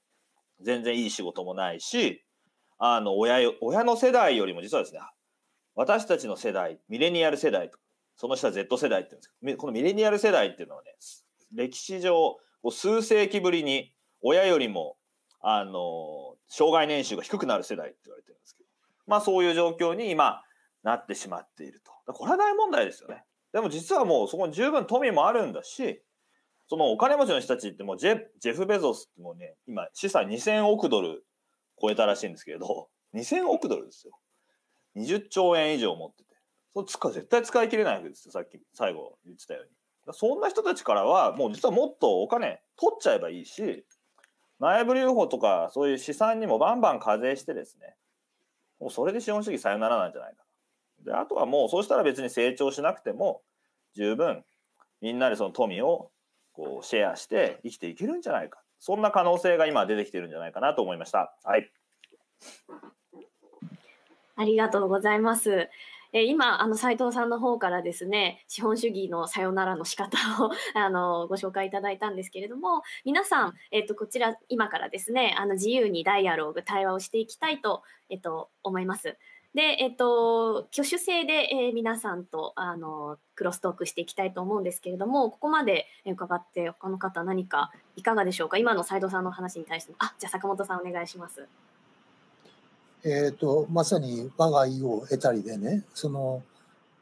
[0.60, 2.24] 全然いい仕事もないし、
[2.78, 5.00] あの親親の世代よりも実はですね、
[5.74, 7.78] 私たちの世代、ミレニアル世代と
[8.18, 10.90] その下 Z 世代って言うんですけど、このミレニアル世代っていうのはね、
[11.54, 12.36] 歴史上、
[12.70, 14.96] 数世紀ぶりに親よりも、
[15.40, 18.68] あの、障害年収が低くなる世代って言われてるんですけど、
[19.06, 20.42] まあそういう状況に今
[20.82, 21.92] なってしまっていると。
[22.12, 23.24] これは大問題ですよね。
[23.52, 26.02] でも実はもうそこに十分富もあるんだし、
[26.68, 31.24] そのお金持ちの人たちってもうジェジェフ・ベゾスってもうね、今資産2000億ドル
[31.80, 34.18] 超えたらしいんですけど、2000億ドルですよ。
[34.96, 36.30] 20兆円以上持ってて
[36.72, 43.84] その使絶対使い切れないわけですよさっき最後言ってたようにそんな人たちからはもう実はもっとお金取っちゃえばいいし
[44.60, 47.94] 内部留保とかそういう資産にもバンバン課税してですね
[48.80, 50.42] もうそれで資本主義さよならなんじゃないか
[51.04, 53.42] であとはもうそうしたら別に成長しなくても
[53.94, 54.44] 十分
[55.00, 56.10] みんなでその富を
[56.52, 61.34] こうシェアして生きていけるんじゃないかそんな可能性が今出てきてるんじゃないかなと思いました。
[61.44, 61.70] はい
[64.38, 65.68] ありがとうございます。
[66.12, 79.18] え今、あの斉藤さんの方からですね、資本主義のさよならの仕方を あのご紹介いただいたんですけれども、皆さん、えっとこちら今からですね、あの自由にダイアローグ対話をしていきたいとえっと思います。
[79.58, 88.56] で、えっと挙手制で、えー皆さんとあのクロストークしていきたいと思うんですけれども、ここまで伺って他の方何かいかがでしょうか？
[88.56, 91.48] 今の斉藤さんの話に対して、あ、じゃあ坂本さんお願いします。
[93.02, 96.40] えー、とまさに我が意を得たりでねその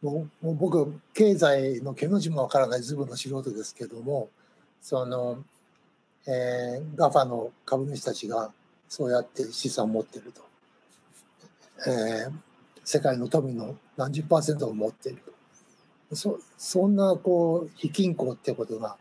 [0.01, 4.31] もう僕経済の毛の字もわからないズブの素人ですけども
[4.81, 5.45] その、
[6.27, 8.51] えー、ガファの株主たちが
[8.89, 10.41] そうやって資産を持ってると、
[11.87, 12.33] えー
[12.87, 15.23] 世界の富の何十パーセントを持っている
[16.13, 18.97] そそんなこう非均衡ってことが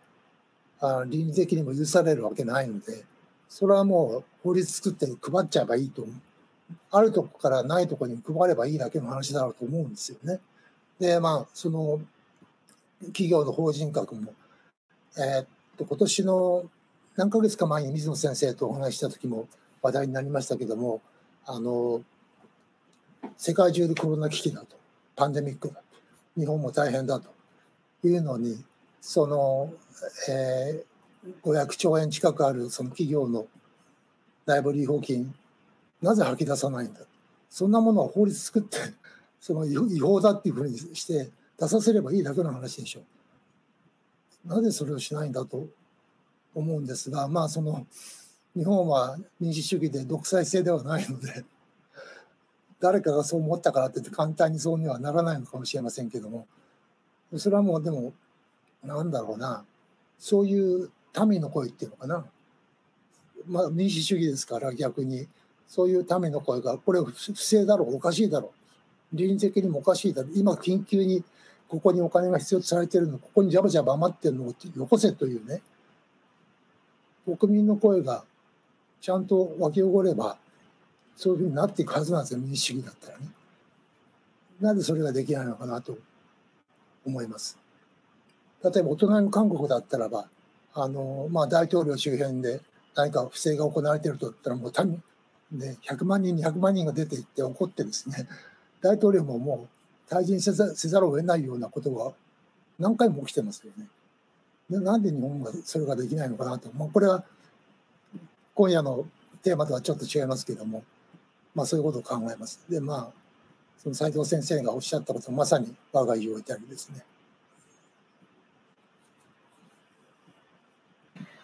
[0.81, 3.05] あ倫理的にも許されるわけないので
[3.47, 6.15] それはもう法律作って配っちゃえばいいと思う。
[6.91, 10.39] あるとこからないとこに配ればいいだけの話だろうと思うんですよね。
[10.99, 12.01] で、まあ、その
[13.07, 14.33] 企業の法人格も、
[15.17, 15.47] えーっ
[15.77, 16.65] と、今年の
[17.15, 19.47] 何ヶ月か前に水野先生とお話した時も
[19.83, 21.01] 話題になりましたけども、
[21.45, 22.01] あの、
[23.37, 24.77] 世界中でコロナ危機だと、
[25.15, 25.81] パンデミックだと、
[26.37, 27.29] 日本も大変だと
[28.03, 28.63] いうのに、
[29.01, 29.73] その、
[30.29, 30.95] えー
[31.43, 33.47] 500兆円近くあるその企業の
[34.45, 35.33] 内部留保金
[36.01, 36.99] なぜ吐き出さないんだ
[37.49, 38.77] そんなものは法律作って
[39.39, 41.29] その違法だっていうふうにして
[41.59, 43.01] 出させればいいだけの話でしょ
[44.45, 45.65] なぜそれをしないんだと
[46.53, 47.85] 思うんですがまあその
[48.55, 51.43] 日本は民主主義で独裁制ではないので
[52.85, 56.45] 誰かがそう思ったからって簡単にそうにはならないのかもしれませんけども。
[57.35, 58.13] それはもうでも
[58.83, 59.65] なんだろうな。
[60.19, 60.91] そういう
[61.27, 62.25] 民の声っていうのかな。
[63.47, 65.27] まあ民主主義ですから逆に。
[65.67, 68.53] そういう民の声がこれ不正だろうおかしいだろ
[69.11, 69.17] う。
[69.17, 70.31] 倫理的にもおかしいだろう。
[70.35, 71.23] 今緊急に
[71.67, 75.63] ここにお金が必要とされてるのここにジャバジャバ余ってるのをよこせというね。
[77.25, 78.23] 国民の声が
[79.01, 80.37] ちゃんと湧き起これば
[81.15, 83.27] そういうふうになっていくはずなんですよ民主主義だったらね。
[84.59, 85.97] なぜそれができないのかなと
[87.05, 87.57] 思います。
[88.63, 90.27] 例えばお隣の韓国だったらば
[90.73, 92.61] あの、まあ、大統領周辺で
[92.95, 95.03] 何か不正が行われていると言ったらもう民
[95.51, 98.27] で100万人200万人が出ていって怒ってですね
[98.81, 99.67] 大統領もも
[100.09, 102.13] う退陣せざせざるを得ないようなことが
[102.79, 103.87] 何回も起きてますよね。
[104.69, 107.23] でなんで日本がそれができないのかなと、まあ、これは
[108.55, 109.05] 今夜の
[109.43, 110.83] テーマとはちょっと違いますけども、
[111.55, 112.59] まあ、そういうことを考えます。
[112.69, 113.25] でまあ
[113.77, 117.03] その斉藤先生がおっしゃったことまさに我が意を得たりですね。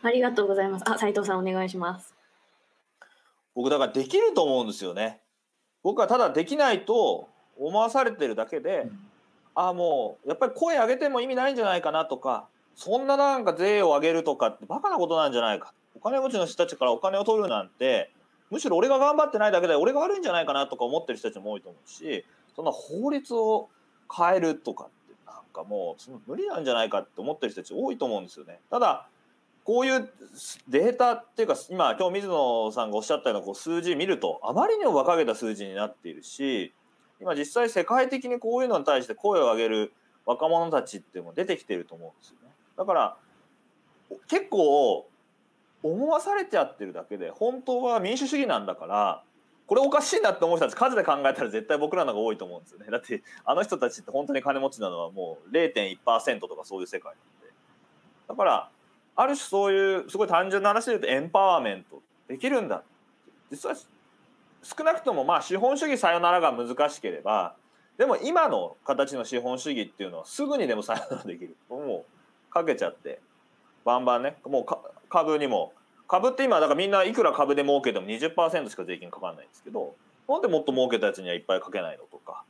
[0.04, 0.84] ありがとうございます。
[0.90, 2.16] あ、斉藤さんお願いします。
[3.54, 5.20] 僕だからできると思うんですよね。
[5.84, 7.30] 僕はただできないと
[7.60, 8.90] 思わされてるだけで、
[9.54, 18.12] ああもうやっぱり声上げても意味ないんじゃないかなとかそんななんか税を上げるとかってバカなことなんじゃないかお金持ちの人たちからお金を取るなんて
[18.52, 22.26] むしろ俺が頑張ってないだけで俺が悪いんじゃないかなとか思ってる人たちも多いと思うし
[22.56, 23.70] そんな法律を
[24.16, 28.60] 変えるとかってなんかもうその無理なんじゃないかって思ってる人たち多いと思うんですよね。
[28.70, 29.08] ただ
[29.64, 30.10] こういう
[30.68, 36.74] データっていうか今今日水野さんがおっしゃったようなこう数字見るとあまりにも馬鹿げた数字になっているし
[37.22, 39.94] 今実際世界的にこういうのに対して声を上げる
[40.26, 42.54] 若者たちっていうのも出てきてると思うんですよね。
[42.76, 43.18] だから
[44.28, 45.08] 結構
[45.84, 49.24] 思わされちゃってるだけで本当は民主主義なんだから
[49.68, 52.88] これおかしいなって思う人たち数で考えたら絶対僕らの方が多いと思うんですよね。
[52.92, 57.54] だってあの人たちって本当に金持ちなのはもう0.1%とかそういう世界なんで。
[58.28, 58.70] だから
[59.16, 62.84] ある種そういうすごい単純な話で言うとエンパワーメントできるんだ
[63.50, 63.76] 実は
[64.64, 67.56] 少なくともまあ資本主義さよならが難しければ
[67.98, 72.06] でも今の形の資本主義っていうのはすぐにでもさよならできるも
[72.50, 73.20] うかけちゃって
[73.86, 74.38] バンバンね。
[74.46, 74.80] もうか
[75.10, 75.74] 株にも。
[76.08, 79.96] 株って今だからみんないくら株で儲けても20%しか税金かかんないんですけど
[80.28, 82.44] なんでもっと儲けたやつにはいっぱいかけないのとか。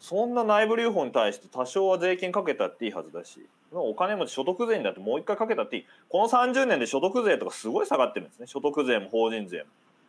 [0.00, 5.86] そんな内部留保に対して多少は税金かけたっていいはずだしお金持ち所得税にだってもう一回かけたっていい。
[6.08, 8.46] この30年で所得税とかすごい下がってるんですね。
[8.46, 9.64] 所得税も法人税も。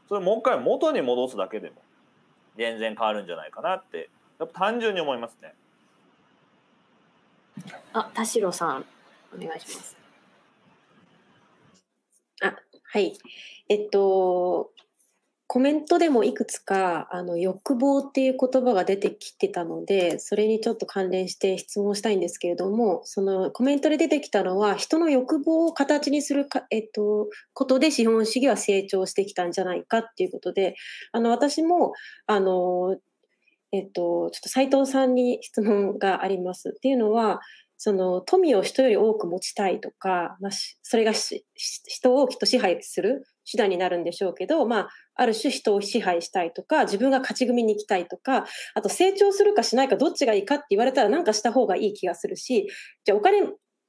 [0.08, 1.76] それもう一回元に戻すだけでも。
[2.56, 4.10] 全然変わるんじゃないかなって。
[4.40, 5.54] やっぱ単純に思いますね。
[7.92, 8.86] あ、田代さん、
[9.36, 9.99] お願いします。
[12.92, 13.14] はい。
[13.70, 14.72] えっと、
[15.46, 30.76] コメントでもいくつか、あの、欲望っていう言葉が出てきてたので、それにちょっと関連して質問したいんですけれども、そのコメントで出てきたのは、人の欲望を形にするか、えっと、ことで資本主義は成長してきたんじゃないかっていうことで、
[31.12, 31.94] あの、私も、
[32.26, 32.98] あの、
[33.72, 36.74] えっと、ちょっと斉藤さんに質問があります。
[36.76, 37.40] っていうのは、
[37.82, 40.52] その富を人より多く持ちたいとか、まあ、
[40.84, 48.46] それが人をきっと支配する手段になるんでしょうけど、まあ、ある種人を支配したいとか、自分が勝ち組に行きたいとか、
[48.76, 52.68] あと成長するかしないかどっちがいいかって言われたらなんかした方がいい気がするし、
[53.06, 53.44] じゃあお金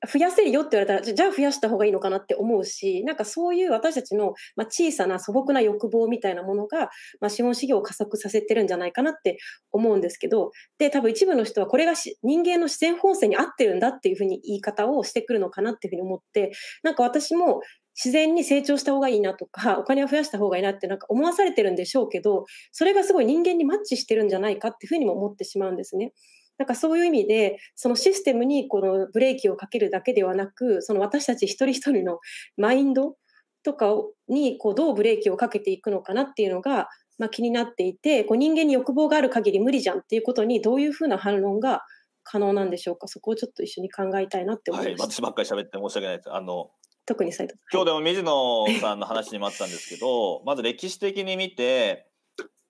[0.06, 6.90] 増やせるよって言われたら、じゃあ増やした方がいいのかなって思うし、なんかそういう私たちの、まあ、小さな素朴な欲望みたいなものが、
[7.20, 9.39] まあ、資本主義を加速させてるんじゃないかなって
[9.72, 16.52] 思うんですけど、で、多分一部の人はこれが人間の自然本性に合ってるんだっていうふうに言い方をしてくるのかなっていうふうに思って、
[16.82, 17.60] なんか私も
[18.02, 26.12] 自然に成長した方がいいなとか、 お金を増やした方がいいなってなんか思わされてるんでしょうけど、それがすごい人間にマッチしてるんじゃないかっていうふうにも思ってしまうんですね。
[26.61, 32.19] なんかそういう意味で、そのシステムにこのブレーキをかけるだけではなく、その私たち一人一人の
[32.59, 33.16] マインド
[33.62, 41.82] とかをにこうどうブレーキをかけていくのかなっていうのが、まあ、気になっていて、こう人間に欲望がある限り無理じゃんっていうことにどういうふうな反論が
[42.24, 43.09] 可能なんでしょうか？
[43.09, 45.15] そこをちょっと一緒に考えたいなって思はいい、ました。
[45.15, 46.31] 私ばっかり喋って申し訳ないです。
[46.31, 46.70] あの
[47.07, 47.32] 特に。
[47.32, 52.07] 今日でも水野さんの話にもあったんですけど、 まず歴史的に見て、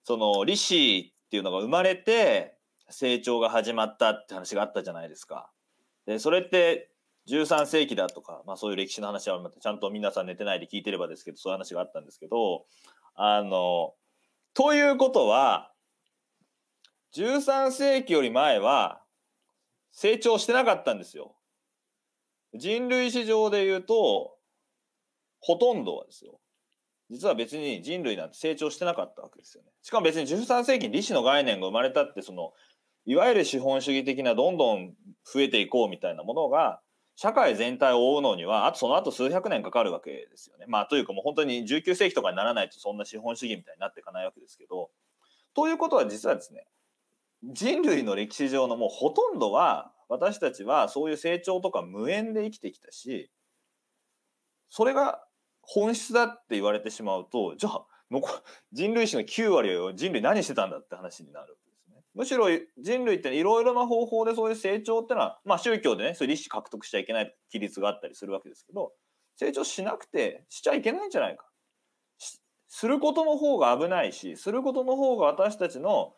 [0.05, 2.60] その利子っていうのが生まれて
[2.91, 5.51] 成長が始まったって話があったじゃないですか。
[6.07, 6.91] で、それって
[7.29, 12.65] 13世紀だとか、まあそういう歴史の話はまたちゃんと皆さん寝てないで聞いてればですけど、そういう話があったんですけど、
[13.15, 13.95] あの、
[14.55, 15.73] ということは、
[17.15, 19.03] 13世紀より前は
[19.93, 21.35] 成長してなかったんですよ。
[22.55, 24.37] 人類史上で言うと、
[25.41, 26.41] ほとんどはですよ。
[27.11, 29.71] 実は別に人類なんて成長してなかったわけですよね。
[29.83, 32.53] しかも別に13世紀に利子の概念が生まれたって、その、
[33.07, 34.95] いわゆる資本主義的などんどん
[35.25, 36.81] 増えていこうみたいなものが、
[37.17, 40.65] 社会全体を覆うのには、あとその後数百年かかるわけですよね。
[40.69, 44.91] まあというかもう本当に19世紀とかにならないとそんな資本主義みたいになっていかないわけですけど、
[45.55, 46.67] ということは実はですね、
[47.43, 53.31] 人類の歴史上のもうほとんどは私たちはそういう成長とか無縁で生きてきたし
[54.69, 55.23] それが
[55.63, 57.87] 本質だって言われてしまうとじゃあ
[58.73, 61.57] 人類史の9割を人類何してたんだって話になる。
[62.21, 68.93] むしろ人類っていろいろな方法でそういう成長ってのはまあ宗教でねそういう利子獲得しちゃいけない規律があったりするわけですけど
[69.37, 71.47] 成長しなくてしちゃいけないんじゃないか。
[72.69, 76.13] することの方が危ないしすることの方が私たちの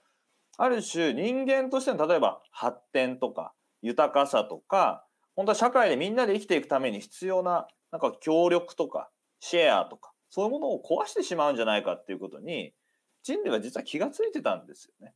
[0.58, 5.06] ある種人間としての例えば発展とか豊かさとか
[5.36, 9.08] 本当は社会でみんなで生きていくために必要ななんか協力とか
[9.38, 12.74] シェアとかそういうものを壊してしまうんじゃないかっていうことに
[13.22, 15.14] 人類は実は気が付いてたんですよね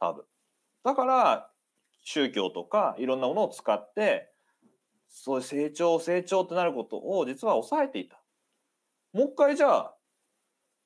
[0.00, 0.24] 多分。
[0.84, 1.50] だから
[2.04, 4.30] 宗教とかいろんなものを使って
[5.08, 8.20] そういう成長成長ってなることを実は抑えていた。
[9.12, 9.94] もう一回じゃあ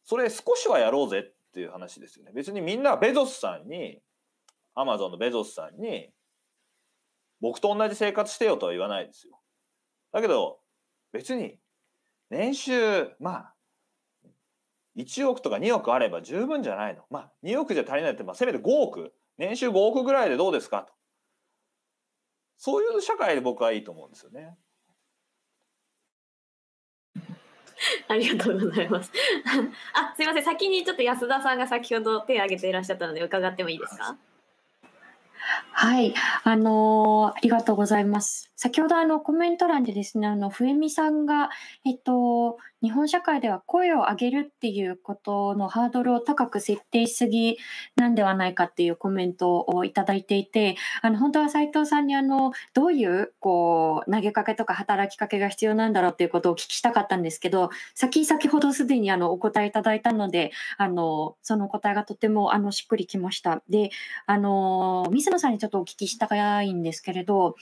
[0.05, 2.32] それ少しはやろうぜっていう話ですよね。
[2.34, 4.01] 別にみんなベゾスさんに、
[4.74, 6.10] アマゾンのベゾスさんに、
[7.40, 9.40] 僕と同じ生活してよとは言わないですよ。
[10.12, 10.60] だけど、
[11.12, 11.59] 別に、
[12.30, 13.55] 年収、まあ、
[14.97, 17.05] 1億とか2億あれば十分じゃないの。
[17.10, 20.82] まあ、2億じゃ足りないって、まあ、せめて5億、年収5億ぐらいでどうですか？
[20.82, 20.93] と。
[22.59, 24.56] そういう社会で僕はいいと思うんですよね。
[28.09, 29.10] ありがとうございます。
[29.94, 30.44] あ、すいません。
[30.44, 34.16] 先にちょっと安田さんが先ほど手を挙げていらっしゃったので伺ってもいいですか？
[35.73, 36.14] はい、
[36.44, 38.52] あのーありがとうございます。
[38.55, 41.51] 先ほどあのコメント欄でですね、あの笛美さんが
[41.85, 47.56] えっと日本社会では声を上げるっていうことのハードルを高く設定しすぎ
[47.96, 63.62] なんではないかっていうコメントをいただいていて、あの本当は斉藤さんにあのどういうこう投げかけとか働きかけが必要なんだろうっていうことをお聞きしたかったんですけど、先先ほどすでにあのお答えいただいたので、あのその答えがとてもあのしっくりきました。
[63.68, 63.90] で、
[64.26, 67.54] あの水野さんにちょっとお聞きしたいんですけれど、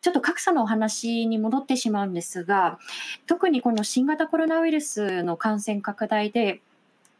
[0.00, 2.78] ちょっと格差のお話に戻ってしまうんですが、
[3.26, 6.60] 特にこの新型コロナナウイルスの感染拡大で、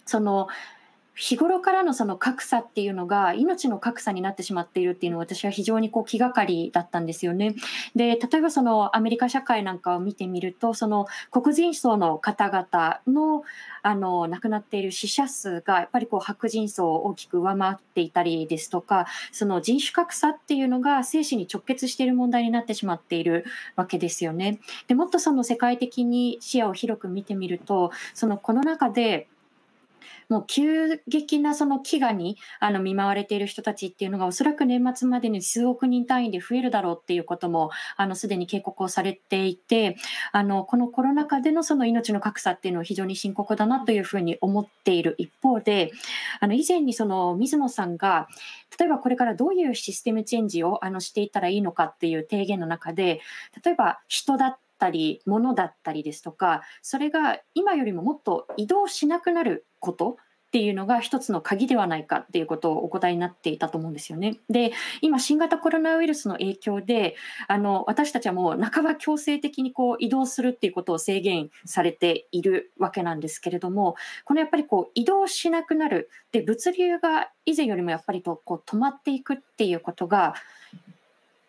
[0.07, 0.47] その
[1.15, 7.55] 日頃からのその格差っていうのが命の格差になってしまっているっていうのは私は非常にこう気がかりだったんですよね。
[7.95, 13.45] で例えばそのアメリカ社会なんかを見てみるとその黒人層の方々の
[13.87, 23.45] あの亡くなっている死者数がやっぱりこう白人層を大きく上回っていたりですとかその人種格差っていうのが生死に直結している問題になってしまっている
[23.77, 24.59] わけですよね。
[24.89, 29.29] でもっとその世界的に視野を広く見てみるとそのこの中で
[30.29, 39.97] もう急激なその飢餓にあの見舞われている人たちっていうのがおそらく年末までに数億人単位で増えるだろうっていうこともあのすでに警告をされていて
[40.33, 45.93] あのこのコロナ禍でのその命の格差っていうのは非常に深刻だなというふうに思っている一方で
[46.41, 48.29] あの以前にその水野さんが
[48.79, 53.21] 例えばこれからどういうシステムチェンジをあのしていったらいいのかっていう提言の中で
[53.65, 60.17] 例えば人だったたり物だったりですとかそれが今よりももっと移動しなくなることっ
[60.55, 64.39] ていうのが一つの鍵ではないかっていうことをお答えになっていたと思うんですよね。
[64.49, 67.17] で今新型コロナウイルスの影響で
[67.49, 80.35] あの私たちはもう半ば強制的にこう移動するっていうことを制限されているわけなんですけれどもこのやっぱりこう移動しなくなるで物流が以前よりもやっぱりとこう止まっていくっていうことが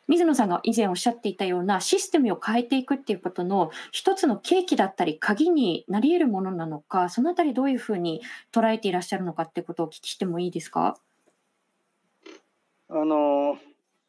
[0.07, 8.21] 水野さんが以前おっしゃっていたようなシステムを変えていくっていうことの一つの契機だったり鍵になり得るものなのかそのあたりどういうふうに
[8.51, 10.97] 捉えていらっしゃるのかってことをお聞きしてもいいですか？
[12.89, 13.57] あの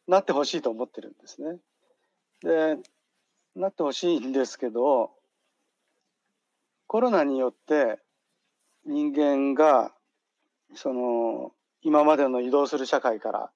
[0.06, 1.56] なってほしいと思ってるんですね。
[2.42, 2.76] で
[3.54, 5.12] なってほしいんですけど
[6.86, 7.98] コロナによって
[8.84, 9.92] 人間が
[10.74, 13.50] その今までの移動する社会から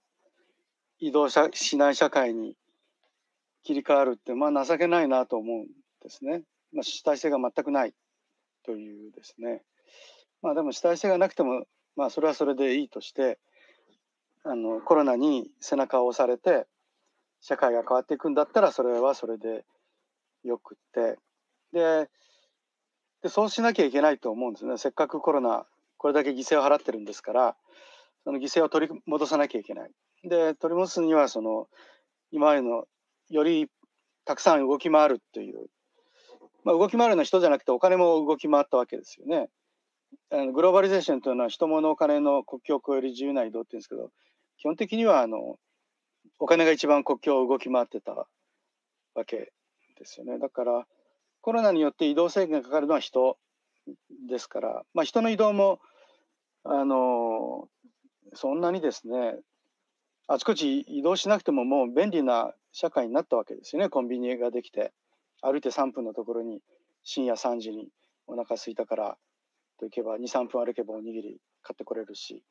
[1.00, 2.56] 移動しない社会に
[3.62, 5.66] 切り替わるってまあ情けないなと思うん
[6.02, 6.42] ですね。
[6.72, 7.94] まあ、主体性が全くない
[8.64, 9.62] というですね。
[10.42, 11.64] まあでも主体性がなくても
[11.96, 13.38] まあそれはそれでいいとして
[14.44, 16.66] あのコロナに背中を押されて
[17.40, 19.64] 社会が変わっていくんだったらそれはそれで
[20.44, 21.18] よくって
[21.72, 22.08] で
[23.22, 24.78] でそうしなきゃいけないと思うんですね。
[24.78, 25.66] せっかくコロナ
[25.98, 27.56] これだけ犠牲を払ってるんですから
[28.24, 29.90] その犠牲を取り戻さなきゃいけない。
[30.24, 31.68] で取り戻すにはその
[32.30, 32.84] 今までの
[33.30, 33.68] より
[34.24, 35.66] たくさん動き回るっていう、
[36.64, 39.48] まあ、動き回るのは人じゃなくてお金も動き回ったわけですよね。
[40.30, 44.10] あのグローバリゼーションというのは人物お金の国境を越える自由な移動っていうんですけど
[44.58, 45.56] 基本的にはあの
[46.38, 48.26] お金が一番国境を動き回ってたわ
[49.24, 49.52] け
[49.98, 50.38] ですよね。
[50.38, 50.86] だから
[51.40, 53.38] コロナによって移動制限がかかるのは人
[54.28, 55.80] ですから、まあ、人の移動も
[56.64, 57.68] あの
[58.34, 59.36] そんなにですね
[60.32, 63.88] あちこち移動しなくてももう便利な社会になったわけですよね。
[63.88, 64.92] コンビニができて
[65.42, 66.60] 歩いて3分のところに
[67.02, 67.88] 深夜3時に
[68.28, 69.16] お腹空いたから
[69.80, 72.44] と行けば23分歩けばおにぎり買ってこれるし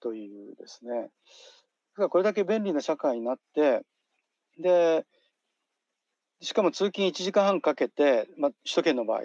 [0.00, 0.92] というですね。
[0.92, 1.06] だ
[1.96, 3.82] からこれだけ便利な社会になって
[4.58, 5.04] で
[6.40, 9.24] しかも通勤1時間半かけて、ま、首都圏の場合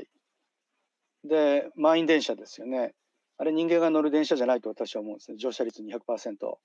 [1.24, 2.94] で満員電車ですよね。
[3.38, 5.38] あれ人間が乗る電車じゃないと私は思うんですね。
[5.38, 6.58] 乗車率200%。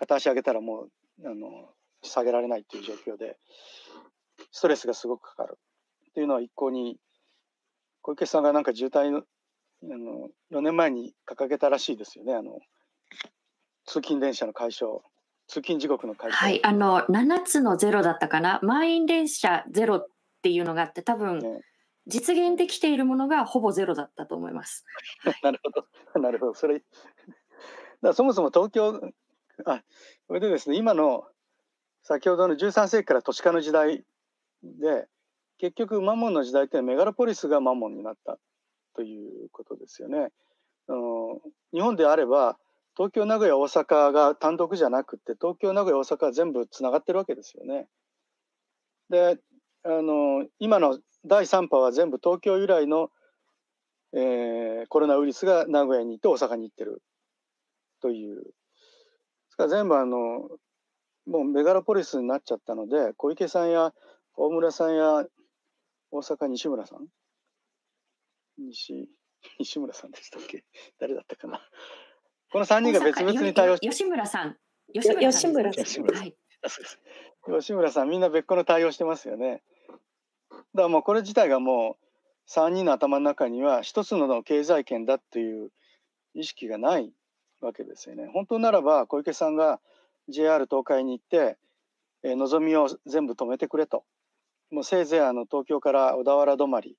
[0.00, 0.88] 片足上げたらも
[1.22, 1.68] うあの
[2.02, 3.36] 下げられないっていう状況で
[4.50, 5.58] ストレスがすごくかかる。
[6.10, 6.96] っていうのは一向に
[8.02, 9.22] 小池さんがなんか渋滞のあ
[9.82, 12.34] の4年前に掲げたらしいですよね。
[12.34, 12.58] あの
[13.84, 15.02] 通勤電車の解消
[15.46, 16.36] 通勤時刻の解消。
[16.36, 16.64] はい。
[16.64, 18.60] あの7つのゼロだったかな。
[18.62, 20.06] 満員電車ゼロっ
[20.42, 21.60] ていうのがあって多分、ね、
[22.06, 24.84] 実現できているものがほぼゼロだったと思います。
[25.42, 26.20] なるほど。
[26.20, 26.54] なるほど。
[26.54, 26.82] それ
[28.02, 29.00] だそもそも東京
[29.66, 29.82] あ
[30.26, 31.24] それでですね今の
[32.02, 34.04] 先ほどの13世紀から都市化の時代
[34.62, 35.06] で
[35.58, 38.38] 結局マモンの時代ってメガロポリスがマモンになった
[38.94, 40.28] ということですよね。
[40.88, 41.40] あの
[41.72, 42.58] 日本であれば
[42.96, 47.86] 東京名古屋大阪が単独じゃなくて東京名古屋大阪は全部つながってるわけですよね。
[49.10, 49.38] で
[49.84, 53.10] あの今の第3波は全部東京由来の、
[54.14, 57.02] えー、コロナウイルスが名古屋に行って大阪に行ってる
[58.00, 58.42] という
[59.68, 60.48] 全部あの
[61.26, 63.92] もうメガロポリスになっちゃったので小池さんや
[64.36, 65.24] 大村さんや
[66.10, 67.06] 大阪西村さん？
[68.58, 69.08] 西
[69.58, 70.64] 西村さんでしたっけ？
[70.98, 71.60] 誰だったかな？
[72.52, 74.56] この3人が別々に対応して吉村さん。
[74.92, 76.34] 吉村さん吉村さん、はい、
[77.60, 79.62] 吉村さんみんな別個の対応してますよね。
[80.50, 85.70] だからもうこれ自体がもう3人の頭の中には一つの経済圏だっていう
[86.34, 87.12] 意識がない
[87.60, 88.30] わけですよね。
[88.32, 89.80] 本当ならば小池さんが
[90.28, 91.58] JR 東海に行って、
[92.22, 94.04] えー、のぞみを全部止めてくれと。
[94.70, 96.96] もうせいぜいあの東京から小田原止まり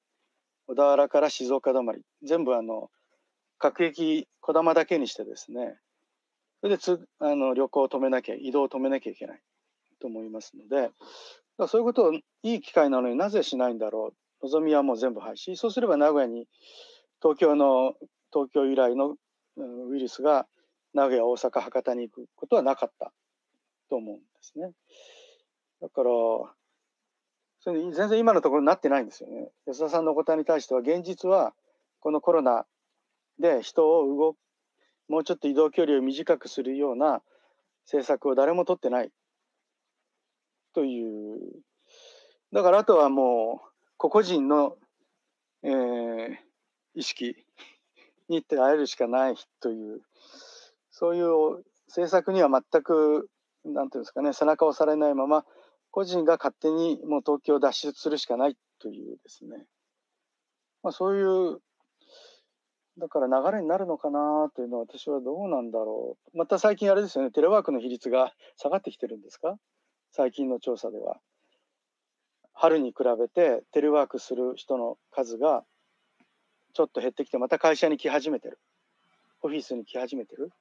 [0.68, 2.90] 小田原から静岡止まり全部あの
[3.58, 5.78] 各駅こだまだけにしてですね。
[6.60, 9.42] それでつあの旅行を止めなきゃ移動を止めなきゃいけない。
[10.02, 10.92] と思いますので。
[11.68, 14.48] そういうことをいい機会なのになぜしないんだろう。
[14.48, 15.56] 望みはもう全部廃止。
[15.56, 16.48] そうすれば名古屋に
[17.22, 17.94] 東京の
[18.34, 19.16] 東京由来の
[19.58, 20.48] ウイルスが
[20.94, 23.12] 名古屋大阪博多に行くことはなかった
[23.90, 24.72] と思うんですね。
[25.82, 26.10] だから
[27.60, 29.52] それ全然今のところなってないんですよね。
[29.66, 31.54] 安田さんのお答えに対しては現実は
[32.00, 32.66] このコロナ
[33.40, 34.36] で人を動
[35.08, 37.22] もうちょっと移動距離を短くするような
[37.86, 39.12] 政策を誰も取ってない
[40.74, 41.40] という。
[42.52, 44.76] だからあとはもう個々人の、
[45.64, 46.36] えー、
[46.96, 47.46] 意識
[48.32, 50.02] に行って会えるしかないという
[50.90, 53.30] そういう政策には全く
[53.66, 55.46] なんていうんですかね背中を押されないまま
[55.92, 59.66] 個人が勝手にもう東京を脱出するしかないというですね、
[60.82, 61.24] まあ、そうい
[61.56, 61.60] う
[62.98, 66.38] だから流れになるのかなというのは私はどうなんだろう。
[66.38, 69.56] また最近あれですよねテレワークの比率が下がってきてるんですか？
[70.12, 71.18] 最近の調査では。
[72.54, 75.64] 春に比べてテレワークする人の数が
[76.72, 78.60] ちょっと減ってきてまた会社に来始めてる。
[79.42, 80.52] オフィスに来始めてる。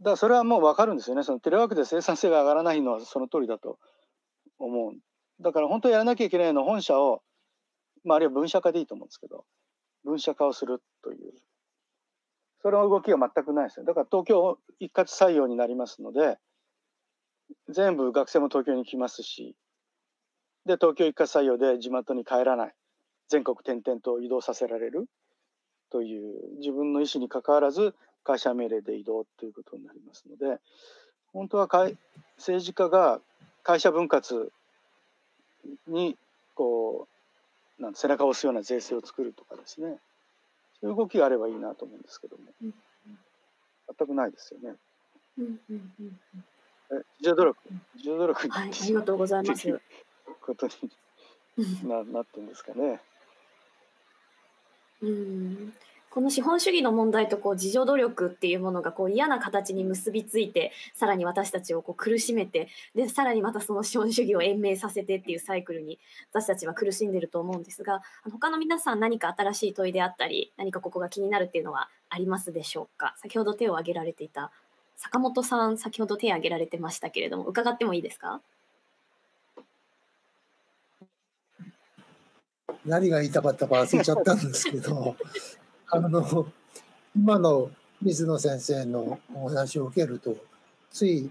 [0.00, 1.22] だからそれはもう分かるんですよね。
[1.22, 3.78] そのテレワークで生産性が上がらないのはその通りだと。
[4.58, 4.92] 思う。
[5.40, 7.22] だから本当やらなきゃいけないのは本社を、
[8.04, 9.44] まあ、あるいは分社化でいいと思うんですけど
[10.04, 11.32] 分社化をするという。
[12.60, 13.86] それの動きが全くないですよ。
[13.86, 16.38] だから東京一括採用になりますので
[17.68, 19.54] 全部学生も東京に来ますし
[20.66, 22.74] で東京一括採用で地元に帰らない。
[23.28, 25.08] 全国転々と移動させられる？
[25.90, 27.94] という自分の意思にかかわらず
[28.24, 30.60] 会社命令で移動ということになりますので
[31.32, 31.66] 本当は
[32.36, 33.20] 政治家が
[33.62, 34.52] 会社分割
[35.86, 36.16] に
[36.54, 37.08] こ
[37.78, 39.96] うなん背中を押すような税制を作るとかですね
[40.80, 42.44] そういう動きがあればいいなと思うんですけども、
[43.98, 44.76] 全くないですよね。
[45.38, 45.82] うんうん
[46.90, 47.58] う自助努力
[47.96, 49.68] 自助努力はい、ありがとうございます。
[50.40, 53.00] ことにななってんですかね。
[55.02, 55.72] うん。
[56.10, 65.98] この資本主義の問題とこう自助努力っていうものがこう嫌な形に結びついてさらに私たちをこう苦しめてでさらにまたその資本主義を延命させてっていうサイクルに
[66.32, 68.02] 私たちは苦しんでると思うんですが
[68.32, 73.14] 他の皆さん何か新しい問いであったり何かここが気になるっていうのはありますでしょうか？
[73.18, 74.50] 先ほど手を挙げられていた
[74.96, 78.40] 坂本さん先ほど手を挙げられてましたけれども伺ってもいいですか？
[82.86, 85.16] 何が言いたかったか忘れちゃったんですけど
[85.90, 86.46] あの
[87.16, 87.70] 今の
[88.02, 90.36] 水野先生のお話を受けると
[90.90, 91.30] つい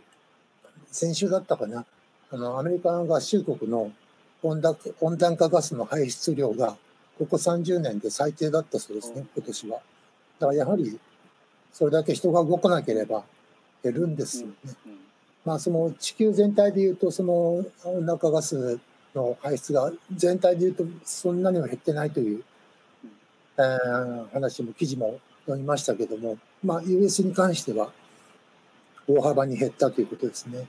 [0.91, 1.85] 先週だったかな
[2.31, 3.91] あのアメリカ合衆国の
[4.43, 6.77] 温暖温暖化ガスの排出量が
[7.17, 9.79] ここ30年で最低だったそうですね今年は。
[10.39, 10.99] だからやはり
[11.73, 13.23] それだけ人が動かなければ
[13.83, 14.53] 減るんですよね。
[15.45, 18.79] まあその地球全体でいうとその温暖化ガス
[19.17, 22.43] の排出が全体でいうとそんなには減ってないという
[23.59, 27.91] えー、話も記事も読みましたけども、まあ、US に関しては
[29.07, 30.67] 大幅に減ったということですね。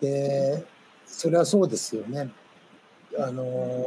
[0.00, 0.64] で
[1.06, 2.30] それはそうですよね。
[3.18, 3.84] あの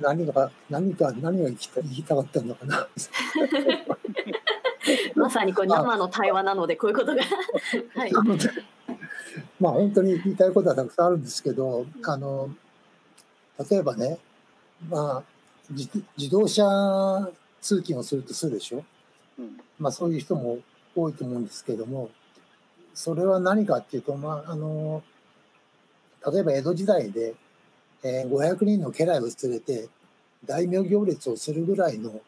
[0.00, 1.56] 何か何か何が言
[1.98, 2.88] いたかったのかな。
[5.14, 7.22] まさにこう生の対話なのでこういうことが。
[7.94, 8.12] はい、
[9.60, 12.50] まあ本当に言いたいことはたくさんあるんですけどあの
[13.70, 14.18] 例えばね
[14.88, 15.36] まあ
[15.70, 16.64] 自動車
[17.60, 18.84] 通勤をするとするでしょ、
[19.38, 20.58] うん、まあ、そういう人も
[20.94, 22.10] 多いと思うんですけども
[22.94, 25.02] それは何かっていうと、まあ、あの
[26.32, 27.34] 例えば江戸時代で、
[28.04, 29.88] えー、500人の家来を連れて
[30.44, 32.20] 大名行列をするぐらいの、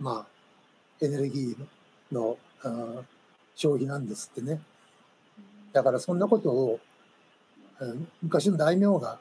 [0.00, 3.02] まあ、エネルギーのあ
[3.54, 4.60] 消費なんですってね。
[5.72, 6.80] だからそんなことを
[8.22, 9.18] 昔の大名が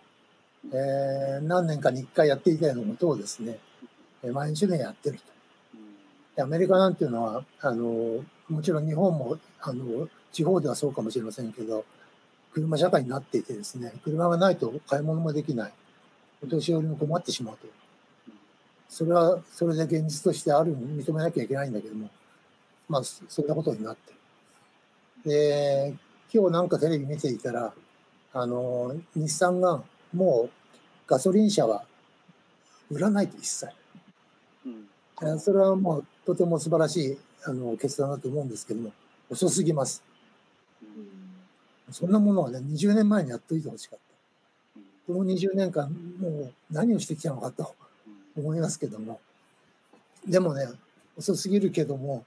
[0.70, 3.58] えー、何年かに1回やっていたようなことをですね、
[4.32, 5.20] 毎日のやってる
[6.36, 6.44] と。
[6.44, 11.84] アメリカなんていうのはあのもちろん日本もあの地方ではそうかもしれませんけど
[12.54, 15.74] 車社会になっていてですね車がないと買い物もできない。
[16.44, 17.68] お年寄りも困ってしまうと。
[18.90, 22.10] それはそれで現実としてある認めなきゃいけないんだけども
[22.90, 24.14] まあそんなことになって
[25.26, 25.30] る。
[25.30, 25.94] で
[26.34, 27.74] 今日なんかテレビ見ていたら
[28.34, 29.82] あの日産が
[30.14, 30.50] もう
[31.06, 31.84] ガソリン車は
[32.90, 33.68] 売らないと一切。
[35.22, 38.94] うん、それはもうとても素晴らしいあの決断だと思うんですけども
[39.30, 40.04] 遅すぎます。
[40.82, 40.86] う
[41.92, 44.12] ん、そんなものはね20年前にやっといてほしかった。
[45.08, 45.90] この20年間
[46.20, 47.76] もう何をしてきたのかと
[48.38, 49.20] 思いますけども
[50.26, 50.66] でもね
[51.18, 52.24] 遅すぎるけども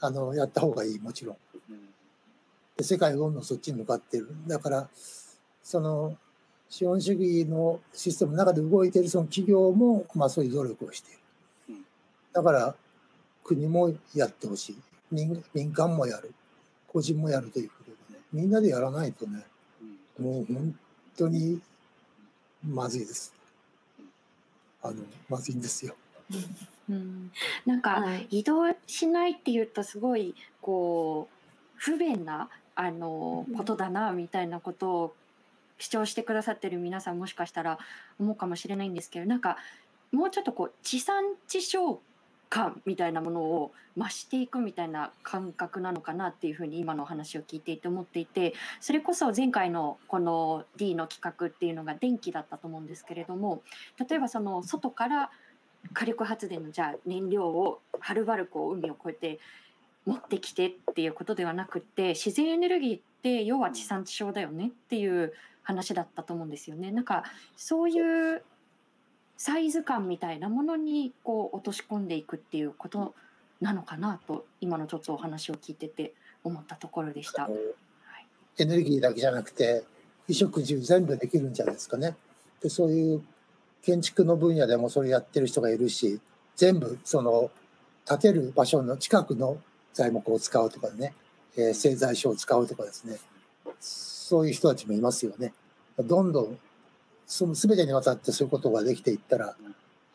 [0.00, 1.49] あのやった方がいいもちろんで
[2.82, 4.28] 世界はどんどんそっちに向かってる。
[4.46, 4.88] だから
[5.62, 6.16] その
[6.68, 11.20] 資本主義のシステムの中で動いているその企業も、まあ、そういう努力をしている
[12.32, 12.74] だから
[13.42, 14.78] 国もやってほしい。
[15.10, 16.32] 民民間もやる。
[16.86, 18.24] 個人もやるということでね。
[18.32, 19.44] みんなでやらないとね
[20.18, 20.78] もう本
[21.16, 21.60] 当に
[22.64, 23.34] まずいです。
[24.82, 25.94] あのまずいんですよ。
[26.88, 27.30] うん、
[27.66, 28.26] なんかはい。
[28.30, 31.34] 移動しないっていうとすごいこう
[31.76, 32.48] 不便な
[32.80, 35.14] あのことだなみたいなことを
[35.78, 37.78] 主張してくださってる皆さんもしかしたら
[38.18, 39.58] 思うかもしれないんですけどなんか
[40.12, 41.98] もうちょっとこう地産地消
[42.48, 53.62] 感みたいなものを増していくみたいな感覚なのかなっていうふうに今のお話を聞いていて思っていてそれこそ前回のこの D の企画っていうのが電気だったと思うんですけれども
[54.08, 55.30] 例えばその外から
[55.92, 59.38] 火力発電のじゃあ燃料をはるばるこう海を越えて
[60.06, 65.32] 持ってきてっていうことではなくって自然エネルギーって要は地産地消だよねっていう
[65.62, 66.90] 話だったと思うんですよね。
[66.90, 67.24] なんか
[67.56, 68.42] そういう
[69.36, 73.14] サイズ感みたいなものにこう落とし込んでいくっていうこと
[73.60, 76.14] なのかなと今のちょっとお話を聞いてて
[76.44, 77.48] 思ったところでした。
[78.58, 79.84] エネルギーだけじゃなくて
[80.26, 82.16] 衣食住全部できるんじゃないですかね。
[82.60, 83.22] でそういう
[83.82, 86.20] 建築の分野でもそれやってる人がいるし
[86.56, 87.50] 全部その
[88.06, 89.58] 建てる場所の近くの
[89.94, 91.14] 材木を使うとかね、
[91.56, 93.18] えー製材所を使うとかですね
[93.80, 95.52] そういう人たちもいますよね。
[95.98, 96.58] どんどん
[97.26, 99.54] その全てにわたってそういうことができていったら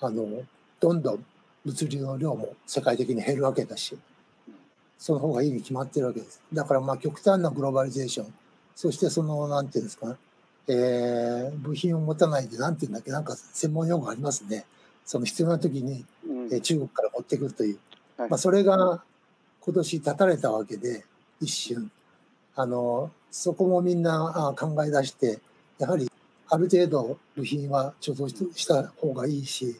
[0.01, 0.43] あの
[0.79, 1.25] どんどん
[1.63, 3.97] 物流の量も世界的に減るわけだし
[4.97, 6.41] その方がいいに決まってるわけです。
[6.53, 8.33] だからまあ極端なグローバリゼーション
[8.75, 10.17] そしてそのなんていうんですか、
[10.67, 14.65] えー部品を持たないでなんていうんだっけなんか専門用語ありますね。
[15.05, 17.79] その必要な時に、うんえー中国から持ってくるという、
[18.17, 19.03] はいまあ、それが
[19.65, 21.03] 今年断たれたわけで
[21.41, 21.91] 一瞬。
[22.55, 25.39] あのそこもみんなあ考え出して
[25.77, 26.09] やはり
[26.47, 29.75] ある程度部品は貯蔵した方がいいし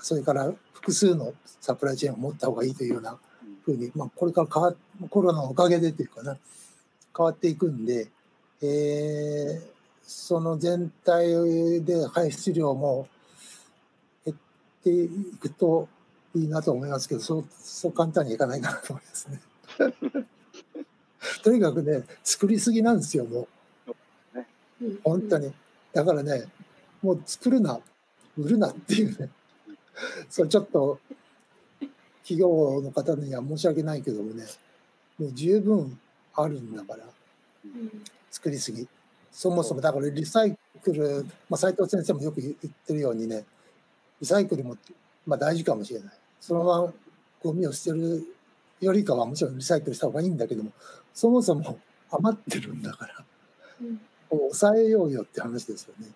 [0.00, 3.16] それから複数のサプライチェーンを持った方がいいというような
[3.64, 4.74] ふうに、まあ、これから変わ
[5.10, 6.36] コロナのおかげでというかな
[7.16, 8.08] 変わっていくんで、
[8.62, 9.72] えー
[10.04, 13.08] その全体で排出量も
[14.24, 14.36] 減っ
[14.82, 15.08] てい
[15.40, 15.88] くと
[16.34, 19.40] いいなと思いますけどそうそう簡単にいかないかなと思いますね。
[21.42, 23.48] とにかくね作りすぎなんですよも
[23.86, 24.98] う。
[25.04, 25.52] 本当に。
[25.92, 26.46] だからね
[27.02, 27.80] もう作るな
[28.36, 29.28] 売るなっていうね。
[30.28, 30.98] それちょっと
[32.22, 34.46] 企業の方には申し訳ないけどもね
[35.18, 35.98] もう十分
[36.34, 37.04] あるんだから
[38.30, 38.88] 作りすぎ。
[39.30, 42.54] そもそもだからリサイクル、まあ、斉藤先生もよく言っ
[42.86, 43.44] てるようにね
[44.20, 44.76] リサイクルも、
[45.26, 46.12] まあ、大事かもしれない
[46.42, 46.92] そのまま
[47.42, 48.26] ゴミを捨てる
[48.80, 50.72] よりかはもちろんリサイクルした方がいいんだけども
[51.14, 51.78] そもそも
[52.10, 53.24] 余ってるんだから
[53.80, 54.00] うん
[54.30, 56.08] 抑えようよって話ですよね。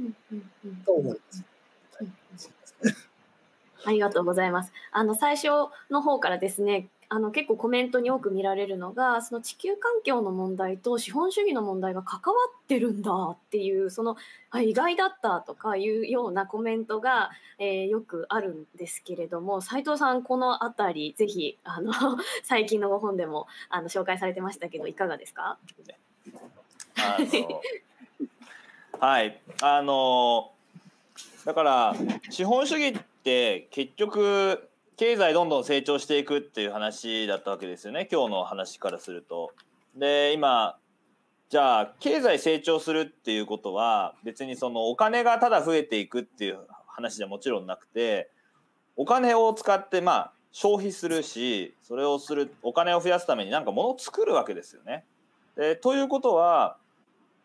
[0.00, 0.16] うん。
[0.32, 0.50] うん。
[0.64, 0.76] うん。
[0.86, 1.44] と思います？
[1.98, 2.08] はい。
[3.84, 4.72] ありがとうございます。
[4.92, 5.48] あの最初
[5.90, 14.16] の方からですね、あの結構コメントに多く見られるのが、その地球環境の問題と資本主義の問題が関わってるんだっていう、その
[14.50, 21.92] あ意外だったとかいうようなコメントが、えーよくあるんですけれども、斉藤さんこのあたりぜひあの
[22.44, 25.56] 最近のご本でもあの紹介されてましたけどいかがですか？
[29.00, 30.50] はいあの
[31.44, 31.94] だから
[32.30, 34.67] 資本主義って結局
[34.98, 39.52] 経済どんどん成長していくっていう話だったわけですよね今日の話からすると。
[39.96, 40.76] で今
[41.50, 46.58] じゃあ経済成長するっていうことは別にそのお金がただ増えていくっていう
[46.88, 48.28] 話じゃもちろんなくて
[48.96, 55.04] お金を使ってまあ消費するしそれをするお金を増やすためになんか物を作るわけですよね。
[55.56, 56.76] でということは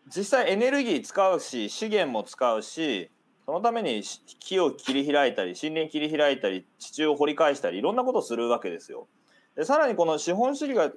[0.07, 3.11] 実際エネルギー使うし資源も使うし
[3.45, 4.03] そのために
[4.40, 9.07] 木を切り開いたり森林切り開いたり地中を掘り返したりいろんなことをするわけですよ。
[9.56, 10.91] でさらにこの資本主義が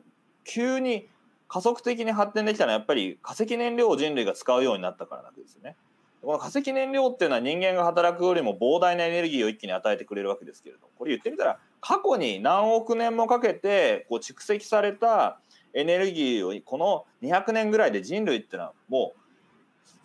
[0.44, 1.08] 急に
[1.48, 5.76] 加速的に発展できたのはやっぱり化石燃料を人類が使うようになったからなんですよね。
[6.22, 15.38] この化石燃料っていうのは人間が働くよりも膨大なエネルギーを一気に与えてくれるわけですけれどもこれ言ってみたら過去に何億年もかけてこう蓄積された
[15.72, 19.20] エネルギーをこの200年ぐらいで人類っていうのはもう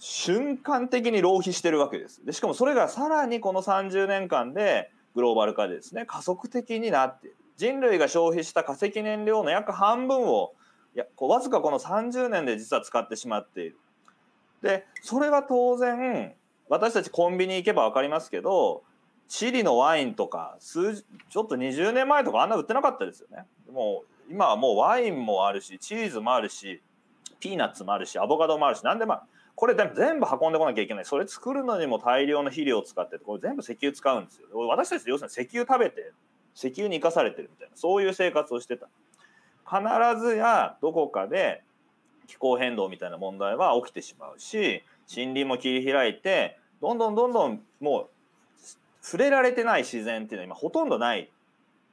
[0.03, 2.25] 瞬間的に浪費してるわけです。
[2.25, 10.53] でしかもそれがさらにこの30年間でグローバル化でですね加速的になって人類が消費した化石燃料の約半分を
[10.95, 13.77] いやこうわずかこの30年で実は使ってしまっている。
[14.63, 16.33] でそれは当然
[16.67, 18.81] 私たちコンビニ行けば分かりますけど
[19.27, 26.81] チリのワインとか数ちょっと20年前とかあんな売ってなかったですよねもう今はもうワインもあるしチーズもあるし
[27.39, 29.19] ピーナッツもあるしアボカドもあるし何でも
[29.55, 31.05] これ全部運んでこなきゃいけない。
[31.05, 34.47] それ作るのにも大量の肥料を使ってこれ全部石油使うんですよ。
[34.67, 36.11] 私たち要するに石油食べて
[36.55, 38.87] 石油に生かされてるみたいなそういう生活をしてた。
[39.69, 41.63] 必ずやどこかで
[42.27, 44.83] 気候変動みたいな問題は起きてしまうし
[45.13, 48.09] 森林も切り開いてどんどんどんどんもう
[49.01, 51.29] 触れられてない自然っていうのは今ほとんどない。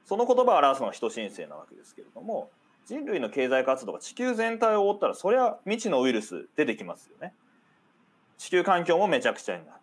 [0.05, 2.49] その言葉を表すのが人申請なわけですけれども
[2.87, 7.33] 人類の経済活動が地球全体を覆ったらそりゃ未知のウイルス出てきますよね。
[8.39, 9.79] 地球環境もめちゃくちゃになる。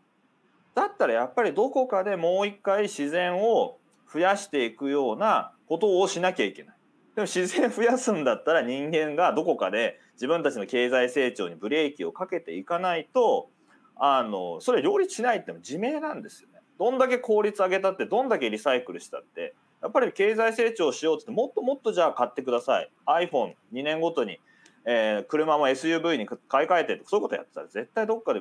[0.75, 3.79] だったらやっぱりどこかでもう一回自然を
[4.13, 6.77] 増やしていくようなことをしなきゃいけない。
[7.15, 13.51] でも自然増やすんだったら人間がどこかで自分たちの経済成長にブレーキをかけていかないと
[13.95, 16.61] あのそれ両立しないっても自明なんですよね。
[16.79, 24.41] どんだけ効率上げたってどんだけリサイクルしたってやっぱり経済成長しようってもっともっとじゃあ買ってください iPhone2 年ごとに、
[24.87, 28.41] えー、車も SUV に買い替えてそういうことやってたら絶対どっかで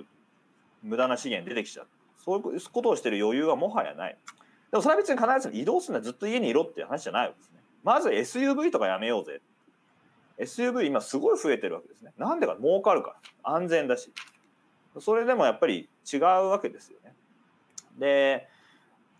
[0.83, 1.87] 無駄な資源出てきちゃう。
[2.23, 4.17] そういうことをしてる余裕はもはやない。
[4.71, 7.59] でもそれは別に必ず移動するのはずっと家にいろっていう話じゃないわけですね。
[7.83, 9.41] まず SUV とかやめようぜ。
[10.39, 12.13] SUV 今すごい増えてるわけですね。
[12.17, 13.51] なんでか儲かるから。
[13.53, 14.11] 安全だし。
[14.99, 17.13] それでもやっぱり違うわけですよね。
[17.97, 18.47] で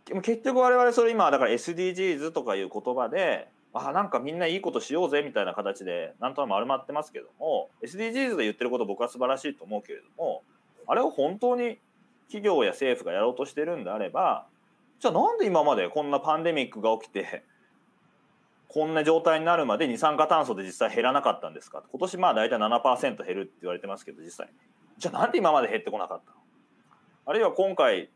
[0.06, 10.43] 結局我々それ今だから SDGs とかいう言葉であなんかみんないいことしようぜみたいな形でなんとなく丸まってますけども SDGs で言ってること僕は素晴らしいと思うけれども
[10.88, 11.80] あれを本当に
[12.27, 14.47] 企業や政府がやろうとしてるんであれば
[14.99, 17.43] じゃあなんで今までこんなパンデミックが起きて
[18.69, 21.84] こんな状態になるまで二酸化炭素で実際減らなかったんですか？
[21.91, 24.49] 今年まあ大体7%減るって言われてますけど実際
[24.97, 26.38] じゃあなんで今まで減ってこなかったの？
[27.26, 28.10] あるいは今回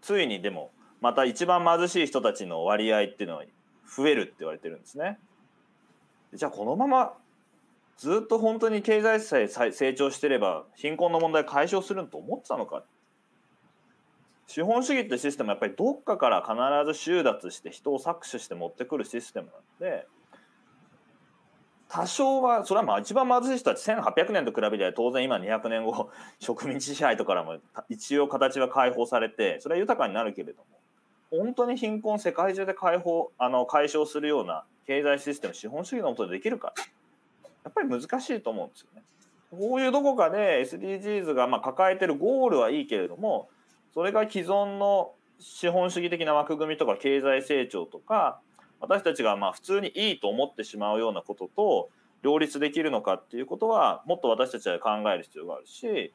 [0.00, 3.44] ついにでもまた一番貧しい人たちの割合っていうのは
[3.86, 5.18] 増えるって言われてるんですね。
[6.34, 7.14] じゃあこのまま
[7.96, 12.84] ずっと本当に経済さえ成長してれば貧困の問題解消すると思ってたのか？
[14.48, 16.54] 資本主義ってシステムはやっぱりどっかから必
[16.92, 20.06] ず収奪して人を搾取して持ってくるシステムなんで
[21.88, 27.56] 多少はそれはまあ一番貧しい人たち1800年と比べて当然今200年後植民地支配とからも
[27.88, 30.66] 一応形は解放されてそれは豊かになるけれども
[31.30, 36.72] 本当に貧困世界中で解放あの解消するような経済システム資本主義のもとでできるか
[37.64, 39.02] やっぱり難しいと思うんですよね。
[39.50, 43.48] こういうどこかで SDGs がまあ抱えてるゴールはいいけれども
[43.94, 48.40] それが既存の資本主義的な枠組みとか経済成長とか
[48.80, 51.88] 私たちがまあ普通にいいと思ってしまうようなことと
[52.22, 56.12] 両立できるのかっていうことはもっと私たちは考える必要があるし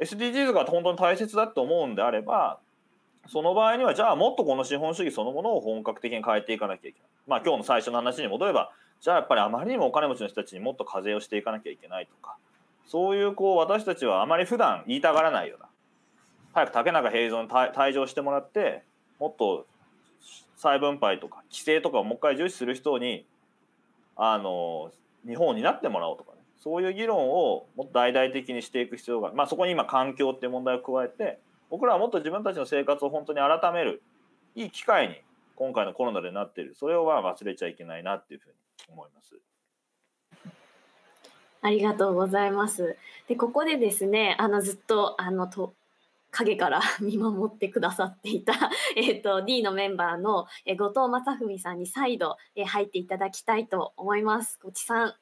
[0.00, 2.58] SDGs が本当に大切だと思うんであれば
[3.26, 7.08] その場合にはじゃあもっとこの資本主義そのものを本格的に変えていかなきゃいけない。
[7.26, 12.36] まあ今日の最初の話に戻ればじゃあやっぱりあまりにもお金持ちの人たちにもっと課税をしていかなきゃいけないとか。
[12.86, 15.68] そういうこう私たちはあまり普段言いたがらないような。
[16.52, 18.82] 早く竹中平蔵に退場してもらって
[19.18, 19.66] もっと
[20.56, 23.26] 再分配とか規制とかをもう一回重視する人に
[24.16, 24.92] あの
[25.26, 26.38] 日本になってもらおうとかね。
[26.58, 31.38] そういう議論をもっと大々的にしていく必要が、まあ、そこに今環境っていう問題を加えて
[31.74, 34.00] 僕らはもっと自分たちの生活を本当に改める
[34.54, 35.16] いい機会に
[35.56, 38.54] 今回のコロナでなっているそれをは忘れちゃいけないなっていうふうに
[38.90, 39.34] 思います。
[41.62, 42.96] ありがとうございます。
[43.26, 45.74] でここでですねあのずっとあのと
[46.30, 48.54] 影から見守ってくださっていた、
[48.94, 54.60] えっと、D のメンバーの、え後藤正文さんに再度、え入っていただきたいと思います。
[54.62, 55.14] ごちさん。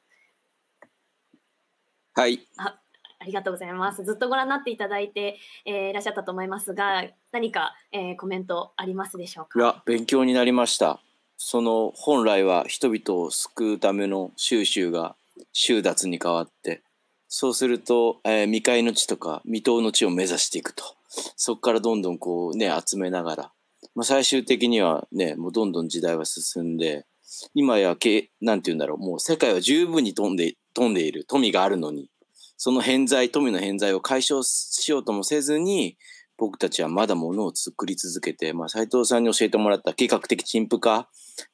[2.14, 2.46] はい。
[2.58, 2.81] あ
[3.22, 4.04] ありがとうございます。
[4.04, 9.58] ずっとご覧になっていただいて、えー、いらっしゃったと思いますが、何か、えー、コメントありますでしょうか？
[9.58, 11.00] いや、勉強になりました。
[11.36, 15.14] その本来は人々を救うための収集が
[15.52, 16.82] 収奪に変わって、
[17.28, 20.84] そうすると、えー、未開の地とか未踏の地を目指していくと。
[21.36, 23.52] そこからどんどんこうね、集めながら、
[23.94, 27.04] まあ、最終的にはね、もうどんどん時代は進んで、
[27.54, 32.08] 今やけ、なんて言うんだろう、もう世界は十分に飛んで、飛んでいる富があるのに、
[32.64, 35.98] その偏在、富の偏在を解消しようともせずに、
[36.38, 41.08] 僕たちはまだものを作り続けて、まあ、斉藤さんに教えてもらった計画的陳腐化、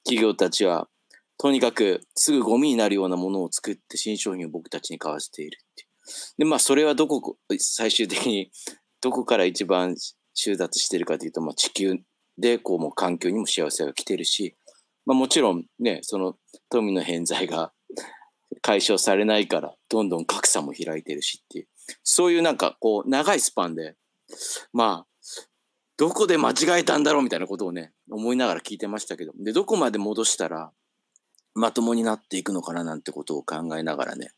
[0.04, 0.86] 企業たちは、
[1.38, 5.88] とにかくすぐゴミになるようなものを作って新商品を僕たちに買わせているっていう。
[6.40, 8.50] で、まあ、それはどこ、最終的に
[9.00, 9.96] どこから一番
[10.34, 11.96] 収奪してるかというと、まあ、地球
[12.36, 14.58] でこうもう環境にも幸せが来てるし、
[15.06, 16.36] まあ、もちろんね、その
[16.68, 17.72] 富の偏在が
[18.62, 21.68] 解消されないから、どんどん格差も開いてるしっていう、
[22.02, 23.96] そういうなんかこう、長いスパンで、
[24.72, 25.32] まあ、
[25.96, 30.70] どこで間違えたんだろうみたいなことをね、思いながら聞いてましたけど、で、どこまで戻したら
[31.54, 34.30] まともになっていくのかななんてことを考えながらね、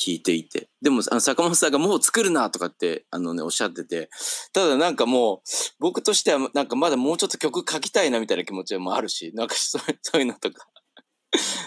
[0.00, 0.70] 聞いていて。
[0.80, 4.08] でも、あの坂本さんがもう作るなとかって、あのね、おっしゃってて、
[4.52, 5.40] ただなんかもう、
[5.80, 9.78] 僕としてはなんかまだもうちょっと曲書きたいなみたいな気持ちもあるし、なんかそ
[10.14, 10.66] ういうのとか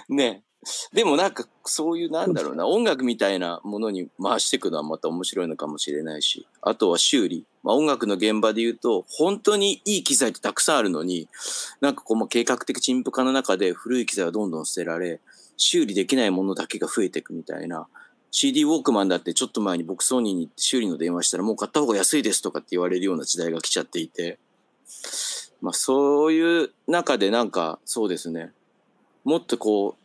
[0.09, 0.43] ね。
[0.94, 7.45] でもなんかそういうなんだろうな、音楽みたいなものに回していくのはまた面白いのかもしれないし、あとは修理。
[7.64, 11.30] まあ、音楽の現場で言うと、本当にいい機材ってたくさんあるのに、
[11.80, 15.22] なんかこう、計画的陳腐化の中で古い機材はどんどん捨てられ、
[15.56, 17.88] 修理できないものだけが増えていくみたいな。
[18.31, 24.40] CD ウォークマンだってちょっと前に僕ソニーに修理の電話したらもう買った方が安いですとかって言われるような時代が来ちゃっていて、
[25.61, 28.52] まあそういう中でなんかそうですね、
[29.23, 30.02] もっとこう、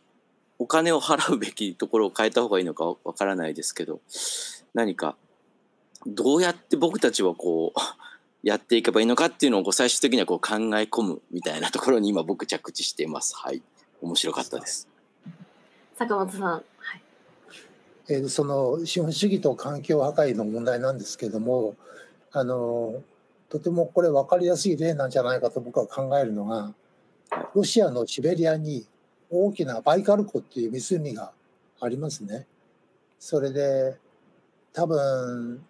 [0.59, 4.01] お金を払うべきところを変えた方がいいのかわからないですけど、
[4.73, 5.15] 何か、
[6.05, 7.79] どうやって僕たちはこう、
[8.43, 13.35] やっていけばいいのかっていうのをこう最終的にはこう考え込むみたいなところに今僕着地しています。
[13.35, 13.61] はい。
[14.01, 14.87] 面白かったです。
[15.97, 16.41] 坂本さん。
[16.43, 16.63] はい、
[18.07, 21.75] えー、その資本主義と環境破壊の問題なんですけども、
[22.31, 23.01] あの、
[23.49, 26.73] とてもこれ分かりやすい例なんじゃないかと僕は考えるのが、
[27.53, 28.85] ロシアのシベリアに
[29.29, 31.31] 大きなバイカル湖っていう湖が
[31.79, 32.47] ありますね。
[33.19, 33.97] それで
[34.73, 35.63] 多分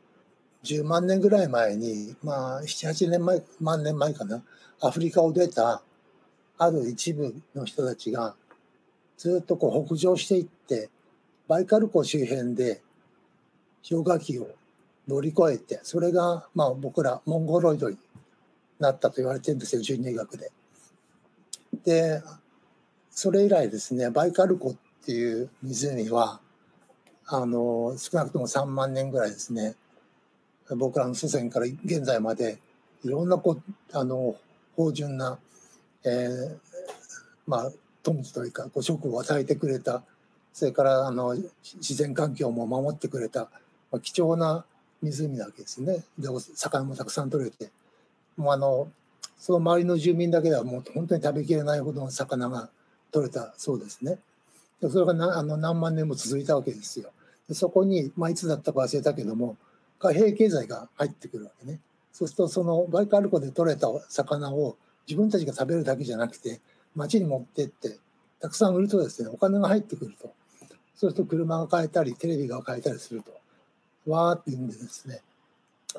[0.63, 4.43] 10万年ぐらい前に、まあ7、8年前、万年前かな、
[4.81, 5.81] アフリカを出た
[6.57, 8.35] ある一部の人たちが
[9.17, 10.89] ずっとこう北上していって、
[11.47, 12.81] バイカル湖周辺で
[13.89, 14.49] 氷河期を
[15.07, 17.97] 乗り越えて、それがまあ僕らモンゴロイドに
[18.79, 20.51] なったと言われてるんですよ、人類学で。
[21.83, 22.21] で、
[23.21, 24.75] それ以来ですね、バイカル湖っ
[25.05, 26.39] ていう湖は、
[27.25, 29.75] あの、少なくとも3万年ぐらいですね、
[30.77, 32.59] 僕らの祖先から現在まで、
[33.03, 33.59] いろんなこ
[33.91, 34.37] あの、
[34.77, 35.37] 芳醇な、
[36.05, 36.57] えー、
[37.45, 37.71] まあ、
[38.03, 40.01] 富というか、こう食を与えてくれた、
[40.53, 41.35] それからあの
[41.75, 43.49] 自然環境も守ってくれた、
[43.91, 44.63] まあ、貴重な
[45.01, 46.05] 湖なわけですね。
[46.17, 47.69] で、魚もたくさん取れて、
[48.37, 48.89] もうあの、
[49.37, 52.69] その周りの住民だけではもう本当に食べきれないほどの魚が
[53.11, 54.19] 取れたそうですね。
[54.81, 57.11] それがなあの何万年も続いたわけですよ。
[57.47, 59.57] でそこに、まあ、いつだったか忘れたけども
[59.99, 61.79] 貨幣経済が入ってくるわけね。
[62.13, 64.77] そうするとそのバイカル湖で取れた魚を
[65.07, 66.59] 自分たちが食べるだけじゃなくて
[66.95, 67.97] 町に持ってって
[68.39, 70.31] たくさん売るとですねお金が入ってくると
[70.95, 73.31] そうすると車が買えたりテレビが買えたりすると
[74.05, 75.21] わーって言うんでですね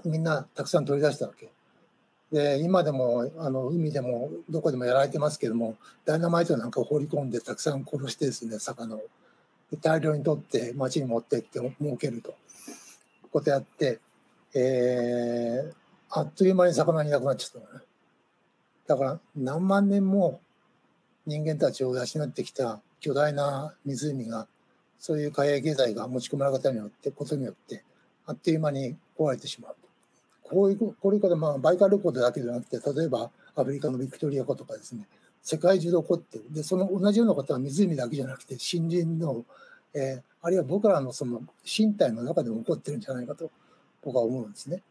[0.05, 1.49] みんなたくさん取り出したわけ。
[2.33, 9.03] で今でもあの海でもどこでもやられてますけどもダイナマイトなんかを放り込んでたくさん殺してですね魚を。
[9.81, 12.35] 大量に取って町に持ってって儲けると。
[13.31, 14.01] ことやって、
[14.55, 15.73] えー、
[16.11, 17.83] あっという間に魚いなくなっちゃったね。
[18.89, 20.41] だから何万年も
[21.27, 24.49] 人間たちを養ってきた巨大な湖が
[24.99, 27.85] そういう海洋経済が持ち込まれ方によってことによって
[28.27, 29.77] あっという間に壊れてしまう。
[30.51, 35.07] こういう、これからまあバイカル湖だけじゃなくて、例えばアフリカのビクトリア湖とかですね、
[35.43, 36.45] 世界中で起こってる。
[36.51, 39.45] で、その同じようなことは湖だけじゃなくて、森林の、
[39.95, 43.51] えー、あるいは僕らのその身体の中でも起こってるんじゃないかと
[44.03, 44.83] 僕は思うんですね。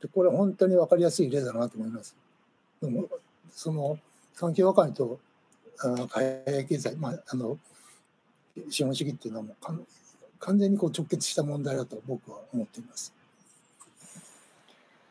[0.00, 2.16] で、これ本当に分かりやすい例だなと思います。
[2.80, 3.08] でも、
[3.50, 3.98] その
[4.36, 5.18] 環境破壊と
[5.80, 7.58] あ海外経済、まあ、あの、
[8.70, 9.86] 資本主義っていうのはもう
[10.40, 13.12] 完全にこう直結した問題だと僕は思っています。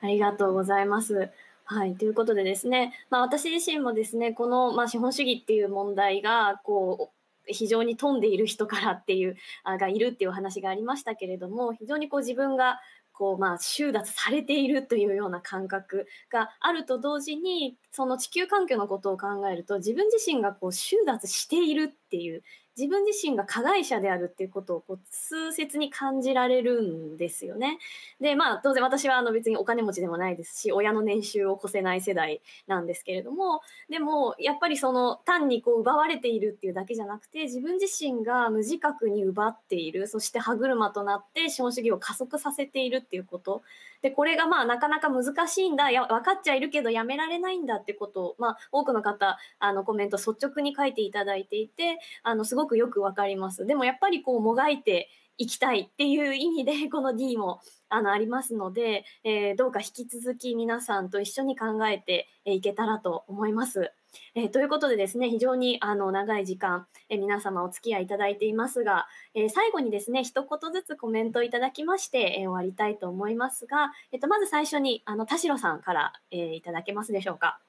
[0.02, 1.32] ありがとうございます。
[1.66, 12.80] はい、ということでですね、まあ、私自身もですねこの、まあ、資本主義っていう問題がこう非常に富んでいる人からっていうあがいるっていう話がありましたけれども非常にこう自分が
[13.12, 22.44] こうまあ収奪されているというような感覚があると同時にその地球環境のことを考えると自分自身がこう収奪しているっていう
[22.78, 27.80] 自分自身が加害者であるっていうことをこう痛切に感じられるんですよね。
[28.22, 43.64] でまあ当然私はあの別にお金持ちでもないですし親の年収を越せない世代なんですけれどもでもやっぱりその単にこう奪われているっていうだけじゃなくて自分自身が無自覚に奪っているそして歯車となって資本主義を加速させているっていうこと
[44.02, 53.66] でこれがまあなかなか難しいんだや分かっちゃいるけどやめられないんだってことを、まあ、多くの方あのコメント率直に書いていただいていてあのすごくよく分かります。
[53.66, 63.92] でもやっぱりこうもがいていきたいっていう意味で この D もあのありますので、えー、どうか引き続き皆さんと一緒に考えていけたらと思います。
[64.36, 77.60] えー、ということでですね非常にあの長い時間、えー、皆様お付き合いいただいていますが、えー、最後にですね一言ずつコメントいただきまして、え終わりたいと思いますが、えー、とまず最初にあの田代さんから、えいただけますでしょうか。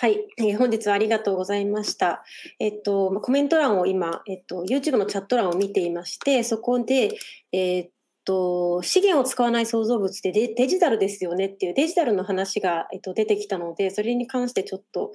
[0.00, 2.24] はい、えー、本日はありがとうございました。
[2.58, 7.18] えっと、コメント欄を今、えっと、YouTube のチャット欄を見ていまして、そこで、
[7.52, 7.90] えっ
[8.30, 15.12] と、資源を使わない創造物ってデジタルですよねっていうデジタルの話が、えっと、出てきたので、それに関してちょっと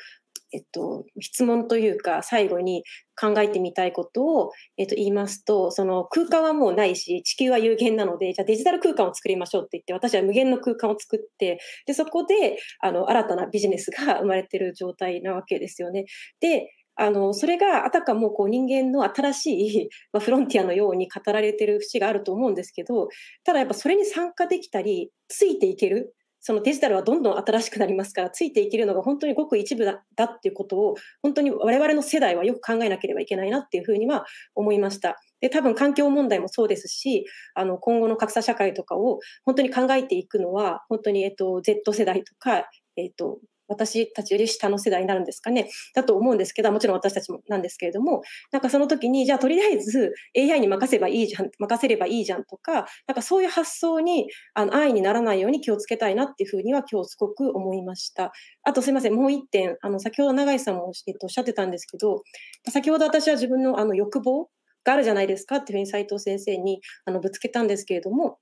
[0.51, 2.83] えっと、質問というか最後に
[3.19, 16.05] 考えてみたいことを、えっと、言いますとその空間はもうないし地球は有限なのでじゃあデジタル空間を作りましょうって言って私は無限の空間を作ってでそこであの新たなビジネスが生まれてる状態なわけですよね。
[16.39, 23.09] であのそれがあたかもこう人間の新しい、 まあ、フロンティアのように語られてる節があると思うんですけど
[23.43, 26.15] ただやっぱそれに参加できたりついていける
[26.47, 30.93] そのデジタルはどんどん新しくなりますから、ついていけるのが本当にごく一部だだっていうことを、
[31.23, 35.19] 本当に我々の世代はよく考えなければいけないなっていうふうには思いました。
[35.41, 48.21] で、多分環境問題もそうですし、あの今後の格差社会とかを本当に考えていくのは、本当に、えっと、Z 世代とか、えっと、私たちより下の世代になるんですかね、だと思うんですけど、もちろん私たちもなんですけれども、
[48.51, 58.31] なんかその時に、じゃあとりあえず AI に任せばいいじゃん、任せればいいじゃんとか、なんかそういう発想にあの安易にならないように気をつけたいなっていうふうには今日すごく思いました。
[58.63, 62.23] あとすいません、もう一点、あの先ほど永井さんも、おっしゃってたんですけど、
[62.69, 64.49] 先ほど私は自分のあの欲望
[64.83, 68.37] があるじゃないですかっていうふうに斉藤先生にあのぶつけたんですけれども、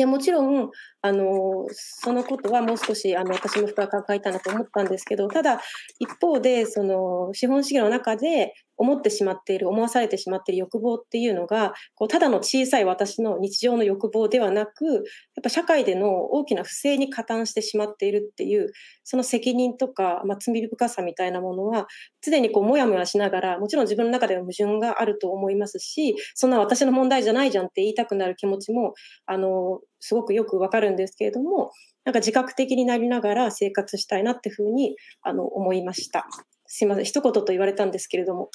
[0.00, 0.70] でもちろん
[1.02, 5.60] あのそのことはもう少しあの私も深く考えたなと思ったんですけどただ
[5.98, 15.02] 一方でその資本主義の中で思ってしまっている思わされてしまっている欲望っていうのがこうただの小さい私の日常の欲望ではなくやっ
[15.42, 18.72] ぱ社会での大きな不正に加担してしまっているっていう
[19.04, 21.88] その責任とか、まあ、罪深さみたいなものは
[22.22, 28.94] 常にこうモヤモヤしながらもちろん自分の中では矛盾があると思いますしそんな私の問題じゃないじゃんって言いたくなる気持ちも
[29.26, 31.70] あのすごくよくわかるんですけれども
[32.06, 36.26] なんか自覚的になりながら生活したいなっていうふうにあの思いました。
[36.72, 38.50] すいません、一言と言われたんですけれども、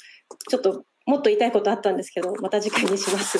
[0.48, 3.38] ちょっともっと言いたいことあったんですけど、また次回にします。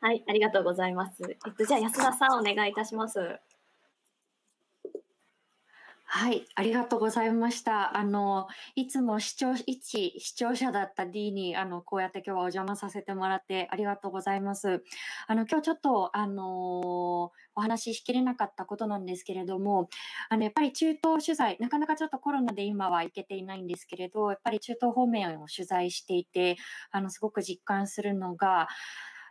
[0.00, 1.20] はい、ありがとうございます。
[1.28, 3.18] えっと、じゃあ安田さんお願いいたします。
[6.10, 7.96] はい、ありがとうございました。
[7.98, 14.82] あの、いつも視聴、一視聴者だった D に、あの、こうやって今日はお邪魔させてもらってありがとうございます。
[15.26, 19.90] あの、今日ちょっと、あのお話ししきれなかったことなんですけれども、
[20.30, 26.56] あの、やっぱり中東取材、なかなかちょっとコロナで今は行けていないんですけれど、やっぱり中東方面を取材していて、
[26.90, 28.68] あの、すごく実感するのが、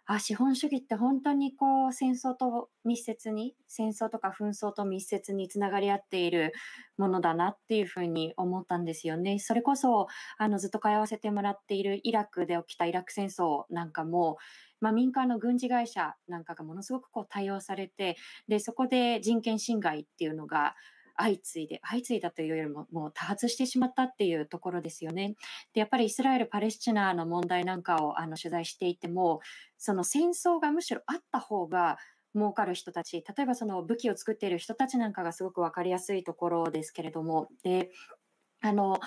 [0.09, 6.53] あ、資本主義って本当にこう戦争と密接に、戦争とか紛争と密接につながり合っている
[6.97, 9.37] ものだなっていうふうに思ったんですよね。
[9.39, 10.07] それこそ、
[10.37, 14.37] あの、ずっと通わせてもらっているイラクで起きたイラク戦争なんかも、
[14.79, 18.15] まあ、民間の軍事会社なんかがものすごくこう対応されて、
[18.47, 20.75] で、そこで人権侵害っていうのが
[21.17, 25.35] 相次いで、相次いだというよりも、もう多発してしまったっていうところですよね。
[25.73, 29.41] で、やっぱりイスラエル・パレスチナの問題なんかをあの取材していても、
[29.77, 31.97] その戦争がむしろあった方が、
[32.35, 37.89] 儲かる人たち、例えばその武器を作っている人たちなんかがすごく分かりやすいところですけれども、で、
[38.61, 38.99] あの、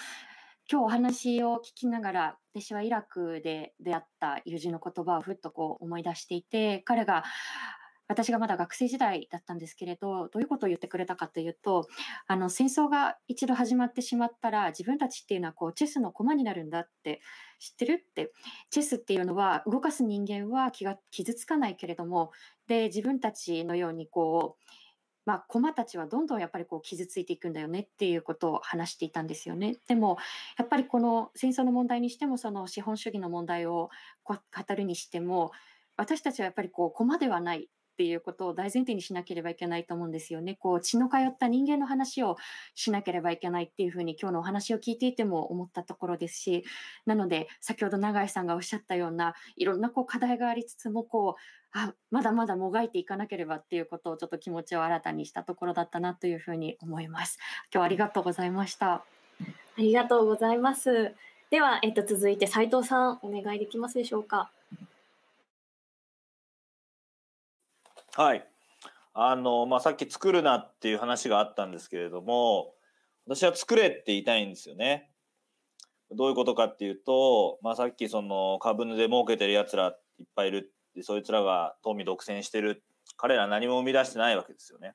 [0.70, 7.24] 今日お話を聞きながら、私はイラクで出会った友人の言葉をふっとこう思い出していて、彼が
[8.11, 11.87] 私がまだ学生時代だったんですけれど、どういうことを言ってくれたかというと、
[12.27, 17.20] あの戦争が一度始まってしまったら、自分たちっていうのはこうチェスの駒になるんだって
[17.61, 18.32] 知ってるって、
[18.69, 22.32] チェスっていうのは動かす人間は気が傷つかないけれども、
[22.66, 24.73] で自分たちのようにこう、
[25.24, 29.77] まあ、駒たちはどんどんやっぱりこう傷ついていくんだよねっていうことを話していたんですよね。
[29.87, 30.19] でも
[30.59, 33.91] やっぱりこの戦争の問題にしてもその資本主義の問題を
[34.24, 34.39] 語
[34.74, 35.53] るにしても
[35.97, 37.69] 私たちはやっぱりこう駒ではない
[38.01, 40.55] っていうことを大前提にしなければいけないと思うんですよね。
[40.55, 42.39] こう血の通った人間の話を
[42.74, 46.64] しなければいけないっていうふうに今日のお話を聞いていても思ったところですし、
[47.05, 57.39] なので先ほど永井さんがおっしゃったようないろんなこう課題がありつつもこうあまだまだもがいていかなければっていうことをちょっと気持ちを新たにしたところだったなというふうに思います。
[57.64, 58.93] 今日はありがとうございました。
[58.94, 59.02] あ
[59.77, 61.14] りがとうございます。
[61.51, 64.51] では、えっと、続いて斉藤さんお願いできますでしょうか。
[68.16, 68.47] はい。
[69.15, 72.74] あの、まあ、さっき作るなっていう話があったんですけれども、
[73.27, 75.11] 私は作れって言いたいんですよね。
[76.12, 82.82] どういうことかっていうと、まあ、さっきその株で儲けてるやつらいっぱいいるでそいつらが富独占してる
[83.16, 84.95] 彼ら何も生み出してないわけですよね。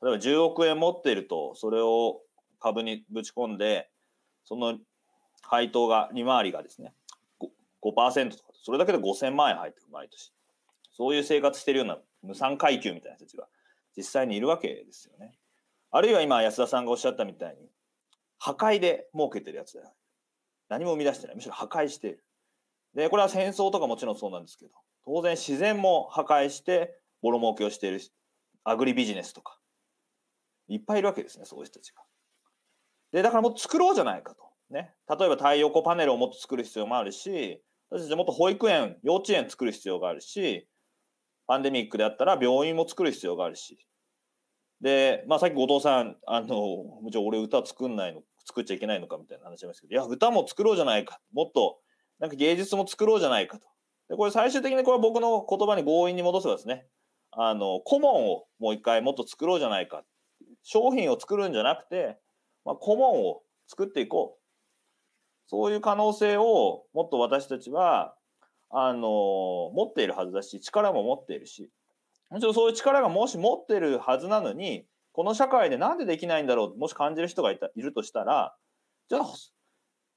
[0.00, 2.20] 例えば10億円持っているとそれを
[2.60, 3.90] 株にぶち込んで
[4.44, 4.78] その
[5.42, 6.94] 配当が利回りがですね
[7.82, 10.32] 5%, とかそれだけで5000万円入ってくる毎年
[10.98, 13.46] そういう生活してるような無産階級みたいな人たちが
[13.96, 15.38] 実際にいるわけですよね。
[15.92, 17.70] あるいは今安田さんがおっしゃったみたいに
[18.38, 19.94] 破壊で儲けてるやつだよ。
[20.68, 22.24] 何も生み出してないむしろ破壊している。
[22.94, 24.72] でこれは戦争とかもちろんそうなんですけど
[25.04, 28.00] 当然自然も破壊してボロ儲けをしている
[28.64, 29.56] アグリビジネスとか
[30.66, 32.02] いっぱいいるわけですねそういう人たちが。
[33.12, 34.48] でだからもっと作ろうじゃないかと。
[34.70, 40.68] ね、例えば太陽光パネルをもっと作る必要もあるし私たちもっと保育園幼稚園作る必要があるし
[41.48, 43.78] パンデミックであったら病院も作る必要があるし。
[44.80, 51.20] で、まあ、さっき後藤さんあのもちろん俺歌作んないの作っちゃいけないのかみたいな話ありますけどいや歌も作ろうじゃないか。
[51.32, 51.78] もっと
[52.20, 53.66] なんか芸術も作ろうじゃないかと。
[54.10, 56.86] でこれ最終的にこれ僕の言葉に強引に戻せばですね。
[57.32, 60.04] あの顧問をもう一回もっと作ろうじゃないか。
[60.62, 62.18] 商品を作るんじゃなくて、
[62.64, 64.38] まあ、顧問を作っていこう。
[65.46, 68.14] そういう可能性をもっと私たちは
[68.70, 69.00] あの
[69.74, 71.70] 持っているはずだし力も持っているし。
[72.30, 78.54] もちろんそういう力がもし持ってるはずなのにこの社会でなんでできないんだろうもし感じる人がいたいるとしたら
[79.08, 79.26] じゃあ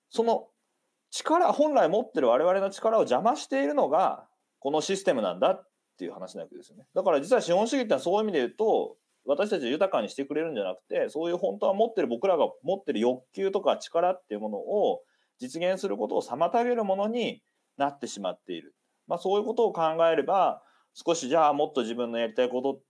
[0.09, 0.47] その
[1.09, 4.27] 力本来持ってる我々の力を邪魔しているのが
[4.59, 5.67] このシステムなんだっ
[5.97, 6.85] ていう話なわけですよね。
[6.93, 15.01] だから実は資本主義ってのはそういう意味で言うと私たちを豊かにしてくれるんじゃなくてそういう本当は持ってる僕らが持ってる欲求とか力っていうものを
[15.39, 17.41] 実現することを妨げるものに
[17.77, 18.76] なってしまっている、
[19.07, 20.61] まあ、そういうことを考えれば
[20.93, 22.81] 少しじゃあもっと自分のやりたいこと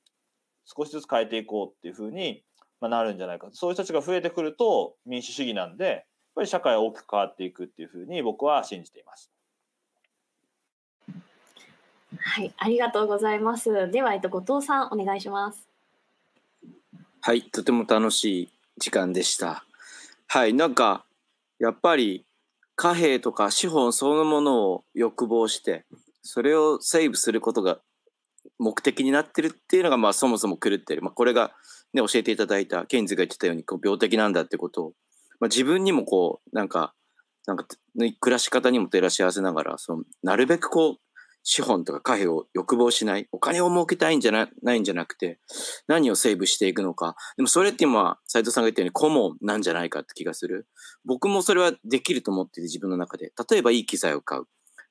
[0.65, 2.43] 少しずつ変えていこうっていうふうに
[2.81, 6.03] なるんじゃないかそういう人たちが増えてくると民主主義なんでやっ
[6.35, 9.31] ぱり社会は大きく変わっていくっていうふうに僕は信じています。
[12.19, 13.89] はい、ありがとうございます。
[13.91, 15.67] では、えっと、後藤さん、お願いします。
[17.21, 19.63] はい、とても楽しい時間でした。
[20.27, 21.05] はい、なんか、
[21.59, 22.25] やっぱり
[22.81, 25.85] 貨幣とか資本そのものを欲望して、
[26.23, 27.77] それをセーブすることが
[28.57, 31.03] 目的になってるっていうのが、まあそもそも狂ってる。
[31.03, 31.51] まあこれが
[31.93, 34.93] ね、教えていただいた、ケインズが言ってたように、こう病的なんだってことを、
[35.39, 36.95] まあ自分にもこう、なんか、
[37.45, 37.67] なんか、
[38.19, 40.97] 暮らし方にも照らし合わせながら、その、なるべくこう、
[41.43, 43.27] 資本とか貨幣を欲望しない。
[43.31, 45.39] お金を儲けたいんじゃなないんじゃなくて、
[45.87, 47.15] 何をセーブしていくのか。
[47.35, 50.67] でもそれって今、斉藤さんが言ったように顧問なんじゃないかって気がする。
[51.05, 53.31] 僕もそれはできると思ってて自分の中で。
[53.49, 54.43] 例えばいい機材を買う。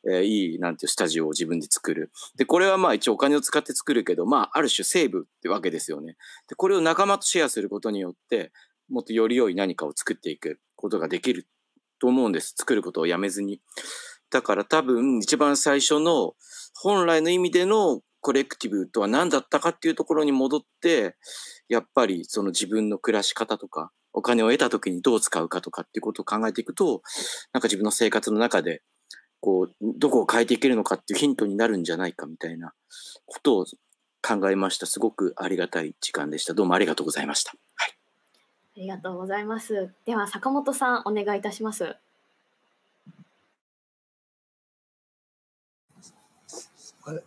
[0.09, 2.11] えー、いい、なんていうスタジオを自分で作る。
[2.37, 6.17] で、これはまあ一応お金を使って作るけど、まあある種セーブってわけですよね。
[6.49, 8.51] で、これを仲間とシェアすることによって、
[8.89, 11.47] もっとより良い何かを作っていくことができる
[12.01, 12.55] と思うんです。
[12.57, 13.61] 作ることをやめずに。
[14.31, 16.35] だから多分一番最初の
[16.75, 21.17] 本来の意味でのコレクティブとは何だったかっていうところに戻って、
[21.69, 27.03] やっぱりその自分の暮らし方とか、お金を得た時にどう使うかとかっていうことを考えていくと、
[27.53, 28.83] なんか自分の生活の中で、
[29.41, 32.75] こう、どこを変えていけるのかっていうヒントになるんじゃないかみたいな
[33.25, 33.67] ことを
[34.23, 34.87] 考えました。
[34.87, 36.53] すごくありがたい時間でした。
[36.53, 37.53] どうもありがとうございました。
[37.77, 37.97] はい。
[38.77, 39.91] ありがとうございます。
[40.05, 41.97] では、坂本さん、お願いいたします。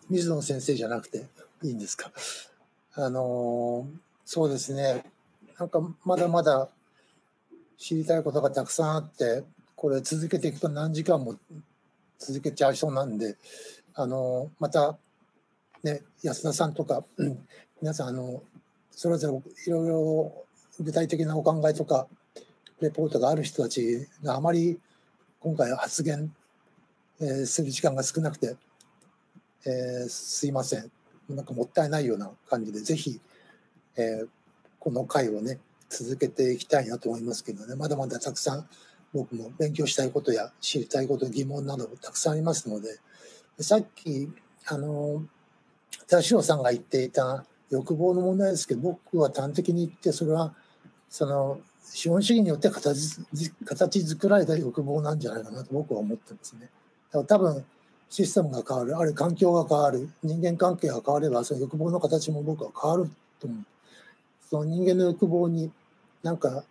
[0.10, 1.26] 水野先生じゃなくて
[1.64, 2.12] いいんですか？
[2.96, 3.88] あの
[4.26, 5.04] そうですね。
[5.60, 6.70] なんかまだまだ
[7.78, 9.44] 知りたいことがたくさんあって、
[9.76, 11.36] これ続けていくと何時間も
[12.20, 13.36] 続けちゃいそうなんで、
[13.94, 14.98] あのまた
[15.84, 17.48] ね安田さんとか、うん、
[17.82, 18.42] 皆さんあの
[18.92, 20.46] それぞれいろいろ
[20.80, 22.08] 具体的なお考えとか
[22.80, 24.80] レポートがある人たちがあまり
[25.40, 26.34] 今回発言、
[27.20, 28.56] えー、する時間が少なくて
[29.66, 30.92] えー、すいません
[31.30, 33.20] なんかもったいないような感じでぜひ、
[33.98, 34.28] えー、
[34.80, 35.60] この回をね
[35.90, 38.68] 続けていきたいなと思いますけどねまだまだたくさん
[39.14, 43.00] 僕も勉強したいことや知りたいこと疑問などたくさんありますので
[43.60, 44.30] さっき
[44.68, 45.24] あの
[46.08, 50.54] 田代さんが言っていた欲望の問題ですけど僕は端的に言ってそれは
[51.10, 53.20] その資本主義によって形
[53.66, 56.70] 形作られた欲望なんじゃないかなと僕は思ってますね。
[57.28, 57.64] 多分
[58.14, 63.10] システムが変わる、あるいは環境が変わる、人間関係が変われば、その欲望の形も僕は変わる
[63.40, 63.66] と思う。
[64.48, 65.72] その人間の欲望に
[66.22, 66.64] なんか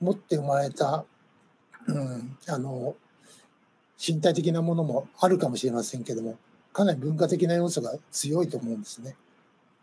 [0.00, 1.04] 持って生まれた、
[1.86, 2.96] うん、あの、
[4.04, 6.36] 身体的なものもあるかもしれませんけども、
[6.72, 9.14] かなり文化的な要素が強いと思うんですね。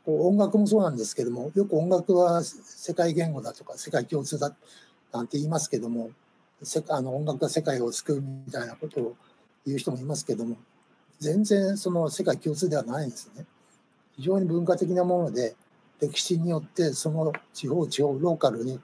[0.06, 4.54] 音楽もそうなんですけども、よく音楽は世界言語だとか世界共通だ
[5.14, 6.10] なんて言いますけども、
[6.90, 9.16] あの音楽が世界を救うみたいなことを
[9.66, 10.58] 言う人もいますけども
[11.20, 13.46] 全然その世界共通ではないんですね。
[14.16, 15.56] 非常に文化的なもので
[16.00, 18.80] 歴史によってその地方地方ローカルに、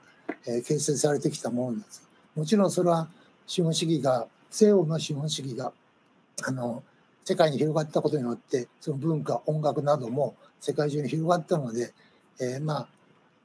[0.46, 2.08] え形成されてきたものなんです。
[2.34, 3.08] もちろんそれは
[3.46, 5.72] 資本主義が西欧の資本主義が
[6.46, 6.82] あの
[7.24, 11.92] 世界に広がったことによってその文化音楽なども世界中に広がったので、
[12.40, 12.88] えー、まあ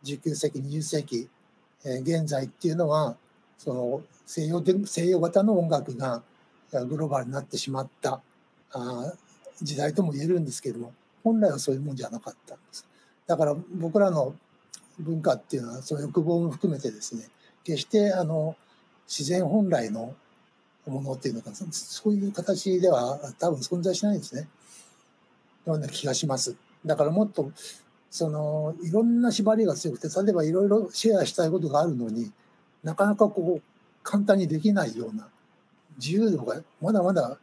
[0.03, 1.30] 19世紀20世紀、
[1.86, 3.16] えー、現在っていうのは
[3.57, 6.24] その西洋で西洋型の音楽が
[6.88, 8.22] グローバルになってしまった
[8.74, 9.14] あ
[9.62, 10.94] 時代とも言えるんですけれども
[11.24, 12.88] 本来はそういうもんじゃなかったんです。
[13.28, 14.36] だから僕らの
[15.00, 17.28] 文化っていうのはその欲望も含めてですね
[17.64, 18.56] 決してあの
[19.08, 20.14] 自然本来の
[20.88, 24.48] ものっていうのかそういう形では多分存在しないんですね。
[25.66, 26.56] ような気がします。
[26.86, 27.52] だからもっと
[28.10, 32.32] そのいろんな縛りが強くて例えばいろいろシェアしたいことがあるのに
[32.84, 33.62] なかなかこう
[34.02, 35.28] 簡単にできないような
[35.98, 37.38] 自由度がまだまだ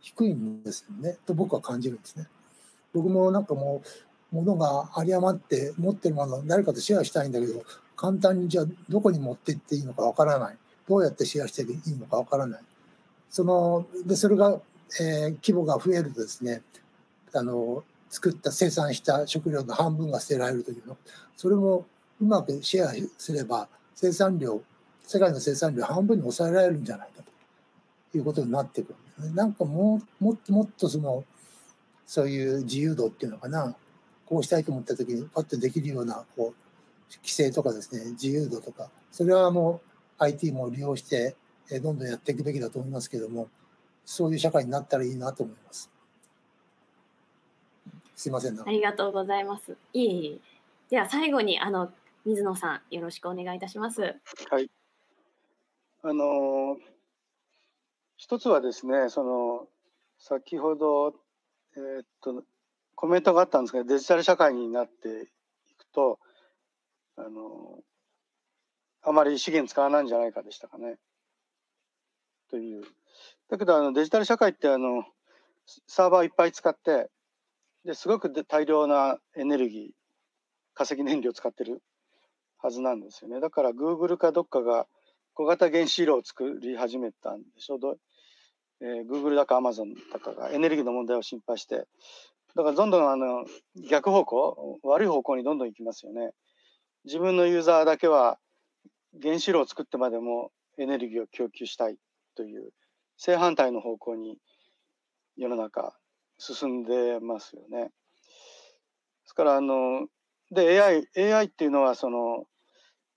[0.00, 2.26] 低いんですよねと僕は感じるんですね。
[2.92, 3.88] 僕もなんかもう
[4.34, 7.62] 物が有り余って持ってるものを誰かとシェアしたいんだけど
[7.94, 10.56] 簡単にじゃあどこに持ってっていいのかわからない
[10.88, 12.60] どうやってシェアしていいのかわからない
[13.30, 14.60] そのでそれが、
[15.00, 16.62] えー、規模が増えるとですね
[17.34, 20.96] あの作った生産した食料の半分が捨てられるというの
[21.36, 21.86] それも
[22.20, 24.60] うまくシェアすれば生産量
[25.02, 27.22] 世界の生産量半分に抑えられるんじゃないか
[28.10, 28.94] ということになってくる。
[29.34, 31.24] なんかもうもっともっとその
[32.06, 33.74] そういう自由度っていうのかな
[34.26, 39.80] こうしたいと思った時にパッとできるようなこう規制とかですね自由度とかそれはも
[40.18, 41.36] う IT も利用して
[41.82, 43.48] どんどんやっていくべきだと思いますけども
[44.04, 45.90] そういう社会になったらいいなと思います。
[48.14, 49.76] すいませんありがとうございます。
[49.92, 50.38] いえいえ。
[50.90, 51.92] では最後にあの
[52.24, 54.00] 水野さんよろしくお願いいたします。
[54.50, 54.70] はい。
[56.02, 56.78] あの
[58.16, 59.66] 一つはですねその
[60.18, 61.14] 先ほど
[61.76, 62.42] えー、っと
[62.94, 66.18] コメントがあったんですけどデジタル社会になっていくと
[67.16, 67.80] あの
[69.02, 70.96] あまり資源使わないんじゃないかでしたかね。
[72.50, 72.82] という。
[73.48, 75.04] だけどあのデジタル社会ってあの
[75.86, 77.08] サーバーいっぱい使って
[77.84, 79.90] ですごく大量なエネルギー
[80.74, 81.82] 化石燃料を使ってる
[82.58, 83.40] はずなんですよね。
[83.40, 84.86] だから Google かどっかが
[85.36, 87.76] 小型原子炉を作り始めたんでしょ？
[87.76, 87.98] う？
[88.80, 91.86] えー、Google だか Amazon だかがエネルギーの問題を心配して、
[92.54, 93.44] だからどんどんあの
[93.90, 96.30] 逆方向、悪い方向にどんどん行きますよね。
[97.04, 98.38] 自分のユーザーだけは
[99.22, 101.96] 原子炉を作ってまでもエネルギーを供給したい
[102.34, 102.70] という
[103.18, 104.38] 正反対の方向に
[105.36, 105.94] 世の中
[106.38, 107.84] 進んでますよね。
[107.84, 107.90] で
[109.26, 110.06] すからあの
[110.50, 112.44] で AI, AI っていうのはその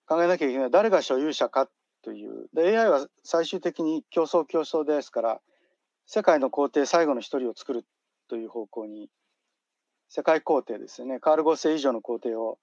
[0.06, 1.70] 考えなきゃいけない誰が所有者か
[2.02, 2.48] という。
[2.54, 5.42] で AI は最終的に競争競争ですから
[6.06, 7.86] 世界の皇帝最後の一人を作る
[8.28, 9.10] という方向に
[10.10, 11.20] 世界皇帝ですよね。
[11.20, 12.58] カール5世以上の皇帝を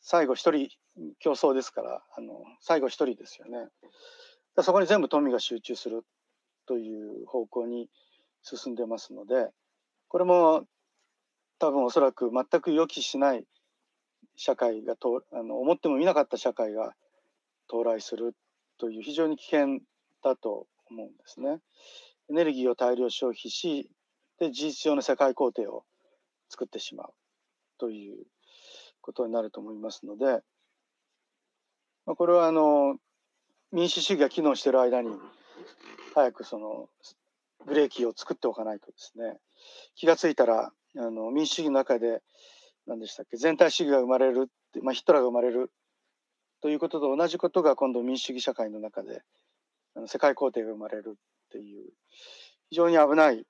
[0.00, 0.68] 最後一人
[1.18, 3.68] 競争ですからあの最後一人ですよね。
[4.62, 6.04] そこに全部富が集中する
[6.66, 7.88] という方向に
[8.42, 9.50] 進んでますので
[10.08, 10.64] これも
[11.58, 13.44] 多分おそらく全く予期しない
[14.36, 16.94] 社会がとあの思ってもみなかった社会が
[17.68, 18.34] 到来する
[18.78, 19.80] という非常に危険
[20.22, 21.58] だと思うんですね。
[22.30, 23.90] エネルギーを大量消費し
[24.38, 25.84] で事実上の世界工程を
[26.48, 27.08] 作ってしまう
[27.78, 28.24] という
[29.00, 30.42] ことになると思いますので、
[32.06, 32.96] まあ、これはあの
[33.72, 35.10] 民主主義が機能している間に
[36.14, 36.88] 早くその
[37.66, 39.38] ブレーキを作っておかないとですね
[39.94, 42.20] 気が付いたらあの民主主義の中で
[42.86, 45.70] 何でしたっけ全体主義が生まれるって、まあ、ヒトラーが生まれる
[46.60, 49.22] ということと同じことが今度民主主義社会の中で
[50.06, 51.18] 世界皇帝が生まれるっ
[51.50, 51.84] ていう
[52.70, 53.44] 非常に危ない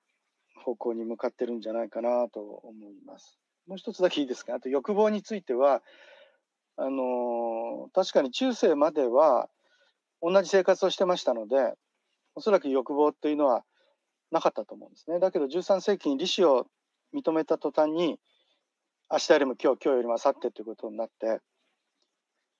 [0.63, 3.39] 方向に向かってるんじゃないかなと思います。
[3.67, 4.55] もう一つだけいいですか？
[4.55, 5.81] あと欲望については
[6.75, 9.49] あの確かに中世までは
[10.21, 11.73] 同じ生活をしてましたので
[12.35, 13.63] おそらく欲望というのは
[14.31, 15.19] なかったと思うんですね。
[15.19, 16.67] だけど13世紀に利子を
[17.13, 18.19] 認めた途端に
[19.11, 21.39] 明日よりも今日今日よりも明後日ということになって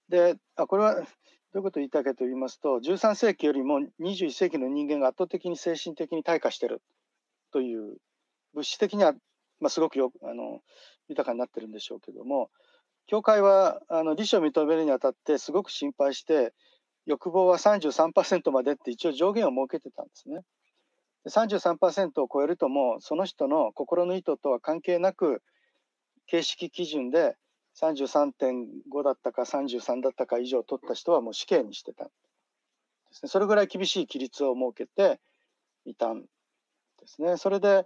[0.10, 6.82] であこれはどういうことを言いたいかと言いますと13世紀よりも21世紀の人間が圧倒的に精神的に退化してる
[7.52, 7.98] という
[8.54, 9.14] 物質的には、
[9.60, 10.60] まあ、すごくよあの
[11.08, 12.50] 豊かになってるんでしょうけども
[13.08, 16.54] 教会はあの利子を認めるにあたってすごく心配して
[17.08, 20.42] 欲望は33%までって一応上限を設けてたんですね。
[21.28, 25.42] 33%を超えるともうその人の心の意図とは関係なく
[26.28, 27.36] 形式基準で
[27.82, 32.06] 33.5だったか33だったか以上取った人はもう死刑にしてた。
[32.06, 32.12] で
[33.12, 33.30] すね。
[33.30, 35.20] それぐらい厳しい規律を設けて
[35.86, 36.28] いたんで
[37.08, 37.38] すね。
[37.38, 37.86] それで、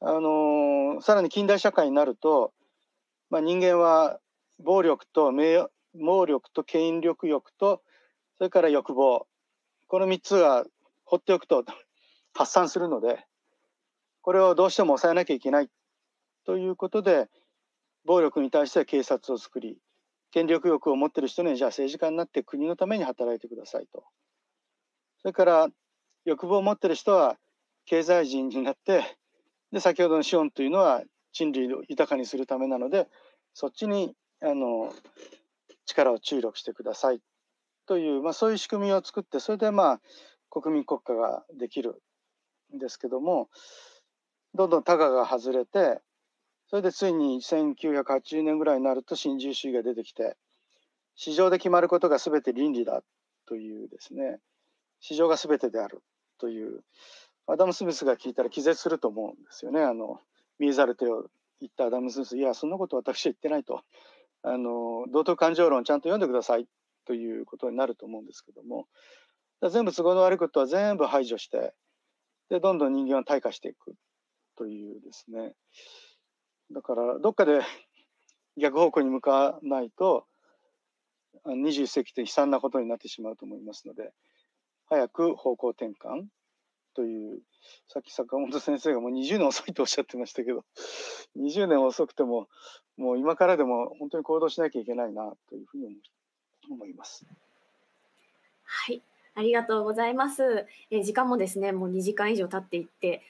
[0.00, 2.52] あのー、さらに近代社会になると、
[3.30, 4.20] まあ、人間は
[4.62, 7.82] 暴力と名暴力と権力欲と
[8.38, 9.26] それから欲望
[9.86, 10.64] この3つが
[11.04, 11.64] 放っておくと
[12.34, 13.24] 発散するので
[14.22, 15.70] これをどうしても抑えなきゃいけない
[16.44, 17.28] ということで
[18.04, 19.78] 暴力に対して警察を作り
[20.30, 24.04] 権力欲を持ってる人にじゃあ政治家になって国のために働いてくださいと。
[25.22, 25.68] それから
[26.24, 27.36] 欲望を持ってる人は
[27.86, 29.16] 経済人になって
[29.72, 31.02] で先ほどの資本というのは
[31.32, 33.06] 人類を豊かにするためなので
[33.52, 34.92] そっちにあの
[35.86, 37.20] 力を注力してください
[37.86, 40.00] という、まあ、そういう仕組みを作ってそれでまあ
[40.50, 42.02] 国民国家ができる
[42.74, 43.48] んですけども
[44.54, 46.00] どんどんタガが外れて
[46.68, 50.36] それでついに1980年ぐらいになると新自由主義が出てきて
[51.14, 53.02] 市場で決まることが全て倫理だ
[53.46, 54.40] というですね。
[55.00, 56.02] 市場が全てである
[56.38, 56.82] という
[57.46, 59.82] アダム・スミスが聞いたら気絶すると思うんですよね。
[59.82, 60.20] あの
[60.58, 61.26] 見えざる手を
[61.60, 63.82] 言ったアダム・スミスいやそんなこと私は言ってないと。
[64.42, 66.66] あの道徳感情論ちゃんと読んでください
[67.06, 68.86] ということになると思うんですけども。
[69.70, 71.72] 全部都合の悪いことは全部排除して
[72.50, 73.94] でどんどん人間は退化していく
[74.56, 75.54] というですね。
[76.74, 77.60] だからどっかで
[78.58, 80.26] 逆方向に向かわないと
[81.46, 84.12] 21世紀って悲惨なことになってしまうと思いますので
[84.86, 86.26] 早く方向転換
[86.94, 87.40] という
[87.88, 90.64] さっき坂本先生がもう20年遅いとおっしゃってましたけど
[91.36, 92.48] 20年遅くても
[92.96, 96.00] もう今からでも本当に行動しなきゃいけないなというふうに
[96.70, 97.26] 思います。
[98.64, 99.02] はい
[99.36, 100.66] ありがとうございます。
[100.90, 103.20] え時間もですね、もう2時間以上経っていって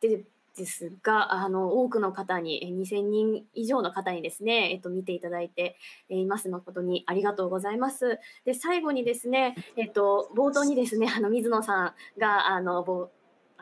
[0.00, 0.24] で
[0.56, 5.76] ですが、あの多くの方に2000人以上の方にですね、えっと見ていただいて
[6.08, 8.18] います誠にありがとうございます。
[8.44, 13.10] で最後にですね、えっと冒頭にですね、あの水野さんがあのあ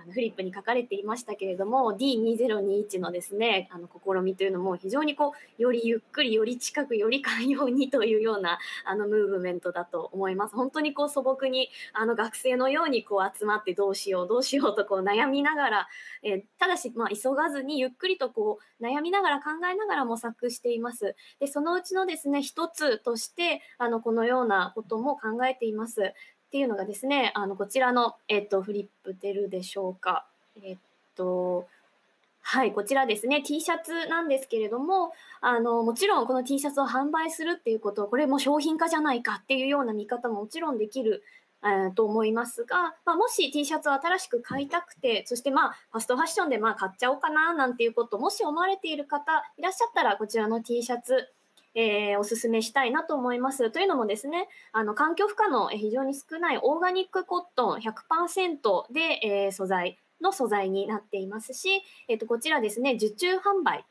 [0.09, 10.57] のフリップに書かれていましたけれども D2021 のですねあの試みというのも非常にこうよりゆっくりより近くより寛容にというようなあのムーブメントだと思います。
[10.57, 15.89] 本当にこう素朴にあの学生のようにこう集まってどうしようどうしようとこう悩みながら、
[16.23, 21.15] えー、ただしまあ急がずにゆっくりとこう悩みながら考えながら模索しています。
[21.39, 26.15] でそのうちのですね一つとしてあのこのようなことも考えています。
[26.49, 30.27] っていうのがですね、あのこちらの、えっと、フリップ出るでしょうか。
[30.63, 30.77] えっ
[31.15, 31.67] と、
[32.43, 41.23] はい、こちらですね、T シャツなんですけれども、あのもちろんこの T シャツを販売するっていうことこれも商品化じゃないかっていうような見方ももちろんできる
[41.65, 51.29] え、と思いますが、まあ、もし T シャツを新しく買いたくてそしてまあファストファッションでまあ買っちゃおうかななんていうこともし思われている方いらっしゃったらこちらの T シャツ
[51.75, 53.71] えー、おすすめしたいなと思います。
[53.71, 63.85] というのもですね、あの環境負荷の非常に少ないオーガニックコットン100%で、えー、素材の素材になっていますし、えーと、こちらですね、受注販売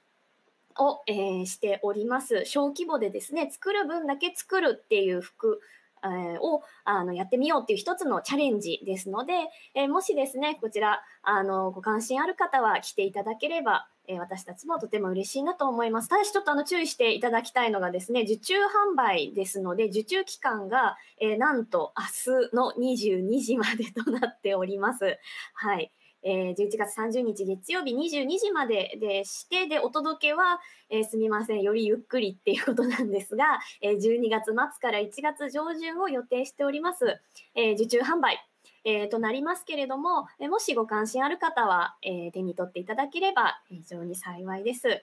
[0.78, 2.46] を、えー、しております。
[2.46, 5.60] 小規模でですね、作る分だけ作るっていう服
[6.04, 9.34] えー、をあのやってみようっていう一つのチャレンジですので、
[9.74, 16.10] え、もしですねこちらあのご関心ある方は来ていただければ、え、私たちもとても嬉しいなと思います。
[16.10, 25.18] ただしちょっとあの注意していただきたいのがですね受注販売ですので受注期間が、えなんと明日の22時までとなっております。
[25.54, 25.92] はい。
[26.24, 30.60] えー、11月30日月曜日22時まででして、で、お届けは、
[30.90, 37.22] えー、すみません、よりゆっくりっていうことなんですが、え、12月末から1月上旬を予定しております、
[37.56, 38.40] え、受注販売、
[38.84, 44.88] えー、となりますけれども、えもしご関心ある方は、え手に取っていただければ非常に幸いです。
[44.88, 44.96] は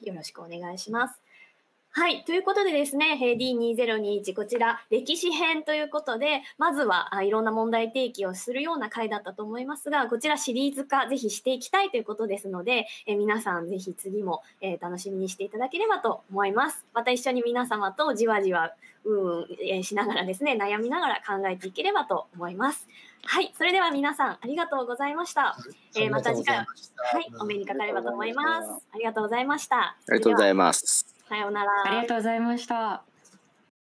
[0.00, 1.22] い、よろしくお願いします。
[1.98, 2.24] はい。
[2.24, 16.84] ということでですね、D2021 こちら歴史編ということで、まずはあいろんな問題提起をするような回だったと思いますが、こちらシリーズ化ぜひしていきたいということですので、え皆さんぜひ次も、えー、楽しみにしていただければと思います。
[16.92, 18.74] また一緒に皆様とじわじわ、
[19.06, 22.86] うん、えー、しながらですね、悩みながら考えていければと思います。
[23.24, 23.54] はい。
[23.56, 25.56] それでは皆さんありがとうございました。
[25.96, 26.66] えー、また次回、はい、
[27.40, 28.86] お目にかかればと思います。
[28.92, 29.78] ありがとうございました。
[29.78, 31.15] ありがとうございます。
[31.28, 31.70] さようなら。
[31.84, 33.04] ありがとうございました。